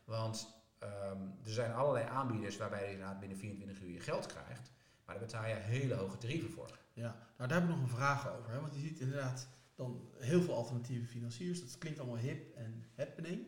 Want 0.04 0.60
um, 0.82 1.38
er 1.44 1.50
zijn 1.50 1.72
allerlei 1.72 2.06
aanbieders 2.06 2.56
waarbij 2.56 2.84
je 2.84 2.92
inderdaad 2.92 3.20
binnen 3.20 3.38
24 3.38 3.82
uur 3.82 3.90
je 3.90 4.00
geld 4.00 4.26
krijgt. 4.26 4.72
Maar 5.04 5.14
daar 5.18 5.24
betaal 5.26 5.46
je 5.46 5.54
hele 5.54 5.94
hoge 5.94 6.18
tarieven 6.18 6.50
voor. 6.50 6.78
Ja, 6.92 7.16
nou 7.36 7.48
daar 7.48 7.60
heb 7.60 7.68
ik 7.68 7.74
nog 7.74 7.82
een 7.84 7.96
vraag 7.96 8.36
over. 8.38 8.50
Hè? 8.50 8.60
Want 8.60 8.74
je 8.74 8.80
ziet 8.80 9.00
inderdaad 9.00 9.48
dan 9.74 10.10
heel 10.18 10.42
veel 10.42 10.54
alternatieve 10.54 11.06
financiers. 11.06 11.60
Dat 11.60 11.78
klinkt 11.78 11.98
allemaal 11.98 12.18
hip 12.18 12.56
en 12.56 12.84
happening. 12.96 13.46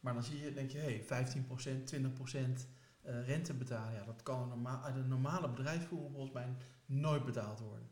Maar 0.00 0.14
dan 0.14 0.22
zie 0.22 0.40
je, 0.44 0.52
denk 0.52 0.70
je, 0.70 0.78
hé, 0.78 1.04
hey, 1.06 1.26
15%, 1.26 1.94
20% 1.94 2.66
uh, 3.06 3.26
rente 3.26 3.54
betalen. 3.54 3.94
Ja, 3.94 4.04
dat 4.04 4.22
kan 4.22 4.48
norma 4.48 4.82
uit 4.82 4.96
een 4.96 5.08
normale 5.08 5.48
bedrijfsvoering 5.48 6.12
volgens 6.12 6.32
mij 6.32 6.56
nooit 6.86 7.24
betaald 7.24 7.60
worden. 7.60 7.88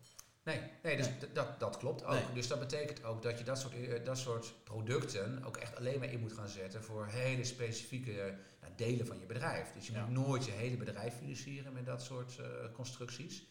Nee, 0.48 0.60
nee, 0.82 0.96
dus 0.96 1.08
Dat, 1.32 1.60
dat 1.60 1.76
klopt 1.76 2.04
ook. 2.04 2.34
Dus 2.34 2.48
dat 2.48 2.58
betekent 2.58 3.04
ook 3.04 3.22
dat 3.22 3.38
je 3.38 3.44
dat 3.44 3.58
soort, 3.58 3.74
eh, 3.74 4.04
dat 4.04 4.18
soort 4.18 4.54
producten 4.64 5.44
ook 5.44 5.56
echt 5.56 5.76
alleen 5.76 5.98
maar 5.98 6.12
in 6.12 6.20
moet 6.20 6.32
gaan 6.32 6.48
zetten 6.48 6.82
voor 6.82 7.06
hele 7.06 7.44
specifieke 7.44 8.38
nou, 8.60 8.72
delen 8.76 9.06
van 9.06 9.20
je 9.20 9.26
bedrijf. 9.26 9.72
Dus 9.72 9.86
je 9.86 9.98
moet 9.98 10.10
nooit 10.10 10.44
je 10.44 10.50
hele 10.50 10.76
bedrijf 10.76 11.14
financieren 11.14 11.72
met 11.72 11.86
dat 11.86 12.02
soort 12.02 12.38
uh, 12.40 12.46
constructies. 12.72 13.46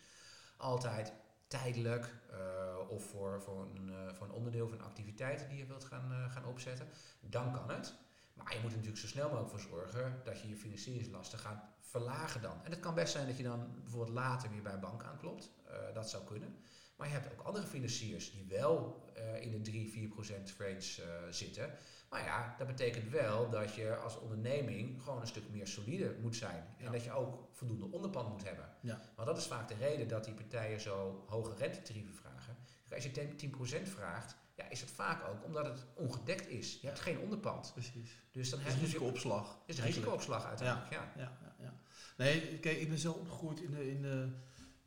Altijd 0.58 1.14
tijdelijk 1.48 2.14
uh, 2.32 2.90
of 2.90 3.10
voor, 3.10 3.42
voor, 3.42 3.68
een, 3.76 3.88
uh, 3.88 4.14
voor 4.14 4.28
een 4.28 4.34
onderdeel 4.34 4.70
van 4.70 4.82
activiteiten 4.82 5.50
die 5.50 5.58
je 5.58 5.66
wilt 5.66 5.84
gaan, 5.84 6.30
gaan 6.30 6.46
opzetten. 6.46 6.88
Dan 7.20 7.54
kan 7.54 7.70
het. 7.70 7.94
Maar 8.38 8.54
je 8.54 8.60
moet 8.62 8.72
er 8.72 8.78
natuurlijk 8.78 9.04
zo 9.04 9.08
snel 9.08 9.30
mogelijk 9.30 9.50
voor 9.50 9.60
zorgen 9.60 10.22
dat 10.24 10.42
je 10.42 10.50
je 10.50 10.56
financieringslasten 10.56 11.40
gaat 11.40 11.64
verlagen 11.80 12.42
dan. 12.42 12.64
En 12.64 12.72
het 12.72 12.80
kan 12.80 12.96
best 12.96 13.12
zijn 13.12 13.28
dat 13.28 13.38
je 13.38 13.44
dan 13.44 13.82
bijvoorbeeld 13.82 14.16
later 14.16 14.50
weer 14.50 14.62
bij 14.62 14.74
een 14.74 14.80
bank 14.80 15.04
aanklopt. 15.04 15.52
dat 15.94 16.10
zou 16.10 16.24
kunnen. 16.24 16.56
Maar 16.98 17.08
je 17.08 17.14
hebt 17.14 17.32
ook 17.32 17.46
andere 17.46 17.66
financiers 17.66 18.32
die 18.32 18.46
wel 18.50 19.04
uh, 19.18 19.42
in 19.42 19.64
de 19.64 19.72
3-4% 19.72 20.58
range 20.58 20.96
uh, 21.00 21.06
zitten. 21.30 21.72
Maar 22.10 22.24
ja, 22.24 22.56
dat 22.58 22.68
betekent 22.68 23.10
wel 23.10 23.50
dat 23.50 23.74
je 23.74 23.96
als 23.96 24.20
onderneming 24.20 25.02
gewoon 25.02 25.22
een 25.22 25.28
stuk 25.28 25.50
meer 25.50 25.68
solide 25.68 26.16
moet 26.22 26.36
zijn. 26.36 26.64
En 26.78 26.92
dat 26.92 27.04
je 27.04 27.12
ook 27.12 27.48
voldoende 27.52 27.92
onderpand 27.92 28.30
moet 28.30 28.44
hebben. 28.44 28.70
Ja. 28.82 29.02
Want 29.16 29.28
dat 29.28 29.38
is 29.38 29.46
vaak 29.46 29.68
de 29.68 29.76
reden 29.76 30.08
dat 30.08 30.24
die 30.24 30.34
partijen 30.34 30.82
zo 30.82 31.24
hoge 31.28 31.54
rentetarieven 31.54 32.14
vragen. 32.14 32.58
Als 32.94 33.04
je 33.04 33.50
10% 33.86 33.88
vraagt, 33.88 34.36
ja, 34.58 34.70
is 34.70 34.82
het 34.82 34.92
vaak 34.92 35.28
ook 35.30 35.46
omdat 35.46 35.66
het 35.66 35.86
ongedekt 35.94 36.48
is. 36.48 36.78
Je 36.82 36.88
hebt 36.88 37.00
geen 37.00 37.20
onderpand. 37.20 37.72
Precies. 37.74 38.22
Dus 38.32 38.50
dan 38.50 38.60
heb 38.60 38.74
je 38.74 38.80
risicoopslag. 38.80 39.58
Is 39.66 39.82
risicoopslag 39.82 40.46
uiteindelijk, 40.46 40.92
ja. 40.92 41.12
Ja. 41.16 41.32
Ja, 41.42 41.56
ja, 41.60 41.74
Nee, 42.18 42.60
kijk, 42.60 42.78
ik 42.78 42.90
ben 42.90 42.98
zelf 42.98 43.16
opgegroeid 43.16 43.60
in 43.60 43.72
de, 43.72 43.90
in 43.90 44.02
de 44.02 44.30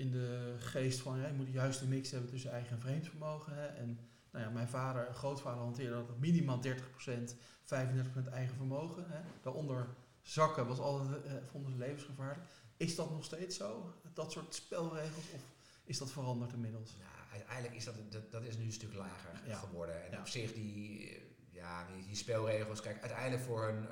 in 0.00 0.10
de 0.10 0.54
geest 0.58 1.00
van 1.00 1.18
ja, 1.18 1.26
je 1.26 1.32
moet 1.32 1.46
de 1.46 1.52
juiste 1.52 1.86
mix 1.86 2.10
hebben 2.10 2.30
tussen 2.30 2.50
eigen 2.50 2.70
en 2.70 2.80
vreemd 2.80 3.06
vermogen. 3.06 3.54
Hè. 3.54 3.66
En 3.66 3.98
nou 4.30 4.44
ja, 4.44 4.50
mijn 4.50 4.68
vader 4.68 5.06
en 5.06 5.14
grootvader 5.14 5.62
hanteerden 5.62 6.06
dat 6.06 6.18
minimaal 6.18 6.60
30%, 6.62 6.68
35% 6.68 8.28
eigen 8.30 8.56
vermogen. 8.56 9.04
Hè. 9.08 9.20
Daaronder 9.42 9.88
zakken 10.22 10.66
was 10.66 10.78
altijd, 10.78 11.26
uh, 11.26 11.32
vonden 11.50 11.72
ze 11.72 11.78
levensgevaarlijk. 11.78 12.40
Is 12.76 12.94
dat 12.94 13.10
nog 13.10 13.24
steeds 13.24 13.56
zo? 13.56 13.94
Dat 14.12 14.32
soort 14.32 14.54
spelregels? 14.54 15.24
Of 15.34 15.40
is 15.84 15.98
dat 15.98 16.10
veranderd 16.10 16.52
inmiddels? 16.52 16.96
Ja, 16.98 17.19
uiteindelijk 17.32 17.74
is 17.74 17.84
dat, 17.84 17.94
dat, 18.12 18.32
dat 18.32 18.42
is 18.42 18.56
nu 18.56 18.64
een 18.64 18.72
stuk 18.72 18.94
lager 18.94 19.56
geworden. 19.56 20.12
En 20.12 20.18
op 20.18 20.28
zich 20.28 20.52
die, 20.52 21.18
ja, 21.50 21.86
die, 21.86 22.06
die, 22.06 22.16
spelregels, 22.16 22.80
kijk, 22.80 23.00
uiteindelijk 23.00 23.42
voor 23.42 23.68
een, 23.68 23.88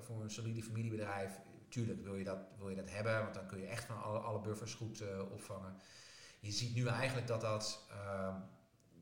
voor 0.00 0.22
een 0.22 0.30
solide 0.30 0.62
familiebedrijf, 0.62 1.30
tuurlijk 1.68 2.02
wil 2.02 2.14
je, 2.14 2.24
dat, 2.24 2.38
wil 2.58 2.68
je 2.68 2.76
dat 2.76 2.90
hebben, 2.90 3.22
want 3.22 3.34
dan 3.34 3.46
kun 3.46 3.60
je 3.60 3.66
echt 3.66 3.84
van 3.84 4.02
alle, 4.02 4.18
alle 4.18 4.40
buffers 4.40 4.74
goed 4.74 5.02
opvangen. 5.30 5.74
Je 6.40 6.52
ziet 6.52 6.74
nu 6.74 6.86
eigenlijk 6.86 7.26
dat 7.26 7.40
dat, 7.40 7.86
ehm, 7.90 8.34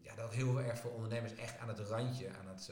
ja, 0.01 0.15
dat 0.15 0.33
heel 0.33 0.61
erg 0.61 0.79
voor 0.79 0.93
ondernemers 0.93 1.35
echt 1.35 1.59
aan 1.59 1.69
het 1.69 1.79
randje, 1.79 2.31
aan 2.31 2.47
het 2.47 2.71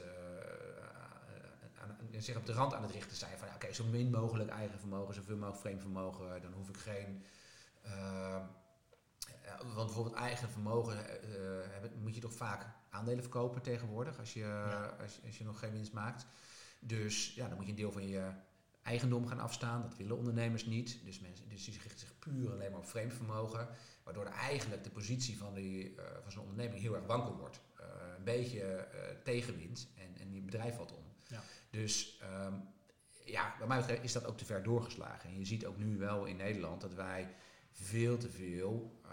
zich 2.23 2.37
op 2.37 2.45
de 2.45 2.53
rand 2.53 2.73
aan 2.73 2.83
het 2.83 2.91
richten 2.91 3.17
zijn 3.17 3.37
van 3.37 3.47
ja, 3.47 3.55
oké, 3.55 3.73
zo 3.73 3.85
min 3.85 4.09
mogelijk 4.09 4.49
eigen 4.49 4.79
vermogen, 4.79 5.13
zoveel 5.13 5.35
mogelijk 5.35 5.61
vreemd 5.61 5.81
vermogen, 5.81 6.41
dan 6.41 6.53
hoef 6.53 6.69
ik 6.69 6.77
geen. 6.77 7.23
Uh, 9.45 9.73
want 9.73 9.85
bijvoorbeeld 9.85 10.15
eigen 10.15 10.49
vermogen 10.49 10.97
uh, 11.83 12.01
moet 12.01 12.15
je 12.15 12.21
toch 12.21 12.33
vaak 12.33 12.67
aandelen 12.89 13.23
verkopen 13.23 13.61
tegenwoordig 13.61 14.19
als 14.19 14.33
je, 14.33 14.45
als, 15.01 15.19
als, 15.25 15.37
je 15.37 15.43
nog 15.43 15.59
geen 15.59 15.71
winst 15.71 15.93
maakt. 15.93 16.25
Dus 16.79 17.33
ja, 17.33 17.47
dan 17.47 17.55
moet 17.55 17.65
je 17.65 17.71
een 17.71 17.77
deel 17.77 17.91
van 17.91 18.07
je 18.07 18.31
eigendom 18.81 19.27
gaan 19.27 19.39
afstaan. 19.39 19.81
Dat 19.81 19.97
willen 19.97 20.17
ondernemers 20.17 20.65
niet. 20.65 20.99
Dus, 21.03 21.19
mensen, 21.19 21.49
dus 21.49 21.63
die 21.63 21.73
richten 21.73 21.99
zich 21.99 22.19
puur 22.19 22.51
alleen 22.51 22.71
maar 22.71 22.79
op 22.79 22.87
vreemd 22.87 23.13
vermogen. 23.13 23.67
Waardoor 24.03 24.25
eigenlijk 24.25 24.83
de 24.83 24.89
positie 24.89 25.37
van, 25.37 25.53
die, 25.53 25.89
uh, 25.89 26.03
van 26.21 26.31
zo'n 26.31 26.43
onderneming 26.43 26.81
heel 26.81 26.95
erg 26.95 27.05
wankel 27.05 27.37
wordt. 27.37 27.61
een 28.17 28.23
beetje 28.23 28.87
tegenwind 29.23 29.87
en, 29.95 30.21
en 30.21 30.31
die 30.31 30.41
bedrijf 30.41 30.75
valt 30.75 30.91
om. 30.91 31.03
Ja. 31.27 31.41
Dus 31.69 32.21
um, 32.45 32.67
ja, 33.25 33.55
bij 33.57 33.67
mij 33.67 33.77
betreft 33.77 34.03
is 34.03 34.13
dat 34.13 34.25
ook 34.25 34.37
te 34.37 34.45
ver 34.45 34.63
doorgeslagen. 34.63 35.29
En 35.29 35.37
je 35.37 35.45
ziet 35.45 35.65
ook 35.65 35.77
nu 35.77 35.97
wel 35.97 36.25
in 36.25 36.35
Nederland 36.35 36.81
dat 36.81 36.93
wij 36.93 37.35
veel 37.75 38.17
te 38.17 38.29
veel 38.29 38.99
uh, 39.05 39.11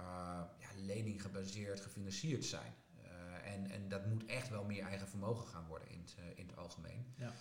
ja, 0.58 0.68
lening 0.76 1.22
gebaseerd 1.22 1.80
gefinancierd 1.80 2.44
zijn. 2.44 2.74
Uh, 2.96 3.52
en, 3.52 3.70
en 3.70 3.88
dat 3.88 4.06
moet 4.06 4.26
echt 4.26 4.48
wel 4.48 4.64
meer 4.64 4.84
eigen 4.84 5.08
vermogen 5.08 5.46
gaan 5.46 5.66
worden 5.66 5.88
in 5.88 6.00
het, 6.00 6.14
uh, 6.18 6.24
in 6.38 6.46
het 6.46 6.56
algemeen. 6.56 7.14
Ja. 7.16 7.32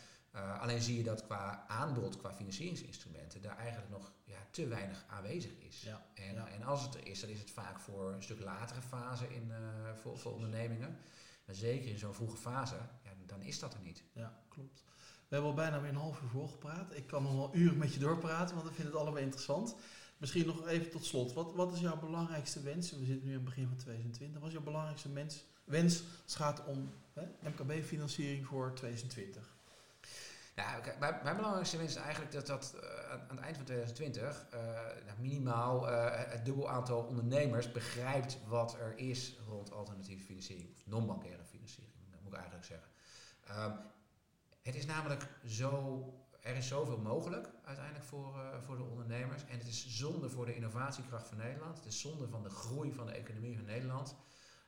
alleen 0.57 0.81
zie 0.81 0.97
je 0.97 1.03
dat 1.03 1.25
qua 1.25 1.65
aanbod, 1.67 2.17
qua 2.17 2.33
financieringsinstrumenten, 2.33 3.41
daar 3.41 3.57
eigenlijk 3.57 3.89
nog 3.89 4.11
ja, 4.23 4.47
te 4.51 4.67
weinig 4.67 5.05
aanwezig 5.07 5.51
is. 5.59 5.81
Ja. 5.81 6.05
En, 6.13 6.33
ja. 6.33 6.47
en 6.47 6.63
als 6.63 6.81
het 6.81 6.95
er 6.95 7.07
is, 7.07 7.19
dan 7.19 7.29
is 7.29 7.39
het 7.39 7.51
vaak 7.51 7.79
voor 7.79 8.13
een 8.13 8.23
stuk 8.23 8.39
latere 8.39 8.81
fase 8.81 9.33
in, 9.33 9.51
voor, 10.01 10.17
voor 10.17 10.33
ondernemingen. 10.33 10.97
Maar 11.45 11.55
zeker 11.55 11.89
in 11.89 11.97
zo'n 11.97 12.13
vroege 12.13 12.37
fase, 12.37 12.75
ja, 13.03 13.11
dan 13.25 13.41
is 13.41 13.59
dat 13.59 13.73
er 13.73 13.81
niet. 13.81 14.03
Ja, 14.13 14.43
klopt. 14.49 14.83
We 15.31 15.37
hebben 15.37 15.49
al 15.49 15.55
bijna 15.55 15.81
weer 15.81 15.89
een 15.89 15.95
half 15.95 16.21
uur 16.21 16.29
voorgepraat. 16.29 16.95
Ik 16.95 17.07
kan 17.07 17.23
nog 17.23 17.33
wel 17.33 17.55
uren 17.55 17.77
met 17.77 17.93
je 17.93 17.99
doorpraten, 17.99 18.55
want 18.55 18.67
ik 18.67 18.75
vind 18.75 18.87
het 18.87 18.97
allemaal 18.97 19.21
interessant. 19.21 19.75
Misschien 20.21 20.45
nog 20.45 20.67
even 20.67 20.89
tot 20.89 21.05
slot. 21.05 21.33
Wat, 21.33 21.53
wat 21.53 21.73
is 21.73 21.79
jouw 21.79 21.99
belangrijkste 21.99 22.61
wens? 22.61 22.91
We 22.91 23.05
zitten 23.05 23.27
nu 23.27 23.29
aan 23.29 23.35
het 23.35 23.45
begin 23.45 23.67
van 23.67 23.77
2020. 23.77 24.39
Wat 24.39 24.47
is 24.47 24.55
jouw 24.55 24.63
belangrijkste 24.63 25.13
wens 25.63 26.03
als 26.23 26.33
het 26.33 26.35
gaat 26.35 26.65
om 26.65 26.93
MKB-financiering 27.39 28.45
voor 28.45 28.73
2020? 28.75 29.55
Ja, 30.55 30.81
mijn, 30.99 31.35
belangrijkste 31.35 31.77
wens 31.77 31.95
is 31.95 32.01
eigenlijk 32.01 32.31
dat, 32.31 32.47
dat 32.47 32.75
uh, 32.75 33.11
aan 33.11 33.35
het 33.35 33.39
eind 33.39 33.55
van 33.55 33.65
2020 33.65 34.45
uh, 34.53 34.59
nou, 35.05 35.19
minimaal 35.19 35.89
uh, 35.89 36.07
het 36.11 36.45
dubbel 36.45 36.69
aantal 36.69 37.01
ondernemers 37.01 37.71
begrijpt 37.71 38.37
wat 38.47 38.73
er 38.73 38.97
is 38.97 39.35
rond 39.47 39.71
alternatieve 39.71 40.23
financiering, 40.23 40.69
of 40.71 40.85
non-bankaire 40.85 41.43
financiering, 41.43 41.93
dat 42.11 42.21
moet 42.21 42.31
ik 42.31 42.37
eigenlijk 42.37 42.65
zeggen. 42.65 42.89
Um, 43.63 43.79
het 44.61 44.75
is 44.75 44.85
namelijk 44.85 45.27
zo, 45.45 46.03
er 46.41 46.55
is 46.55 46.67
zoveel 46.67 46.97
mogelijk 46.97 47.49
uiteindelijk 47.63 48.05
voor, 48.05 48.35
uh, 48.35 48.61
voor 48.61 48.77
de 48.77 48.83
ondernemers. 48.83 49.45
En 49.45 49.57
het 49.57 49.67
is 49.67 49.97
zonde 49.97 50.29
voor 50.29 50.45
de 50.45 50.55
innovatiekracht 50.55 51.27
van 51.27 51.37
Nederland. 51.37 51.77
Het 51.77 51.85
is 51.85 51.99
zonde 51.99 52.27
van 52.27 52.43
de 52.43 52.49
groei 52.49 52.93
van 52.93 53.05
de 53.05 53.11
economie 53.11 53.55
van 53.55 53.65
Nederland. 53.65 54.15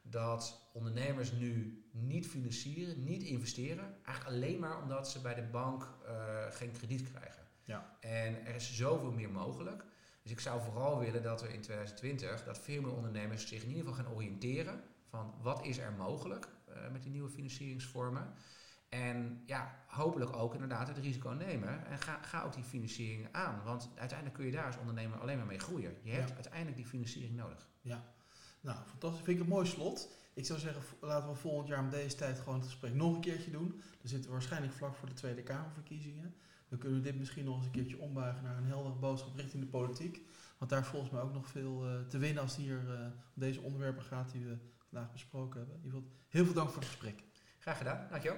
Dat 0.01 0.69
ondernemers 0.73 1.31
nu 1.31 1.83
niet 1.91 2.27
financieren, 2.27 3.03
niet 3.03 3.23
investeren. 3.23 3.97
Eigenlijk 4.05 4.35
alleen 4.35 4.59
maar 4.59 4.81
omdat 4.81 5.09
ze 5.09 5.21
bij 5.21 5.33
de 5.33 5.43
bank 5.43 5.97
uh, 6.05 6.45
geen 6.49 6.71
krediet 6.71 7.11
krijgen. 7.11 7.43
Ja. 7.63 7.97
En 7.99 8.45
er 8.45 8.55
is 8.55 8.75
zoveel 8.75 9.11
meer 9.11 9.29
mogelijk. 9.29 9.85
Dus 10.21 10.31
ik 10.31 10.39
zou 10.39 10.61
vooral 10.61 10.99
willen 10.99 11.23
dat 11.23 11.41
we 11.41 11.53
in 11.53 11.61
2020 11.61 12.43
dat 12.43 12.59
veel 12.59 12.81
meer 12.81 12.93
ondernemers 12.95 13.47
zich 13.47 13.63
in 13.63 13.69
ieder 13.69 13.83
geval 13.83 14.03
gaan 14.03 14.13
oriënteren 14.13 14.83
van 15.09 15.33
wat 15.41 15.65
is 15.65 15.77
er 15.77 15.91
mogelijk 15.91 16.47
uh, 16.69 16.91
met 16.91 17.03
die 17.03 17.11
nieuwe 17.11 17.29
financieringsvormen. 17.29 18.33
En 18.93 19.41
ja, 19.45 19.75
hopelijk 19.87 20.35
ook 20.35 20.53
inderdaad 20.53 20.87
het 20.87 20.97
risico 20.97 21.29
nemen. 21.29 21.85
En 21.85 21.97
ga, 21.97 22.19
ga 22.21 22.43
ook 22.43 22.53
die 22.53 22.63
financiering 22.63 23.27
aan. 23.31 23.63
Want 23.63 23.89
uiteindelijk 23.95 24.37
kun 24.37 24.45
je 24.45 24.51
daar 24.51 24.65
als 24.65 24.77
ondernemer 24.77 25.19
alleen 25.19 25.37
maar 25.37 25.45
mee 25.45 25.59
groeien. 25.59 25.95
Je 26.01 26.11
hebt 26.11 26.33
uiteindelijk 26.33 26.75
die 26.75 26.85
financiering 26.85 27.35
nodig. 27.35 27.67
Ja, 27.81 28.03
nou 28.61 28.77
fantastisch. 28.85 29.23
Vind 29.23 29.37
ik 29.37 29.43
een 29.43 29.49
mooi 29.49 29.67
slot. 29.67 30.09
Ik 30.33 30.45
zou 30.45 30.59
zeggen, 30.59 30.81
laten 31.01 31.29
we 31.29 31.35
volgend 31.35 31.67
jaar 31.67 31.79
om 31.79 31.89
deze 31.89 32.15
tijd 32.15 32.39
gewoon 32.39 32.55
het 32.55 32.65
gesprek 32.65 32.93
nog 32.93 33.15
een 33.15 33.21
keertje 33.21 33.51
doen. 33.51 33.67
Dan 33.69 34.09
zitten 34.09 34.29
we 34.29 34.35
waarschijnlijk 34.35 34.73
vlak 34.73 34.95
voor 34.95 35.07
de 35.07 35.13
Tweede 35.13 35.43
Kamerverkiezingen. 35.43 36.35
Dan 36.69 36.79
kunnen 36.79 36.97
we 36.97 37.03
dit 37.03 37.19
misschien 37.19 37.45
nog 37.45 37.55
eens 37.55 37.65
een 37.65 37.71
keertje 37.71 37.99
ombuigen 37.99 38.43
naar 38.43 38.57
een 38.57 38.65
heldere 38.65 38.95
boodschap 38.95 39.35
richting 39.35 39.63
de 39.63 39.69
politiek. 39.69 40.21
Want 40.57 40.71
daar 40.71 40.85
volgens 40.85 41.11
mij 41.11 41.21
ook 41.21 41.33
nog 41.33 41.47
veel 41.47 41.87
uh, 41.87 42.07
te 42.07 42.17
winnen 42.17 42.41
als 42.41 42.55
het 42.55 42.65
hier 42.65 42.83
uh, 42.83 43.05
om 43.05 43.41
deze 43.41 43.61
onderwerpen 43.61 44.03
gaat 44.03 44.31
die 44.31 44.45
we 44.45 44.57
vandaag 44.89 45.11
besproken 45.11 45.59
hebben. 45.59 45.77
In 45.77 45.83
ieder 45.83 45.99
geval 45.99 46.15
heel 46.27 46.45
veel 46.45 46.53
dank 46.53 46.69
voor 46.69 46.81
het 46.81 46.91
gesprek. 46.91 47.23
Graag 47.59 47.77
gedaan, 47.77 48.07
dankjewel. 48.09 48.37